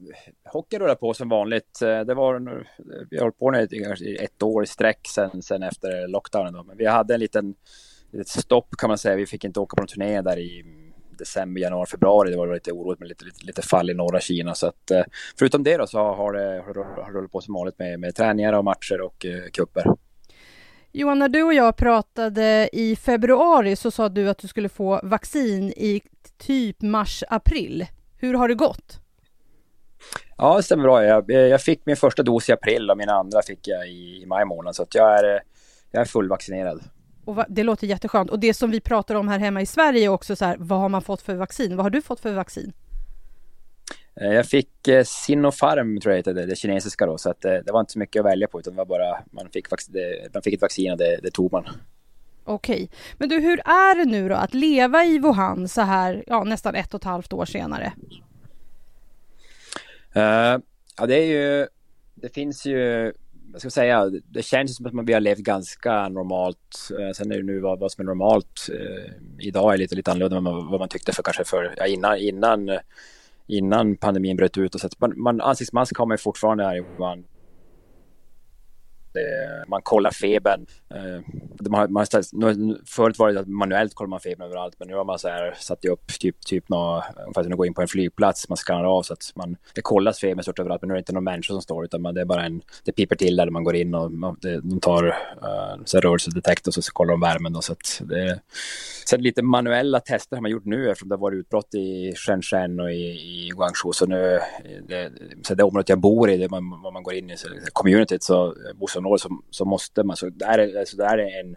hockey 0.53 0.79
rullar 0.79 0.95
på 0.95 1.15
som 1.15 1.29
vanligt. 1.29 1.83
Eh, 1.83 2.01
det 2.01 2.15
var, 2.15 2.65
vi 3.11 3.17
har 3.17 3.23
hållit 3.23 3.39
på 3.39 3.51
nu 3.51 3.63
i 4.01 4.17
ett 4.17 4.43
år 4.43 4.63
i 4.63 4.67
sträck 4.67 5.09
sen, 5.09 5.43
sen 5.43 5.63
efter 5.63 6.09
lockdownen. 6.09 6.53
Då. 6.53 6.63
Men 6.63 6.77
vi 6.77 6.87
hade 6.87 7.15
en 7.15 7.21
liten 7.21 7.55
ett 8.21 8.29
stopp 8.29 8.77
kan 8.79 8.89
man 8.89 8.99
säga. 8.99 9.17
Vi 9.17 9.27
fick 9.27 9.45
inte 9.45 9.61
åka 9.61 9.77
på 9.77 9.83
någon 9.83 9.89
turné 9.89 10.23
där 10.23 10.39
i 10.39 10.65
december, 11.19 11.61
januari, 11.61 11.87
februari. 11.87 12.31
Det 12.31 12.37
var 12.37 12.55
lite 12.55 12.73
oroligt 12.73 13.01
med 13.01 13.09
lite, 13.09 13.25
lite, 13.25 13.47
lite 13.47 13.63
fall 13.63 13.91
i 13.91 13.95
norra 13.95 14.21
Kina. 14.21 14.55
Så 14.55 14.67
att, 14.67 14.93
förutom 15.39 15.63
det 15.63 15.77
då 15.77 15.87
så 15.87 15.99
har 15.99 16.33
det, 16.33 16.63
har 16.63 17.13
rullat 17.13 17.33
på 17.33 17.41
som 17.41 17.55
vanligt 17.55 17.79
med, 17.79 18.01
med 18.01 18.15
träningar 18.15 18.53
och 18.53 18.65
matcher 18.65 19.01
och 19.01 19.25
uh, 19.25 19.51
kupper. 19.53 19.85
Johan, 20.93 21.19
när 21.19 21.29
du 21.29 21.43
och 21.43 21.55
jag 21.55 21.77
pratade 21.77 22.69
i 22.73 22.97
februari 22.97 23.77
så 23.77 23.91
sa 23.91 24.09
du 24.09 24.29
att 24.29 24.39
du 24.39 24.49
skulle 24.49 24.69
få 24.69 25.01
vaccin 25.03 25.73
i 25.77 26.03
typ 26.39 26.83
mars-april. 26.83 27.87
Hur 28.19 28.35
har 28.35 28.49
det 28.49 28.55
gått? 28.55 29.01
Ja, 30.37 30.57
det 30.57 30.63
stämmer 30.63 30.83
bra. 30.85 31.05
Jag, 31.05 31.31
jag 31.31 31.63
fick 31.63 31.87
min 31.87 31.97
första 31.97 32.23
dos 32.23 32.49
i 32.49 32.53
april 32.53 32.91
och 32.91 32.99
min 32.99 33.09
andra 33.09 33.43
fick 33.43 33.69
jag 33.69 33.89
i, 33.89 34.23
i 34.23 34.27
maj 34.27 34.45
månad. 34.45 34.77
Så 34.77 34.83
att 34.83 34.95
jag, 34.95 35.19
är, 35.19 35.43
jag 35.91 36.01
är 36.01 36.05
fullvaccinerad. 36.05 36.83
Och 37.25 37.35
va, 37.35 37.47
det 37.49 37.63
låter 37.63 37.87
jätteskönt. 37.87 38.31
Och 38.31 38.39
det 38.39 38.55
som 38.55 38.71
vi 38.71 38.81
pratar 38.81 39.15
om 39.15 39.29
här 39.29 39.39
hemma 39.39 39.61
i 39.61 39.67
Sverige 39.67 40.05
är 40.05 40.09
också 40.09 40.37
så 40.37 40.45
här, 40.45 40.57
vad 40.59 40.79
har 40.79 40.89
man 40.89 41.03
fått 41.03 41.23
för 41.23 41.35
vaccin? 41.35 41.77
Vad 41.77 41.85
har 41.85 41.91
du 41.91 42.03
fått 42.03 42.21
för 42.21 42.33
vaccin? 42.33 42.73
Eh, 44.21 44.33
jag 44.33 44.47
fick 44.47 44.89
eh, 44.89 45.05
Sinopharm, 45.05 46.01
tror 46.01 46.13
jag 46.13 46.17
heter 46.17 46.35
det, 46.35 46.47
det 46.47 46.57
kinesiska 46.57 47.07
då, 47.07 47.19
så 47.19 47.31
att 47.31 47.41
det, 47.41 47.57
eh, 47.57 47.63
det 47.65 47.73
var 47.73 47.81
inte 47.81 47.93
så 47.93 47.99
mycket 47.99 48.21
att 48.21 48.27
välja 48.27 48.49
på, 48.49 48.61
utan 48.61 48.73
det 48.73 48.77
var 48.77 48.85
bara, 48.85 49.19
man 49.31 49.49
fick, 49.51 49.67
det, 49.89 50.35
man 50.35 50.43
fick 50.43 50.55
ett 50.55 50.63
vaccin 50.63 50.93
och 50.93 50.99
det, 50.99 51.21
det 51.23 51.31
tog 51.31 51.53
man. 51.53 51.65
Okej. 52.49 52.91
Men 53.19 53.29
du, 53.29 53.41
hur 53.41 53.59
är 53.59 53.97
det 53.97 54.05
nu 54.05 54.29
då 54.29 54.35
att 54.35 54.55
leva 54.55 55.05
i 55.05 55.19
Wuhan 55.19 55.69
så 55.69 55.81
här, 55.81 56.25
ja, 56.27 56.45
nästan 56.45 56.75
ett 56.75 56.95
och 56.95 57.01
ett 57.01 57.05
halvt 57.05 57.33
år 57.33 57.45
senare? 57.45 57.93
Uh, 60.17 60.63
ja, 60.97 61.07
det 61.07 61.15
är 61.15 61.27
ju, 61.27 61.67
det 62.15 62.35
finns 62.35 62.67
ju, 62.67 63.13
vad 63.53 63.61
ska 63.61 63.67
jag 63.67 63.73
säga, 63.73 64.11
det 64.25 64.43
känns 64.43 64.77
som 64.77 64.87
att 64.87 64.93
man, 64.93 65.05
vi 65.05 65.13
har 65.13 65.21
levt 65.21 65.39
ganska 65.39 66.09
normalt. 66.09 66.91
Uh, 67.01 67.13
sen 67.13 67.33
är 67.33 67.37
det 67.37 67.43
nu 67.43 67.61
vad, 67.61 67.79
vad 67.79 67.93
som 67.93 68.03
är 68.03 68.07
normalt 68.07 68.69
uh, 68.71 69.13
idag 69.39 69.75
är 69.75 69.79
lite, 69.79 69.95
lite 69.95 70.11
annorlunda 70.11 70.37
än 70.37 70.45
vad, 70.45 70.71
vad 70.71 70.81
man 70.81 70.89
tyckte 70.89 71.13
för 71.13 71.23
kanske 71.23 71.45
för, 71.45 71.75
ja, 71.77 71.87
innan, 71.87 72.19
innan, 72.19 72.79
innan 73.47 73.97
pandemin 73.97 74.37
bröt 74.37 74.59
ut. 74.59 74.75
Och 74.75 74.81
så 74.81 74.87
att 74.87 75.01
man, 75.01 75.21
man, 75.21 75.41
ansiktsmask 75.41 75.99
har 75.99 76.07
man 76.07 76.19
fortfarande 76.19 76.65
här 76.65 76.77
i 76.77 76.81
Wuhan 76.81 77.25
man 79.69 79.83
kollar 79.83 80.11
febern. 80.11 80.67
Man, 81.61 81.93
man, 81.93 82.07
förut 82.87 83.19
var 83.19 83.33
det 83.33 83.41
att 83.41 83.49
manuellt 83.49 83.95
kollar 83.95 84.09
man 84.09 84.21
febern 84.21 84.47
överallt, 84.47 84.75
men 84.79 84.89
nu 84.89 84.95
har 84.95 85.05
man 85.05 85.19
så 85.19 85.29
här 85.29 85.55
satt 85.59 85.85
upp 85.85 86.07
typ, 86.21 86.41
typ 86.41 86.69
något, 86.69 87.05
ungefär 87.17 87.43
som 87.43 87.53
att 87.53 87.59
gå 87.59 87.67
in 87.67 87.75
på 87.75 87.83
en 87.83 87.89
flygplats, 87.89 88.49
man 88.49 88.57
skannar 88.57 88.85
av 88.85 89.03
så 89.03 89.13
att 89.13 89.33
man, 89.35 89.57
det 89.75 89.83
kollas 89.83 90.21
febern 90.21 90.43
stort 90.43 90.59
överallt, 90.59 90.83
men 90.83 90.89
nu 90.89 90.95
är 90.95 90.97
det 90.97 91.01
inte 91.01 91.13
någon 91.13 91.25
människa 91.25 91.53
som 91.53 91.63
står, 91.63 91.85
utan 91.85 92.03
man, 92.03 92.15
det 92.15 92.21
är 92.21 92.25
bara 92.25 92.45
en, 92.45 92.63
det 92.85 92.93
piper 92.93 93.17
till 93.17 93.37
där 93.37 93.51
man 93.51 93.65
går 93.65 93.77
in 93.77 93.95
och 93.95 94.13
man, 94.13 94.37
det, 94.41 94.61
de 94.61 94.81
tar 94.81 95.07
uh, 95.07 95.85
så 95.85 96.01
rörelsedetektor 96.01 96.73
och 96.77 96.85
så 96.85 96.93
kollar 96.93 97.13
de 97.13 97.21
värmen 97.21 97.53
då, 97.53 97.61
så 97.61 97.73
att 97.73 98.03
det, 98.05 98.41
Sen 99.09 99.23
lite 99.23 99.43
manuella 99.43 100.01
tester 100.01 100.37
har 100.37 100.43
man 100.43 100.51
gjort 100.51 100.65
nu 100.65 100.91
eftersom 100.91 101.09
det 101.09 101.15
har 101.15 101.21
varit 101.21 101.37
utbrott 101.37 101.75
i 101.75 102.13
Shenzhen 102.17 102.81
och 102.81 102.93
i, 102.93 103.05
i 103.05 103.51
Guangzhou. 103.57 103.93
Så 103.93 104.07
nu, 104.07 104.41
det, 104.89 105.13
så 105.43 105.55
det 105.55 105.65
området 105.65 105.89
jag 105.89 106.01
bor 106.01 106.31
i, 106.31 106.37
det 106.37 106.51
man, 106.51 106.65
man 106.65 107.03
går 107.03 107.15
in 107.15 107.31
i, 107.31 107.37
så 107.37 107.49
communityt, 107.73 108.23
så 108.23 108.55
bostadsområdet, 108.75 109.21
så, 109.21 109.29
så 109.51 109.65
måste 109.65 110.03
man, 110.03 110.17
så 110.17 110.29
där 110.29 110.59
är, 110.59 110.85
så 110.85 110.97
där 110.97 111.19
är 111.19 111.41
en 111.41 111.48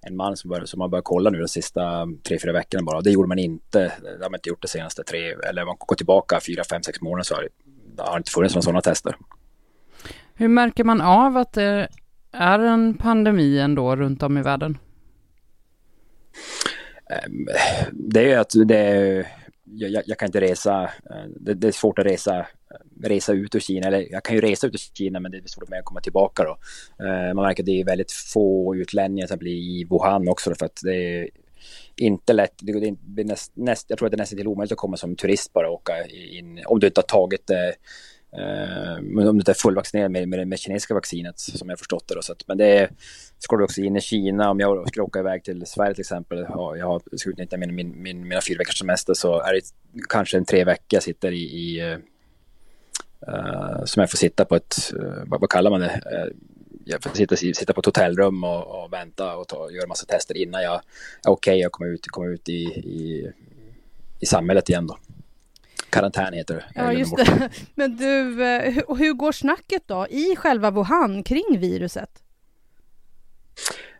en 0.00 0.16
man 0.16 0.36
som, 0.36 0.50
bör, 0.50 0.64
som 0.64 0.80
har 0.80 0.88
börjat 0.88 1.04
kolla 1.04 1.30
nu 1.30 1.38
de 1.38 1.48
sista 1.48 2.06
tre, 2.22 2.38
fyra 2.38 2.52
veckorna 2.52 2.84
bara. 2.84 3.00
Det 3.00 3.10
gjorde 3.10 3.28
man 3.28 3.38
inte. 3.38 3.92
Det 4.02 4.22
har 4.22 4.30
man 4.30 4.34
inte 4.34 4.48
gjort 4.48 4.62
de 4.62 4.68
senaste 4.68 5.04
tre, 5.04 5.34
eller 5.48 5.64
man 5.64 5.76
går 5.78 5.96
tillbaka 5.96 6.40
fyra, 6.46 6.64
fem, 6.70 6.82
sex 6.82 7.00
månader 7.00 7.22
så 7.22 7.34
har 7.34 7.42
det, 7.42 7.48
det 7.96 8.02
har 8.02 8.16
inte 8.16 8.30
funnits 8.30 8.54
några 8.54 8.62
sådana 8.62 8.80
tester. 8.80 9.16
Hur 10.34 10.48
märker 10.48 10.84
man 10.84 11.00
av 11.00 11.36
att 11.36 11.52
det 11.52 11.88
är 12.32 12.58
en 12.58 12.94
pandemi 12.94 13.58
ändå 13.58 13.96
runt 13.96 14.22
om 14.22 14.38
i 14.38 14.42
världen? 14.42 14.78
Ehm, 17.10 17.48
det 17.92 18.32
är 18.32 18.38
att 18.38 18.52
det 18.64 19.26
jag, 19.74 20.02
jag, 20.06 20.18
kan 20.18 20.26
inte 20.26 20.40
resa, 20.40 20.82
eh, 20.82 21.24
det, 21.40 21.68
är 21.68 21.72
svårt 21.72 21.98
att 21.98 22.06
resa, 22.06 22.46
resa 23.02 23.32
ut 23.32 23.54
ur 23.54 23.60
Kina, 23.60 23.86
eller 23.86 24.06
jag 24.10 24.24
kan 24.24 24.34
ju 24.34 24.40
resa 24.40 24.66
ut 24.66 24.74
ur 24.74 24.78
Kina 24.78 25.20
men 25.20 25.32
det 25.32 25.38
är 25.38 25.42
svårt 25.46 25.72
att 25.72 25.84
komma 25.84 26.00
tillbaka 26.00 26.44
då. 26.44 26.58
Eh, 27.04 27.34
man 27.34 27.44
märker 27.44 27.62
att 27.62 27.66
det 27.66 27.80
är 27.80 27.84
väldigt 27.84 28.12
få 28.12 28.76
utlänningar 28.76 29.26
som 29.26 29.38
blir 29.38 29.52
i 29.52 29.86
Wuhan 29.90 30.28
också 30.28 30.54
för 30.54 30.66
att 30.66 30.80
det 30.82 31.22
är 31.22 31.28
inte 31.96 32.32
lätt, 32.32 32.54
det 32.56 32.72
är 32.72 33.24
näst, 33.24 33.52
näst, 33.54 33.86
jag 33.88 33.98
tror 33.98 34.06
att 34.06 34.12
det 34.12 34.16
är 34.16 34.18
nästan 34.18 34.36
till 34.36 34.48
omöjligt 34.48 34.72
att 34.72 34.78
komma 34.78 34.96
som 34.96 35.16
turist 35.16 35.52
bara 35.52 35.68
och 35.68 35.74
åka 35.74 36.06
in, 36.08 36.62
om 36.66 36.80
du 36.80 36.86
inte 36.86 36.98
har 36.98 37.06
tagit 37.06 37.46
det 37.46 37.74
Uh, 38.34 39.02
men 39.02 39.28
om 39.28 39.36
du 39.36 39.40
inte 39.40 39.52
är 39.52 39.54
fullvaccinerad 39.54 40.10
med, 40.10 40.28
med, 40.28 40.48
med 40.48 40.58
kinesiska 40.58 40.94
vaccinet 40.94 41.38
som 41.38 41.68
jag 41.68 41.78
förstått 41.78 42.08
det. 42.08 42.14
Då, 42.14 42.22
så 42.22 42.32
att, 42.32 42.48
men 42.48 42.58
det 42.58 42.66
är, 42.66 42.90
ska 43.38 43.56
du 43.56 43.64
också 43.64 43.80
in 43.80 43.96
i 43.96 44.00
Kina, 44.00 44.50
om 44.50 44.60
jag 44.60 44.88
skulle 44.88 45.02
åka 45.02 45.18
iväg 45.18 45.44
till 45.44 45.66
Sverige 45.66 45.94
till 45.94 46.00
exempel, 46.02 46.44
och 46.44 46.78
jag 46.78 46.86
har 46.86 47.02
ska 47.16 47.30
utnyttja 47.30 47.56
min, 47.56 47.74
min, 47.74 48.02
min, 48.02 48.28
mina 48.28 48.40
fyra 48.40 48.58
veckors 48.58 48.78
semester 48.78 49.14
så 49.14 49.40
är 49.40 49.52
det 49.52 49.60
kanske 50.08 50.36
en 50.36 50.44
tre 50.44 50.64
veckor 50.64 50.86
jag 50.88 51.02
sitter 51.02 51.32
i, 51.32 51.42
i 51.42 51.80
eh, 51.80 51.98
uh, 53.28 53.84
som 53.84 54.00
jag 54.00 54.10
får 54.10 54.18
sitta 54.18 54.44
på 54.44 54.56
ett, 54.56 54.92
uh, 54.94 55.22
vad, 55.26 55.40
vad, 55.40 55.50
kallar 55.50 55.70
man 55.70 55.80
det? 55.80 56.00
jag 56.84 57.02
får 57.02 57.10
sitta, 57.10 57.36
sitta 57.36 57.72
på 57.72 57.80
ett 57.80 57.86
hotellrum 57.86 58.44
och, 58.44 58.84
och 58.84 58.92
vänta 58.92 59.36
och 59.36 59.48
ta, 59.48 59.70
göra 59.70 59.86
massa 59.86 60.06
tester 60.06 60.36
innan 60.36 60.62
jag 60.62 60.74
är 60.74 60.80
okej 61.26 61.54
okay 61.54 61.66
och 61.66 61.72
kommer 61.72 61.90
ut, 61.90 62.06
kommer 62.06 62.28
ut 62.28 62.48
i, 62.48 62.62
i, 62.64 63.32
i 64.20 64.26
samhället 64.26 64.68
igen 64.68 64.86
då. 64.86 64.98
Karantän 65.90 66.32
heter 66.32 66.54
det. 66.54 66.64
Ja, 66.74 66.92
just 66.92 67.16
det. 67.16 67.50
Men 67.74 67.96
du, 67.96 68.04
hur, 68.04 68.96
hur 68.96 69.12
går 69.12 69.32
snacket 69.32 69.82
då 69.86 70.06
i 70.10 70.36
själva 70.36 70.70
Wuhan 70.70 71.22
kring 71.22 71.58
viruset? 71.58 72.22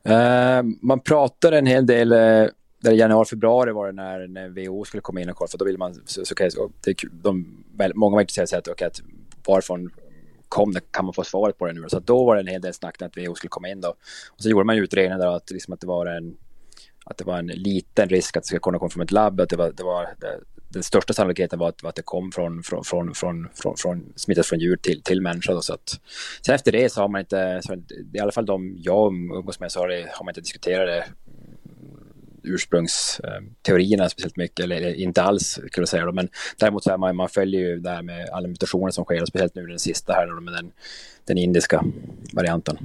Uh, 0.08 0.62
man 0.80 1.00
pratar 1.00 1.52
en 1.52 1.66
hel 1.66 1.86
del, 1.86 2.12
uh, 2.12 2.48
där 2.80 2.92
i 2.92 2.96
januari, 2.96 3.26
februari 3.26 3.72
var 3.72 3.86
det 3.86 3.92
när, 3.92 4.26
när 4.26 4.48
WHO 4.48 4.84
skulle 4.84 5.00
komma 5.00 5.20
in 5.20 5.30
och 5.30 5.36
kolla, 5.36 5.48
för 5.48 5.58
då 5.58 5.64
vill 5.64 5.78
man, 5.78 5.94
så, 5.94 6.24
så, 6.24 6.34
så, 6.50 6.70
de, 7.10 7.64
många 7.94 8.14
var 8.14 8.20
intresserade 8.20 8.70
av 8.70 8.72
okay, 8.72 8.86
att 8.86 9.00
varifrån 9.46 9.90
kom 10.48 10.72
det, 10.72 10.80
kan 10.90 11.04
man 11.04 11.14
få 11.14 11.24
svaret 11.24 11.58
på 11.58 11.66
det 11.66 11.72
nu? 11.72 11.84
Så 11.88 12.00
då 12.00 12.24
var 12.24 12.34
det 12.34 12.40
en 12.40 12.46
hel 12.46 12.60
del 12.60 12.74
snack 12.74 13.02
att 13.02 13.16
WHO 13.16 13.34
skulle 13.34 13.48
komma 13.48 13.68
in 13.68 13.80
då. 13.80 13.88
Och 14.28 14.42
så 14.42 14.48
gjorde 14.48 14.64
man 14.64 14.76
ju 14.76 14.82
utredningen 14.82 15.20
där 15.20 15.36
att, 15.36 15.50
liksom 15.50 15.74
att 15.74 15.80
det 15.80 15.86
var 15.86 16.06
en 16.06 16.36
att 17.04 17.16
det 17.16 17.24
var 17.24 17.38
en 17.38 17.46
liten 17.46 18.08
risk 18.08 18.36
att 18.36 18.42
det 18.42 18.46
skulle 18.46 18.60
kunna 18.60 18.78
komma 18.78 18.90
från 18.90 19.02
ett 19.02 19.12
labb, 19.12 19.40
att 19.40 19.48
det 19.48 19.56
var, 19.56 19.72
det 19.72 19.82
var 19.82 20.08
det, 20.20 20.40
den 20.68 20.82
största 20.82 21.12
sannolikheten 21.12 21.58
var 21.58 21.68
att, 21.68 21.84
att 21.84 21.94
det 21.94 22.02
kom 22.02 22.32
från, 22.32 22.62
från, 22.62 22.84
från, 22.84 23.14
från, 23.14 23.48
från, 23.54 23.76
från 23.76 24.12
smittat 24.16 24.46
från 24.46 24.58
djur 24.58 24.76
till, 24.76 25.02
till 25.02 25.20
människa. 25.20 25.52
Då, 25.52 25.60
så 25.60 25.74
att, 25.74 26.00
sen 26.46 26.54
efter 26.54 26.72
det 26.72 26.92
så 26.92 27.00
har 27.00 27.08
man 27.08 27.20
inte, 27.20 27.60
så, 27.64 27.76
i 28.14 28.18
alla 28.18 28.32
fall 28.32 28.46
de 28.46 28.76
jag 28.78 29.12
umgås 29.12 29.60
med, 29.60 29.72
så 29.72 29.80
har, 29.80 29.88
det, 29.88 30.10
har 30.12 30.24
man 30.24 30.30
inte 30.30 30.40
diskuterat 30.40 30.86
det 30.86 31.04
ursprungsteorierna 32.42 34.08
speciellt 34.08 34.36
mycket, 34.36 34.64
eller 34.64 34.94
inte 34.94 35.22
alls 35.22 35.48
skulle 35.48 35.82
jag 35.82 35.88
säga. 35.88 36.04
Då. 36.04 36.12
Men 36.12 36.28
däremot 36.58 36.84
så 36.84 36.90
är 36.90 36.96
man, 36.96 37.16
man 37.16 37.28
följer 37.28 37.60
ju 37.60 37.80
det 37.80 37.90
här 37.90 38.02
med 38.02 38.28
alla 38.28 38.48
mutationer 38.48 38.90
som 38.90 39.04
sker, 39.04 39.22
och 39.22 39.28
speciellt 39.28 39.54
nu 39.54 39.66
den 39.66 39.78
sista 39.78 40.12
här 40.12 40.26
då, 40.26 40.40
med 40.40 40.54
den, 40.54 40.70
den 41.24 41.38
indiska 41.38 41.84
varianten. 42.32 42.78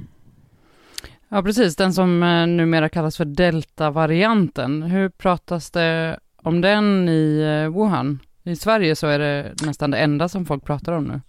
Ja, 1.28 1.42
precis. 1.42 1.76
Den 1.76 1.92
som 1.92 2.22
eh, 2.22 2.46
numera 2.46 2.88
kallas 2.88 3.16
för 3.16 3.24
delta-varianten. 3.24 4.82
Hur 4.82 5.08
pratas 5.08 5.70
det 5.70 6.18
om 6.36 6.60
den 6.60 7.08
i 7.08 7.40
eh, 7.40 7.74
Wuhan? 7.76 8.20
I 8.42 8.56
Sverige 8.56 8.96
så 8.96 9.06
är 9.06 9.18
det 9.18 9.54
nästan 9.62 9.90
det 9.90 9.98
enda 9.98 10.28
som 10.28 10.46
folk 10.46 10.64
pratar 10.64 10.92
om 10.92 11.04
nu. 11.04 11.20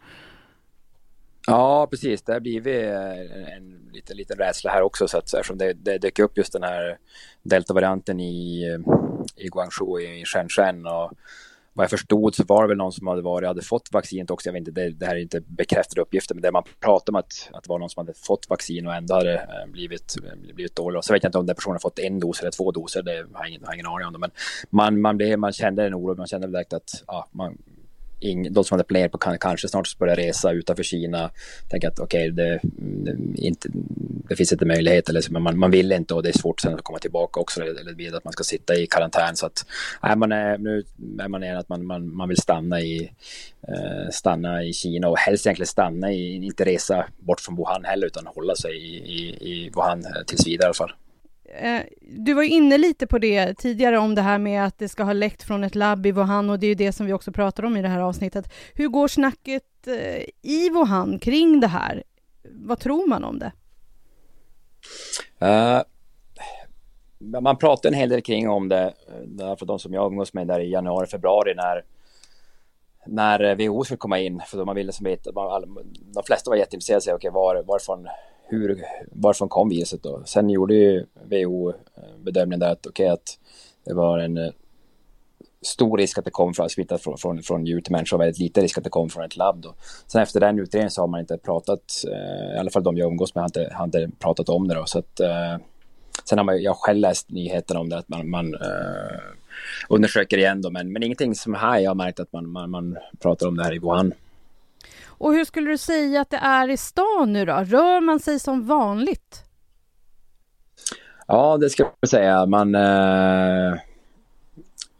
Ja, 1.47 1.87
precis. 1.91 2.21
Det 2.21 2.33
har 2.33 2.39
blivit 2.39 2.83
eh, 2.83 3.55
en 3.55 3.89
liten, 3.93 4.17
liten 4.17 4.37
rädsla 4.37 4.71
här 4.71 4.81
också. 4.81 5.07
Så 5.07 5.17
att, 5.17 5.33
eftersom 5.33 5.57
det, 5.57 5.73
det 5.73 5.97
dök 5.97 6.19
upp 6.19 6.37
just 6.37 6.53
den 6.53 6.63
här 6.63 6.97
deltavarianten 7.43 8.19
i, 8.19 8.63
eh, 8.63 9.45
i 9.45 9.49
Guangzhou, 9.49 9.99
i 9.99 10.25
Shenzhen 10.25 10.85
och 10.85 11.11
vad 11.75 11.83
jag 11.83 11.89
förstod 11.89 12.35
så 12.35 12.43
var 12.43 12.63
det 12.63 12.67
väl 12.67 12.77
någon 12.77 12.91
som 12.91 13.07
hade 13.07 13.21
varit, 13.21 13.47
hade 13.47 13.61
fått 13.61 13.89
vaccinet 13.91 14.31
också. 14.31 14.47
Jag 14.49 14.53
vet 14.53 14.59
inte, 14.59 14.71
det, 14.71 14.89
det 14.89 15.05
här 15.05 15.15
är 15.15 15.19
inte 15.19 15.41
bekräftade 15.41 16.01
uppgifter, 16.01 16.35
men 16.35 16.41
det 16.41 16.51
man 16.51 16.63
pratar 16.79 17.13
om 17.13 17.15
att, 17.15 17.49
att 17.53 17.63
det 17.63 17.69
var 17.69 17.79
någon 17.79 17.89
som 17.89 18.05
hade 18.07 18.19
fått 18.19 18.49
vaccin 18.49 18.87
och 18.87 18.95
ändå 18.95 19.13
hade 19.13 19.33
eh, 19.33 19.71
blivit, 19.71 20.15
blivit 20.53 20.75
dålig. 20.75 20.97
Och 20.97 21.05
så 21.05 21.13
vet 21.13 21.23
jag 21.23 21.29
inte 21.29 21.37
om 21.37 21.45
den 21.45 21.55
personen 21.55 21.73
har 21.73 21.79
fått 21.79 21.99
en 21.99 22.19
dos 22.19 22.39
eller 22.41 22.51
två 22.51 22.71
doser, 22.71 23.03
det 23.03 23.11
har 23.33 23.45
jag 23.45 23.49
ingen, 23.49 23.65
har 23.65 23.73
ingen 23.73 23.85
aning 23.85 24.07
om. 24.07 24.13
Det. 24.13 24.19
Men 24.19 24.31
man, 24.69 25.01
man, 25.01 25.17
blev, 25.17 25.39
man 25.39 25.53
kände 25.53 25.85
en 25.85 25.95
oro, 25.95 26.15
man 26.15 26.27
kände 26.27 26.47
direkt 26.47 26.73
att 26.73 27.03
ja, 27.07 27.27
man, 27.31 27.57
ing, 28.25 28.53
de 28.53 28.63
som 28.63 28.75
hade 28.75 28.87
planerat 28.87 29.11
på 29.11 29.17
kan, 29.17 29.37
kanske 29.37 29.67
snart 29.67 29.97
börja 29.97 30.15
resa 30.15 30.51
utanför 30.51 30.83
Kina. 30.83 31.31
Tänker 31.69 31.87
att 31.87 31.99
okej, 31.99 32.31
okay, 32.31 32.45
det, 32.45 32.59
det, 32.63 33.69
det 34.29 34.35
finns 34.35 34.51
inte 34.53 34.65
möjlighet 34.65 35.09
eller 35.09 35.23
men 35.29 35.41
man, 35.41 35.59
man 35.59 35.71
vill 35.71 35.91
inte 35.91 36.13
och 36.13 36.23
det 36.23 36.29
är 36.29 36.37
svårt 36.37 36.61
sen 36.61 36.73
att 36.73 36.83
komma 36.83 36.99
tillbaka 36.99 37.39
också. 37.39 37.61
Eller 37.61 37.79
eller 37.79 38.17
att 38.17 38.23
man 38.23 38.33
ska 38.33 38.43
sitta 38.43 38.75
i 38.75 38.87
karantän. 38.87 39.35
Så 39.35 39.45
att 39.45 39.65
nej, 40.03 40.15
man 40.15 40.31
är, 40.31 40.57
nu 40.57 40.83
är 41.19 41.27
man 41.27 41.43
en 41.43 41.57
att 41.57 41.69
man, 41.69 41.85
man, 41.85 42.15
man 42.15 42.29
vill 42.29 42.41
stanna 42.41 42.81
i, 42.81 43.11
eh, 43.67 44.09
stanna 44.11 44.63
i 44.63 44.73
Kina 44.73 45.07
och 45.07 45.17
helst 45.17 45.45
egentligen 45.45 45.67
stanna 45.67 46.11
i, 46.11 46.35
inte 46.35 46.65
resa 46.65 47.05
bort 47.19 47.41
från 47.41 47.55
Wuhan 47.55 47.85
heller 47.85 48.07
utan 48.07 48.27
hålla 48.27 48.55
sig 48.55 48.77
i, 48.77 48.95
i, 48.95 49.49
i 49.51 49.71
Wuhan 49.75 50.05
eh, 50.05 50.23
tills 50.27 50.47
vidare 50.47 50.65
i 50.65 50.67
alla 50.67 50.73
fall. 50.73 50.91
Eh, 51.45 51.81
du 52.01 52.33
var 52.33 52.43
inne 52.43 52.77
lite 52.77 53.07
på 53.07 53.17
det 53.17 53.53
tidigare 53.53 53.97
om 53.97 54.15
det 54.15 54.21
här 54.21 54.37
med 54.37 54.65
att 54.65 54.77
det 54.77 54.89
ska 54.89 55.03
ha 55.03 55.13
läckt 55.13 55.43
från 55.43 55.63
ett 55.63 55.75
labb 55.75 56.05
i 56.05 56.11
Wuhan 56.11 56.49
och 56.49 56.59
det 56.59 56.65
är 56.65 56.69
ju 56.69 56.75
det 56.75 56.91
som 56.91 57.05
vi 57.05 57.13
också 57.13 57.31
pratar 57.31 57.65
om 57.65 57.77
i 57.77 57.81
det 57.81 57.87
här 57.87 57.99
avsnittet. 57.99 58.53
Hur 58.73 58.87
går 58.87 59.07
snacket 59.07 59.87
eh, 59.87 60.25
i 60.41 60.69
Wuhan 60.69 61.19
kring 61.19 61.59
det 61.59 61.67
här? 61.67 62.03
Vad 62.51 62.79
tror 62.79 63.07
man 63.07 63.23
om 63.23 63.39
det? 63.39 63.51
Uh, 65.41 65.81
man 67.41 67.57
pratar 67.57 67.89
en 67.89 67.95
hel 67.95 68.09
del 68.09 68.21
kring 68.21 68.49
om 68.49 68.69
det, 68.69 68.93
för 69.37 69.65
de 69.65 69.79
som 69.79 69.93
jag 69.93 70.11
umgås 70.11 70.33
med 70.33 70.47
där 70.47 70.59
i 70.59 70.71
januari, 70.71 71.07
februari 71.07 71.53
när 71.55 71.83
när 73.05 73.55
WHO 73.55 73.83
skulle 73.83 73.97
komma 73.97 74.19
in, 74.19 74.41
för 74.47 74.65
man 74.65 74.75
ville 74.75 74.91
som 74.91 75.03
veta, 75.03 75.31
de 76.13 76.23
flesta 76.25 76.49
var 76.49 76.57
jätteintresserade 76.57 77.11
av 77.11 77.15
okay, 77.15 77.31
var, 77.31 77.63
varifrån 77.63 78.07
hur, 78.47 78.83
varifrån 79.11 79.49
kom 79.49 79.69
viruset 79.69 80.03
då? 80.03 80.21
Sen 80.25 80.49
gjorde 80.49 80.75
ju 80.75 81.05
WHO 81.23 81.69
eh, 81.69 81.75
bedömningen 82.23 82.59
där 82.59 82.71
att, 82.71 82.87
okay, 82.87 83.07
att 83.07 83.39
det 83.85 83.93
var 83.93 84.19
en 84.19 84.37
eh, 84.37 84.51
stor 85.61 85.97
risk 85.97 86.17
att 86.17 86.25
det 86.25 86.31
kom 86.31 86.53
från 86.53 86.69
smittat 86.69 87.01
från, 87.01 87.17
från, 87.17 87.43
från 87.43 87.65
djur 87.65 87.81
till 87.81 87.91
människa 87.91 88.15
och 88.15 88.21
väldigt 88.21 88.39
liten 88.39 88.63
risk 88.63 88.77
att 88.77 88.83
det 88.83 88.89
kom 88.89 89.09
från 89.09 89.23
ett 89.23 89.37
labb. 89.37 89.61
Då. 89.61 89.73
Sen 90.07 90.21
efter 90.21 90.39
den 90.39 90.59
utredningen 90.59 90.91
så 90.91 91.01
har 91.01 91.07
man 91.07 91.19
inte 91.19 91.37
pratat, 91.37 92.03
eh, 92.11 92.55
i 92.55 92.57
alla 92.59 92.69
fall 92.69 92.83
de 92.83 92.97
jag 92.97 93.07
umgås 93.07 93.35
med 93.35 93.41
har 93.41 93.47
inte, 93.47 93.73
har 93.73 93.85
inte 93.85 94.09
pratat 94.19 94.49
om 94.49 94.67
det. 94.67 94.75
Då, 94.75 94.85
så 94.85 94.99
att, 94.99 95.19
eh, 95.19 95.57
sen 96.23 96.37
har 96.37 96.45
man, 96.45 96.61
jag 96.61 96.75
själv 96.75 96.99
läst 96.99 97.29
nyheten 97.29 97.77
om 97.77 97.89
det, 97.89 97.97
att 97.97 98.09
man, 98.09 98.29
man 98.29 98.53
eh, 98.53 99.19
undersöker 99.89 100.37
igen 100.37 100.61
då, 100.61 100.69
men, 100.69 100.91
men 100.91 101.03
ingenting 101.03 101.35
som 101.35 101.53
här 101.53 101.79
jag 101.79 101.89
har 101.89 101.95
märkt 101.95 102.19
att 102.19 102.33
man, 102.33 102.49
man, 102.49 102.69
man 102.69 102.97
pratar 103.19 103.47
om 103.47 103.57
det 103.57 103.63
här 103.63 103.75
i 103.75 103.79
Wuhan. 103.79 104.13
Och 105.17 105.33
hur 105.33 105.45
skulle 105.45 105.69
du 105.69 105.77
säga 105.77 106.21
att 106.21 106.29
det 106.29 106.37
är 106.37 106.69
i 106.69 106.77
stan 106.77 107.33
nu 107.33 107.45
då? 107.45 107.53
Rör 107.53 108.01
man 108.01 108.19
sig 108.19 108.39
som 108.39 108.67
vanligt? 108.67 109.43
Ja, 111.27 111.57
det 111.57 111.69
ska 111.69 111.85
jag 111.99 112.09
säga. 112.09 112.45
Man, 112.45 112.75
eh, 112.75 113.73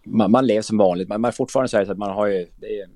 man, 0.04 0.32
man, 0.32 0.48
lever 0.48 0.62
som 0.62 0.78
vanligt. 0.78 1.10
Man, 1.10 1.22
man 1.22 1.34
fortfarande 1.34 1.70
så 1.70 1.78
är 1.78 1.82
det 1.82 1.86
så 1.86 1.92
att 1.92 1.98
man 1.98 2.12
har 2.12 2.28
ju, 2.28 2.48
det 2.60 2.80
är 2.80 2.90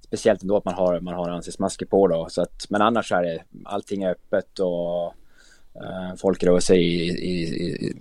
speciellt 0.00 0.42
ändå 0.42 0.56
att 0.56 0.64
man 0.64 0.74
har, 0.74 1.00
man 1.00 1.14
har 1.14 1.28
ansiktsmasker 1.28 1.86
på 1.86 2.08
då. 2.08 2.26
Så 2.30 2.42
att, 2.42 2.66
men 2.70 2.82
annars 2.82 3.12
är 3.12 3.22
det, 3.22 3.42
allting 3.64 4.02
är 4.02 4.10
öppet 4.10 4.58
och 4.58 5.06
eh, 5.74 6.14
folk 6.16 6.42
rör 6.42 6.60
sig 6.60 6.78
i, 6.78 7.08
i, 7.08 7.42
i, 7.42 7.94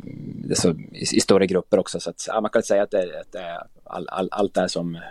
i, 0.91 1.01
i 1.01 1.19
större 1.19 1.47
grupper 1.47 1.79
också. 1.79 1.99
Så 1.99 2.09
att, 2.09 2.25
ja, 2.27 2.41
man 2.41 2.51
kan 2.51 2.63
säga 2.63 2.83
att, 2.83 2.91
det, 2.91 3.19
att 3.21 3.31
det, 3.31 3.63
all, 3.83 4.07
all, 4.07 4.29
allt 4.31 4.57
är 4.57 4.67
som 4.67 4.95
eh, 4.95 5.01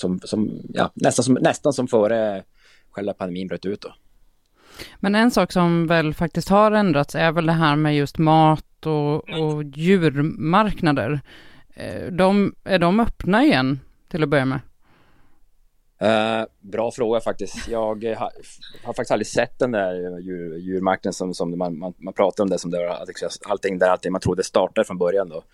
som, 0.00 0.20
som, 0.24 0.50
ja, 0.68 0.90
nästan, 0.94 1.24
som, 1.24 1.34
nästan 1.40 1.72
som 1.72 1.88
före 1.88 2.42
själva 2.90 3.12
pandemin 3.12 3.48
bröt 3.48 3.66
ut. 3.66 3.80
Då. 3.80 3.94
Men 4.96 5.14
en 5.14 5.30
sak 5.30 5.52
som 5.52 5.86
väl 5.86 6.14
faktiskt 6.14 6.48
har 6.48 6.72
ändrats 6.72 7.14
är 7.14 7.32
väl 7.32 7.46
det 7.46 7.52
här 7.52 7.76
med 7.76 7.96
just 7.96 8.18
mat 8.18 8.86
och, 8.86 9.30
och 9.30 9.64
djurmarknader. 9.64 11.20
Eh, 11.74 12.12
de, 12.12 12.54
är 12.64 12.78
de 12.78 13.00
öppna 13.00 13.44
igen 13.44 13.80
till 14.08 14.22
att 14.22 14.28
börja 14.28 14.44
med? 14.44 14.60
Uh, 16.04 16.44
bra 16.60 16.90
fråga 16.90 17.20
faktiskt. 17.20 17.68
Jag 17.68 18.04
eh, 18.04 18.18
har, 18.18 18.32
har, 18.82 18.92
faktiskt 18.92 19.10
aldrig 19.10 19.26
sett 19.26 19.58
den 19.58 19.70
där 19.70 19.94
eh, 19.94 20.18
djur, 20.18 20.56
djurmarknaden 20.56 21.12
som, 21.12 21.34
som 21.34 21.58
man, 21.58 21.78
man, 21.78 21.94
man 21.98 22.14
pratar 22.14 22.44
om 22.44 22.50
det 22.50 22.58
som 22.58 22.70
det 22.70 22.78
var 22.78 23.06
allting 23.48 23.78
där 23.78 23.88
allting 23.88 24.12
man 24.12 24.20
trodde 24.20 24.44
startade 24.44 24.84
från 24.84 24.98
början 24.98 25.28
då. 25.28 25.44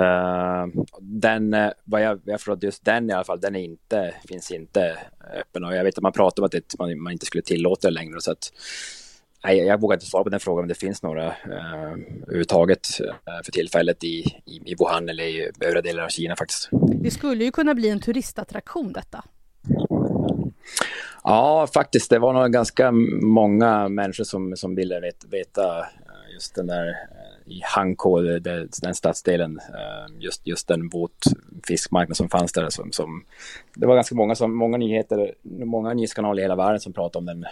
Uh, 0.00 0.84
den, 1.00 1.56
vad 1.84 2.02
jag, 2.02 2.20
jag 2.24 2.40
förstår 2.40 2.64
just 2.64 2.84
den 2.84 3.10
i 3.10 3.12
alla 3.12 3.24
fall, 3.24 3.40
den 3.40 3.56
är 3.56 3.60
inte, 3.60 4.14
finns 4.28 4.50
inte 4.50 4.98
öppen 5.40 5.64
och 5.64 5.74
jag 5.74 5.84
vet 5.84 5.98
att 5.98 6.02
man 6.02 6.12
pratar 6.12 6.42
om 6.42 6.46
att 6.46 6.52
det, 6.52 6.74
man, 6.78 7.02
man 7.02 7.12
inte 7.12 7.26
skulle 7.26 7.42
tillåta 7.42 7.88
det 7.88 7.94
längre 7.94 8.20
så 8.20 8.32
att 8.32 8.52
Nej, 9.44 9.58
jag 9.58 9.80
vågar 9.80 9.96
inte 9.96 10.06
svara 10.06 10.24
på 10.24 10.30
den 10.30 10.40
frågan 10.40 10.62
om 10.62 10.68
det 10.68 10.74
finns 10.74 11.02
några 11.02 11.28
uh, 11.28 11.34
överhuvudtaget 12.22 12.88
uh, 13.00 13.42
för 13.44 13.52
tillfället 13.52 14.04
i, 14.04 14.18
i, 14.46 14.60
i 14.64 14.74
Wuhan 14.78 15.08
eller 15.08 15.24
i 15.24 15.50
övriga 15.60 15.82
delar 15.82 16.04
av 16.04 16.08
Kina 16.08 16.36
faktiskt. 16.36 16.68
Det 17.02 17.10
skulle 17.10 17.44
ju 17.44 17.52
kunna 17.52 17.74
bli 17.74 17.88
en 17.88 18.00
turistattraktion 18.00 18.92
detta. 18.92 19.24
Ja, 21.24 21.66
faktiskt. 21.74 22.10
Det 22.10 22.18
var 22.18 22.32
nog 22.32 22.52
ganska 22.52 22.92
många 23.22 23.88
människor 23.88 24.24
som, 24.24 24.56
som 24.56 24.74
ville 24.74 25.00
veta 25.30 25.78
eh, 25.78 26.34
just 26.34 26.54
den 26.54 26.66
där 26.66 26.88
eh, 26.88 27.52
i 27.52 27.60
Hanko, 27.64 28.20
den 28.82 28.94
stadsdelen, 28.94 29.58
eh, 29.58 30.14
just, 30.18 30.46
just 30.46 30.68
den 30.68 30.88
båtfiskmarknad 30.88 32.16
som 32.16 32.28
fanns 32.28 32.52
där. 32.52 32.70
Som, 32.70 32.92
som, 32.92 33.24
det 33.74 33.86
var 33.86 33.94
ganska 33.94 34.14
många, 34.14 34.34
som, 34.34 34.56
många 34.56 34.76
nyheter, 34.76 35.34
många 35.64 35.94
nyhetskanaler 35.94 36.40
i 36.40 36.44
hela 36.44 36.56
världen 36.56 36.80
som 36.80 36.92
pratade 36.92 37.18
om 37.18 37.26
den 37.26 37.46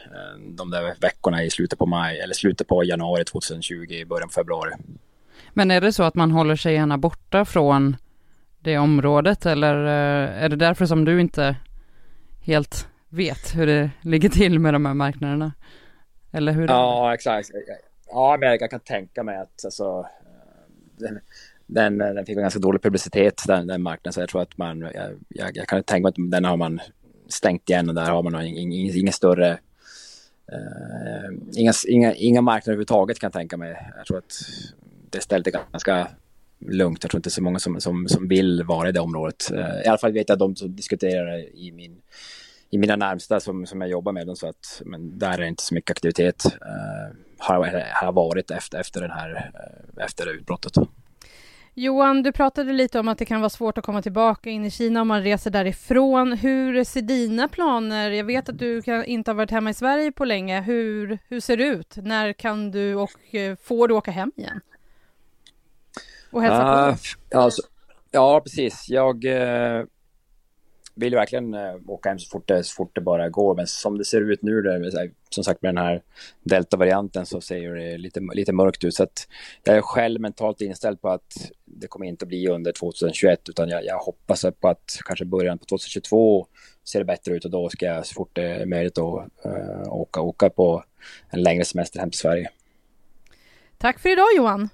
de 0.57 0.71
där 0.71 0.95
veckorna 1.01 1.45
i 1.45 1.51
slutet 1.51 1.79
på 1.79 1.87
maj, 1.87 2.21
eller 2.21 2.35
slutet 2.35 2.69
på 2.69 2.85
januari 2.85 3.25
2020, 3.25 4.05
början 4.07 4.29
på 4.29 4.33
februari. 4.33 4.73
Men 5.53 5.71
är 5.71 5.81
det 5.81 5.93
så 5.93 6.03
att 6.03 6.15
man 6.15 6.31
håller 6.31 6.57
sig 6.57 6.75
gärna 6.75 6.99
borta 6.99 7.45
från 7.45 7.97
det 8.61 8.79
området 8.79 9.47
eller 9.47 9.75
är 9.75 10.49
det 10.49 10.57
därför 10.57 10.87
som 10.87 11.05
du 11.05 11.21
inte 11.21 11.57
helt 12.41 12.89
vet 13.09 13.57
hur 13.57 13.67
det 13.67 13.91
ligger 14.03 14.29
till 14.29 14.59
med 14.59 14.75
de 14.75 14.87
här 14.87 14.95
marknaderna? 14.95 15.53
Eller 16.33 16.53
hur? 16.53 16.69
Ja, 16.69 17.15
exakt. 17.15 17.51
Ja, 18.07 18.37
men 18.41 18.49
jag 18.49 18.71
kan 18.71 18.81
tänka 18.81 19.23
mig 19.23 19.37
att 19.37 19.65
alltså, 19.65 20.07
den, 20.97 21.21
den, 21.67 21.99
den 21.99 22.27
fick 22.27 22.37
en 22.37 22.43
ganska 22.43 22.61
dålig 22.61 22.83
publicitet, 22.83 23.43
den, 23.47 23.67
den 23.67 23.83
marknaden, 23.83 24.13
så 24.13 24.21
jag 24.21 24.29
tror 24.29 24.43
att 24.43 24.59
man, 24.59 24.81
jag, 24.81 25.15
jag, 25.29 25.57
jag 25.57 25.69
kan 25.69 25.83
tänka 25.83 26.03
mig 26.03 26.09
att 26.09 26.31
den 26.31 26.45
har 26.45 26.57
man 26.57 26.81
stängt 27.29 27.71
igen 27.71 27.89
och 27.89 27.95
där 27.95 28.11
har 28.11 28.23
man 28.23 28.47
ingen, 28.47 28.73
ingen, 28.73 28.97
ingen 28.97 29.13
större 29.13 29.59
Uh, 30.53 31.39
inga, 31.53 31.73
inga, 31.89 32.15
inga 32.15 32.41
marknader 32.41 32.73
överhuvudtaget 32.73 33.19
kan 33.19 33.27
jag 33.27 33.33
tänka 33.33 33.57
mig. 33.57 33.77
Jag 33.97 34.07
tror 34.07 34.19
att 34.19 34.33
det 35.11 35.21
stället 35.21 35.47
är 35.47 35.61
ganska 35.73 36.09
lugnt. 36.59 37.05
Jag 37.05 37.11
tror 37.11 37.19
inte 37.19 37.31
så 37.31 37.43
många 37.43 37.59
som, 37.59 37.81
som, 37.81 38.09
som 38.09 38.29
vill 38.29 38.63
vara 38.63 38.89
i 38.89 38.93
det 38.93 39.01
området. 39.01 39.51
Uh, 39.53 39.83
I 39.85 39.87
alla 39.87 39.99
fall 39.99 40.13
vet 40.13 40.29
jag 40.29 40.39
de 40.39 40.57
som 40.57 40.77
diskuterar 40.77 41.39
i 41.39 41.73
min 41.73 42.01
i 42.71 42.79
mina 42.79 42.97
närmsta 42.97 43.41
som, 43.41 43.67
som 43.67 43.81
jag 43.81 43.91
jobbar 43.91 44.13
med 44.13 44.27
dem, 44.27 44.37
så 44.37 44.49
att, 44.49 44.83
men 44.85 45.19
där 45.19 45.33
är 45.33 45.39
det 45.39 45.49
inte 45.49 45.63
så 45.63 45.75
mycket 45.75 45.91
aktivitet. 45.91 46.45
Uh, 46.47 47.17
har, 47.39 47.85
har 48.05 48.13
varit 48.13 48.51
efter, 48.51 48.81
efter, 48.81 49.01
den 49.01 49.11
här, 49.11 49.31
uh, 49.31 50.05
efter 50.05 50.27
det 50.27 50.33
utbrottet. 50.33 50.73
Johan, 51.75 52.23
du 52.23 52.33
pratade 52.33 52.73
lite 52.73 53.01
om 53.01 53.09
att 53.09 53.19
det 53.19 53.25
kan 53.25 53.41
vara 53.41 53.51
svårt 53.51 53.79
att 53.79 53.85
komma 53.85 54.03
tillbaka 54.03 54.51
in 54.51 54.65
i 54.65 54.71
Kina 54.71 55.01
om 55.01 55.09
man 55.09 55.23
reser 55.23 55.51
därifrån. 55.51 56.33
Hur 56.33 56.85
ser 56.85 57.03
dina 57.03 57.49
planer? 57.49 58.11
Jag 58.11 58.25
vet 58.25 58.49
att 58.49 58.59
du 58.59 58.83
kan, 58.83 59.05
inte 59.05 59.31
har 59.31 59.37
varit 59.37 59.51
hemma 59.51 59.71
i 59.71 59.75
Sverige 59.75 60.13
på 60.13 60.25
länge. 60.25 60.61
Hur, 60.61 61.19
hur 61.29 61.41
ser 61.41 61.57
det 61.57 61.65
ut? 61.65 61.97
När 61.97 62.33
kan 62.33 62.71
du 62.71 62.95
och 62.95 63.35
eh, 63.35 63.57
får 63.63 63.89
du 63.89 63.95
åka 63.95 64.11
hem 64.11 64.33
igen? 64.37 64.61
Och 66.31 66.43
hälsa 66.43 66.89
uh, 66.89 66.97
på? 67.31 67.39
Alltså, 67.39 67.63
ja, 68.11 68.41
precis. 68.41 68.89
Jag 68.89 69.25
uh, 69.25 69.85
vill 70.99 71.15
verkligen 71.15 71.55
uh, 71.55 71.77
åka 71.87 72.09
hem 72.09 72.19
så 72.19 72.29
fort, 72.31 72.49
det, 72.49 72.65
så 72.65 72.75
fort 72.75 72.95
det 72.95 73.01
bara 73.01 73.29
går. 73.29 73.55
Men 73.55 73.67
som 73.67 73.99
det 73.99 74.05
ser 74.05 74.21
ut 74.21 74.43
nu, 74.43 74.63
där, 74.63 75.11
som 75.29 75.45
sagt 75.45 75.63
med 75.63 75.75
den 75.75 75.85
här 75.85 76.03
delta-varianten 76.43 77.27
så 77.27 77.41
ser 77.41 77.75
det 77.75 77.99
lite, 77.99 78.21
lite 78.33 78.53
mörkt 78.53 78.85
ut. 78.85 78.95
Så 78.95 79.03
att 79.03 79.29
jag 79.65 79.77
är 79.77 79.81
själv 79.81 80.21
mentalt 80.21 80.61
inställd 80.61 81.01
på 81.01 81.09
att 81.09 81.51
det 81.65 81.87
kommer 81.87 82.07
inte 82.07 82.25
att 82.25 82.29
bli 82.29 82.49
under 82.49 82.73
2021 82.73 83.49
utan 83.49 83.69
jag, 83.69 83.85
jag 83.85 83.99
hoppas 83.99 84.45
på 84.61 84.69
att 84.69 84.99
kanske 85.05 85.25
början 85.25 85.59
på 85.59 85.65
2022 85.65 86.47
ser 86.85 86.99
det 86.99 87.05
bättre 87.05 87.35
ut 87.35 87.45
och 87.45 87.51
då 87.51 87.69
ska 87.69 87.87
jag 87.87 88.07
så 88.07 88.15
fort 88.15 88.31
det 88.33 88.43
är 88.43 88.67
möjligt 88.67 88.95
då, 88.95 89.27
uh, 89.47 89.93
åka, 89.93 90.21
åka 90.21 90.51
på 90.51 90.85
en 91.31 91.43
längre 91.43 91.65
semester 91.65 92.01
hem 92.01 92.11
till 92.11 92.21
Sverige. 92.21 92.51
Tack 93.79 93.99
för 93.99 94.09
idag 94.09 94.29
Johan. 94.37 94.69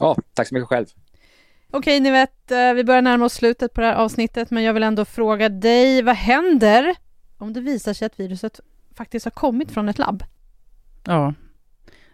Ja, 0.00 0.16
tack 0.34 0.48
så 0.48 0.54
mycket 0.54 0.68
själv. 0.68 0.86
Okej, 1.70 2.00
ni 2.00 2.10
vet, 2.10 2.50
eh, 2.50 2.72
vi 2.74 2.84
börjar 2.84 3.02
närma 3.02 3.24
oss 3.24 3.34
slutet 3.34 3.74
på 3.74 3.80
det 3.80 3.86
här 3.86 3.94
avsnittet, 3.94 4.50
men 4.50 4.62
jag 4.62 4.74
vill 4.74 4.82
ändå 4.82 5.04
fråga 5.04 5.48
dig, 5.48 6.02
vad 6.02 6.16
händer 6.16 6.94
om 7.38 7.52
det 7.52 7.60
visar 7.60 7.92
sig 7.92 8.06
att 8.06 8.20
viruset 8.20 8.60
faktiskt 8.94 9.24
har 9.24 9.30
kommit 9.30 9.70
från 9.70 9.88
ett 9.88 9.98
labb? 9.98 10.24
Ja, 11.04 11.34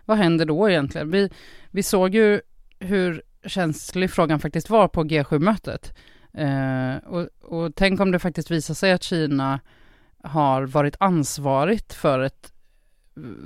vad 0.05 0.19
händer 0.19 0.45
då 0.45 0.71
egentligen? 0.71 1.11
Vi, 1.11 1.31
vi 1.71 1.83
såg 1.83 2.15
ju 2.15 2.41
hur 2.79 3.23
känslig 3.45 4.11
frågan 4.11 4.41
faktiskt 4.41 4.71
var 4.71 4.89
på 4.89 5.05
G7-mötet. 5.05 5.95
Eh, 6.33 6.97
och, 7.07 7.29
och 7.43 7.75
tänk 7.75 8.01
om 8.01 8.11
det 8.11 8.19
faktiskt 8.19 8.51
visar 8.51 8.75
sig 8.75 8.93
att 8.93 9.03
Kina 9.03 9.61
har 10.23 10.63
varit 10.63 10.97
ansvarigt 11.01 11.93
för, 11.93 12.21
ett, 12.21 12.53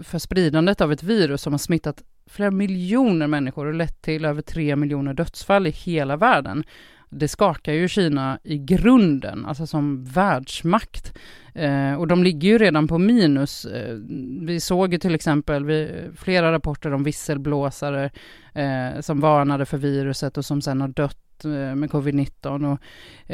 för 0.03 0.19
spridandet 0.19 0.81
av 0.81 0.93
ett 0.93 1.03
virus 1.03 1.43
som 1.43 1.53
har 1.53 1.59
smittat 1.59 2.03
flera 2.27 2.51
miljoner 2.51 3.27
människor 3.27 3.67
och 3.67 3.75
lett 3.75 4.03
till 4.03 4.25
över 4.25 4.43
tre 4.43 4.77
miljoner 4.77 5.15
dödsfall 5.15 5.67
i 5.67 5.71
hela 5.71 6.17
världen. 6.17 6.65
det 7.11 7.29
skakar 7.29 7.73
ju 7.73 7.89
Kina 7.89 8.39
i 8.45 8.59
grunden, 8.59 9.47
alltså 9.47 9.67
som 9.67 10.05
världsmakt. 10.05 11.19
Eh, 11.55 11.95
och 11.95 12.07
de 12.07 12.25
ligger 12.25 12.49
ju 12.49 12.59
redan 12.59 12.89
på 12.89 12.99
minus. 12.99 13.65
Eh, 13.65 13.95
vi 14.41 14.61
såg 14.61 14.93
ju 14.93 14.99
till 14.99 15.15
exempel 15.15 15.65
vi, 15.65 16.09
flera 16.17 16.53
rapporter 16.53 16.95
om 16.95 17.05
visselblåsare 17.05 18.11
eh, 18.55 19.01
som 19.01 19.21
varnade 19.21 19.67
för 19.67 19.79
viruset 19.79 20.39
och 20.39 20.45
som 20.45 20.63
sen 20.63 20.81
har 20.81 20.89
dött 20.89 21.45
eh, 21.45 21.51
med 21.51 21.91
covid-19. 21.91 22.73
Och, 22.73 22.79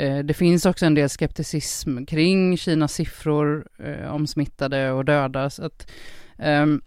eh, 0.01 0.18
det 0.18 0.34
finns 0.34 0.66
också 0.66 0.86
en 0.86 0.95
del 0.95 1.09
skepticism 1.09 2.05
kring 2.05 2.57
Kinas 2.57 2.93
siffror 2.93 3.66
eh, 3.78 4.14
om 4.14 4.26
smittade 4.26 4.93
och 4.93 5.05
döda. 5.05 5.51
Så 5.51 5.64
att, 5.64 5.91
ehm, 6.38 6.82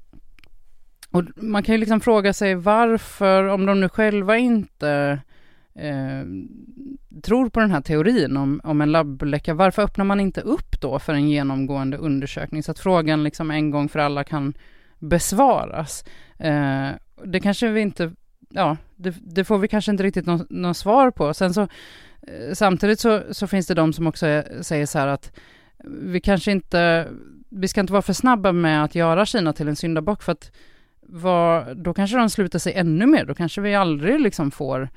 och 1.13 1.23
man 1.35 1.63
kan 1.63 1.75
ju 1.75 1.79
liksom 1.79 1.99
fråga 1.99 2.33
sig 2.33 2.55
varför, 2.55 3.47
om 3.47 3.65
de 3.65 3.79
nu 3.79 3.89
själva 3.89 4.37
inte 4.37 5.19
eh, 5.75 6.23
tror 7.23 7.49
på 7.49 7.59
den 7.59 7.71
här 7.71 7.81
teorin 7.81 8.37
om, 8.37 8.61
om 8.63 8.81
en 8.81 8.91
labbläcka, 8.91 9.53
varför 9.53 9.81
öppnar 9.81 10.05
man 10.05 10.19
inte 10.19 10.41
upp 10.41 10.81
då 10.81 10.99
för 10.99 11.13
en 11.13 11.29
genomgående 11.29 11.97
undersökning 11.97 12.63
så 12.63 12.71
att 12.71 12.79
frågan 12.79 13.23
liksom 13.23 13.51
en 13.51 13.71
gång 13.71 13.89
för 13.89 13.99
alla 13.99 14.23
kan 14.23 14.53
besvaras? 14.99 16.05
Eh, 16.39 16.89
det 17.23 17.39
kanske 17.39 17.67
vi 17.67 17.81
inte, 17.81 18.11
ja, 18.49 18.77
det, 18.95 19.15
det 19.21 19.43
får 19.43 19.57
vi 19.57 19.67
kanske 19.67 19.91
inte 19.91 20.03
riktigt 20.03 20.25
något 20.25 20.49
nå 20.49 20.73
svar 20.73 21.11
på. 21.11 21.33
Sen 21.33 21.53
så, 21.53 21.61
eh, 21.61 22.53
samtidigt 22.53 22.99
så, 22.99 23.21
så 23.31 23.47
finns 23.47 23.67
det 23.67 23.73
de 23.73 23.93
som 23.93 24.07
också 24.07 24.25
är, 24.25 24.61
säger 24.61 24.85
så 24.85 24.99
här 24.99 25.07
att 25.07 25.31
vi 25.87 26.21
kanske 26.21 26.51
inte, 26.51 27.07
vi 27.49 27.67
ska 27.67 27.81
inte 27.81 27.93
vara 27.93 28.01
för 28.01 28.13
snabba 28.13 28.51
med 28.51 28.83
att 28.83 28.95
göra 28.95 29.25
Kina 29.25 29.53
till 29.53 29.67
en 29.67 29.75
syndabock 29.75 30.23
för 30.23 30.31
att 30.31 30.51
vad, 31.13 31.77
då 31.77 31.93
kanske 31.93 32.17
de 32.17 32.29
slutar 32.29 32.59
sig 32.59 32.73
ännu 32.73 33.05
mer, 33.05 33.25
då 33.25 33.35
kanske 33.35 33.61
vi 33.61 33.75
aldrig 33.75 34.19
liksom 34.19 34.51
får 34.51 34.89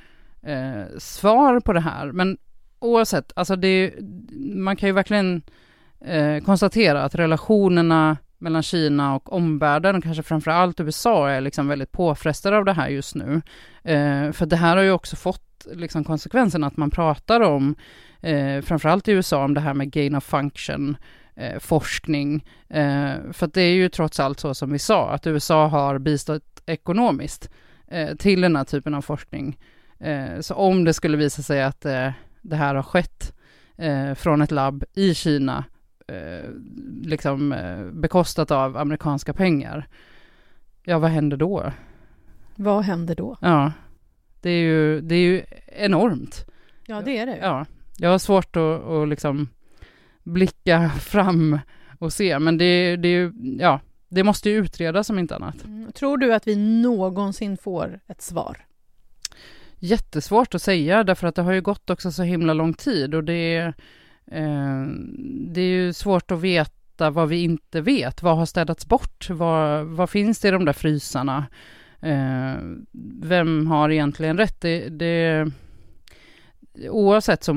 eh, 0.42 0.98
svar 0.98 1.60
på 1.60 1.72
det 1.72 1.80
här. 1.80 2.12
Men 2.12 2.38
oavsett, 2.78 3.32
alltså 3.36 3.56
det, 3.56 3.94
man 4.54 4.76
kan 4.76 4.88
ju 4.88 4.92
verkligen 4.92 5.42
eh, 6.00 6.44
konstatera 6.44 7.02
att 7.02 7.14
relationerna 7.14 8.16
mellan 8.38 8.62
Kina 8.62 9.14
och 9.14 9.32
omvärlden, 9.32 10.02
kanske 10.02 10.22
framför 10.22 10.50
allt 10.50 10.80
USA, 10.80 11.28
är 11.30 11.40
liksom 11.40 11.68
väldigt 11.68 11.92
påfrestade 11.92 12.56
av 12.56 12.64
det 12.64 12.72
här 12.72 12.88
just 12.88 13.14
nu. 13.14 13.42
Eh, 13.84 14.32
för 14.32 14.46
det 14.46 14.56
här 14.56 14.76
har 14.76 14.82
ju 14.82 14.90
också 14.90 15.16
fått 15.16 15.66
liksom 15.72 16.04
konsekvensen 16.04 16.64
att 16.64 16.76
man 16.76 16.90
pratar 16.90 17.40
om, 17.40 17.74
eh, 18.20 18.60
framförallt 18.60 19.08
i 19.08 19.12
USA, 19.12 19.44
om 19.44 19.54
det 19.54 19.60
här 19.60 19.74
med 19.74 19.90
gain 19.90 20.14
of 20.14 20.24
function, 20.24 20.96
eh, 21.37 21.59
forskning. 21.59 22.45
Eh, 22.68 23.14
för 23.32 23.51
det 23.53 23.61
är 23.61 23.74
ju 23.74 23.89
trots 23.89 24.20
allt 24.20 24.41
så 24.41 24.55
som 24.55 24.72
vi 24.72 24.78
sa, 24.78 25.11
att 25.11 25.26
USA 25.26 25.66
har 25.66 25.99
bistått 25.99 26.62
ekonomiskt 26.66 27.51
eh, 27.89 28.16
till 28.16 28.41
den 28.41 28.57
här 28.57 28.64
typen 28.64 28.95
av 28.95 29.03
forskning. 29.03 29.59
Eh, 29.99 30.41
så 30.41 30.55
om 30.55 30.84
det 30.84 30.95
skulle 30.95 31.16
visa 31.16 31.43
sig 31.43 31.62
att 31.62 31.84
eh, 31.84 32.11
det 32.43 32.57
här 32.57 32.74
har 32.74 32.82
skett 32.82 33.32
från 34.16 34.43
ett 34.43 34.51
labb 34.51 34.84
i 34.95 35.14
Kina, 35.14 35.64
liksom 37.03 37.55
bekostat 37.93 38.51
av 38.51 38.76
amerikanska 38.76 39.32
pengar, 39.32 39.89
ja 40.84 40.99
vad 40.99 41.11
händer 41.11 41.37
då? 41.37 41.72
Vad 42.55 42.84
händer 42.84 43.14
då? 43.14 43.37
Ja, 43.41 43.72
det 44.41 44.51
är 44.51 44.61
ju, 44.61 45.01
det 45.01 45.14
är 45.14 45.18
ju 45.18 45.43
enormt. 45.66 46.47
Ja, 46.87 47.03
det 47.03 47.18
är 47.18 47.26
det. 47.26 47.37
Ja, 47.37 47.66
jag 47.97 48.11
har 48.11 48.18
svårt 48.18 48.57
att, 48.57 48.84
att 48.84 49.09
liksom 49.09 49.49
blicka 50.27 50.91
fram 50.91 51.59
och 51.99 52.12
se, 52.12 52.39
men 52.39 52.59
det, 52.59 52.97
det 52.97 53.09
är 53.09 53.12
ju, 53.12 53.33
ja, 53.61 53.81
det 54.09 54.22
måste 54.22 54.51
ju 54.51 54.57
utredas 54.57 55.11
om 55.11 55.18
inte 55.18 55.37
annat. 55.37 55.64
Mm. 55.64 55.93
Tror 55.93 56.18
du 56.18 56.35
att 56.35 56.47
vi 56.47 56.57
någonsin 56.57 57.57
får 57.57 58.01
ett 58.07 58.22
svar? 58.22 58.66
jättesvårt 59.79 60.55
att 60.55 60.62
säga 60.62 61.05
därför 61.05 61.27
att 61.27 61.35
det 61.35 61.43
har 61.43 61.53
ju 61.53 61.61
gått 61.61 61.91
också 61.91 62.12
så 62.12 62.22
himla 62.22 62.53
lång 62.53 62.74
tid 62.74 63.14
och 63.14 63.24
det 63.24 63.57
är, 63.57 63.66
eh, 64.27 64.87
det 65.49 65.61
är 65.61 65.68
ju 65.68 65.93
svårt 65.93 66.31
att 66.31 66.41
veta 66.41 67.11
vad 67.11 67.29
vi 67.29 67.43
inte 67.43 67.81
vet. 67.81 68.22
Vad 68.22 68.37
har 68.37 68.47
städats 68.47 68.87
bort? 68.87 69.31
Vad, 69.31 69.87
vad 69.87 70.11
finns 70.11 70.41
det 70.41 70.49
i 70.49 70.51
de 70.51 70.64
där 70.64 70.72
frysarna? 70.72 71.47
Eh, 72.01 72.55
vem 73.22 73.66
har 73.66 73.91
egentligen 73.91 74.39
rätt? 74.39 74.61
Det, 74.61 74.89
det, 74.89 75.51
oavsett 76.89 77.45
så, 77.45 77.55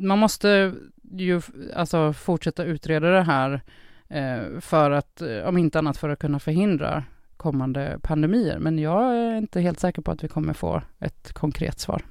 man 0.00 0.18
måste 0.18 0.74
ju 1.10 1.40
alltså 1.74 2.12
fortsätta 2.12 2.64
utreda 2.64 3.10
det 3.10 3.22
här 3.22 3.60
eh, 4.08 4.60
för 4.60 4.90
att, 4.90 5.22
om 5.44 5.58
inte 5.58 5.78
annat 5.78 5.96
för 5.96 6.08
att 6.08 6.18
kunna 6.18 6.38
förhindra 6.38 7.04
kommande 7.36 7.98
pandemier. 8.02 8.58
Men 8.58 8.78
jag 8.78 9.16
är 9.16 9.36
inte 9.36 9.60
helt 9.60 9.80
säker 9.80 10.02
på 10.02 10.10
att 10.10 10.24
vi 10.24 10.28
kommer 10.28 10.52
få 10.52 10.82
ett 10.98 11.32
konkret 11.32 11.78
svar. 11.78 12.02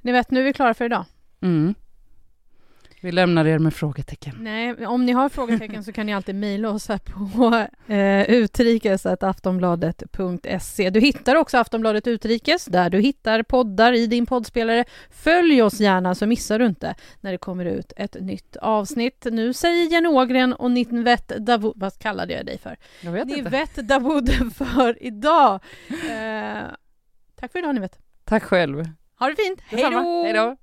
Ni 0.00 0.12
vet, 0.12 0.30
nu 0.30 0.40
är 0.40 0.44
vi 0.44 0.52
klara 0.52 0.74
för 0.74 0.84
idag. 0.84 1.04
Mm. 1.40 1.74
Vi 3.04 3.12
lämnar 3.12 3.44
er 3.44 3.58
med 3.58 3.74
frågetecken. 3.74 4.36
Nej, 4.40 4.86
om 4.86 5.06
ni 5.06 5.12
har 5.12 5.28
frågetecken 5.28 5.84
så 5.84 5.92
kan 5.92 6.06
ni 6.06 6.14
alltid 6.14 6.34
mejla 6.34 6.70
oss 6.70 6.88
här 6.88 6.98
på 6.98 7.66
eh, 7.92 8.30
utrikes.aftonbladet.se. 8.30 10.90
Du 10.90 11.00
hittar 11.00 11.36
också 11.36 11.58
Aftonbladet 11.58 12.06
Utrikes 12.06 12.64
där 12.64 12.90
du 12.90 13.00
hittar 13.00 13.42
poddar 13.42 13.92
i 13.92 14.06
din 14.06 14.26
poddspelare. 14.26 14.84
Följ 15.10 15.62
oss 15.62 15.80
gärna 15.80 16.14
så 16.14 16.26
missar 16.26 16.58
du 16.58 16.66
inte 16.66 16.94
när 17.20 17.32
det 17.32 17.38
kommer 17.38 17.64
ut 17.64 17.92
ett 17.96 18.16
nytt 18.20 18.56
avsnitt. 18.56 19.26
Nu 19.30 19.52
säger 19.52 19.92
Jenny 19.92 20.08
Ågren 20.08 20.52
och 20.52 20.70
Nivet 20.70 21.28
Davoud, 21.28 21.72
vad 21.76 21.98
kallade 21.98 22.34
jag 22.34 22.46
dig 22.46 22.58
för? 22.58 22.76
Jag 23.00 23.12
vet 23.12 23.26
Nivet 23.26 23.74
Davoud 23.74 24.52
för 24.56 25.02
idag. 25.02 25.60
Eh, 25.88 26.62
tack 27.40 27.52
för 27.52 27.58
idag 27.58 27.74
Nivet. 27.74 27.98
Tack 28.24 28.42
själv. 28.42 28.84
Ha 29.18 29.28
det 29.28 29.36
fint. 29.36 29.60
Hej 29.60 30.32
då! 30.32 30.56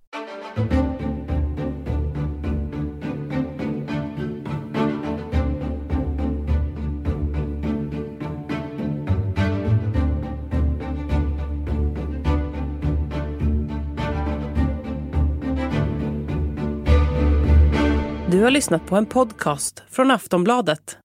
Du 18.32 18.44
har 18.44 18.52
lyssnat 18.52 18.86
på 18.86 18.96
en 18.96 19.06
podcast 19.06 19.84
från 19.90 20.12
Aftonbladet. 20.12 20.98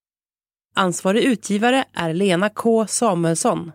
Ansvarig 0.74 1.22
utgivare 1.22 1.84
är 1.94 2.14
Lena 2.14 2.48
K 2.50 2.86
Samuelsson. 2.86 3.72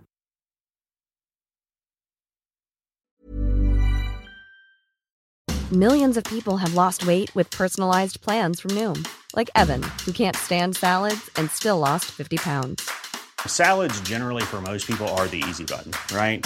Millions 5.71 6.17
of 6.17 6.23
people 6.23 6.53
have 6.53 6.73
lost 6.73 7.03
weight 7.03 7.35
with 7.35 7.57
personalized 7.57 8.21
plans 8.21 8.61
from 8.61 8.71
Noom. 8.75 9.05
Like 9.37 9.51
Evan, 9.55 9.83
who 10.05 10.13
can't 10.13 10.35
stand 10.35 10.75
salads 10.75 11.29
and 11.35 11.51
still 11.51 11.77
lost 11.77 12.05
50 12.05 12.37
pounds. 12.37 12.89
Salads 13.45 14.09
generally 14.09 14.43
for 14.43 14.61
most 14.61 14.87
people 14.87 15.07
are 15.07 15.27
the 15.27 15.43
easy 15.49 15.63
button, 15.63 15.91
right? 16.17 16.45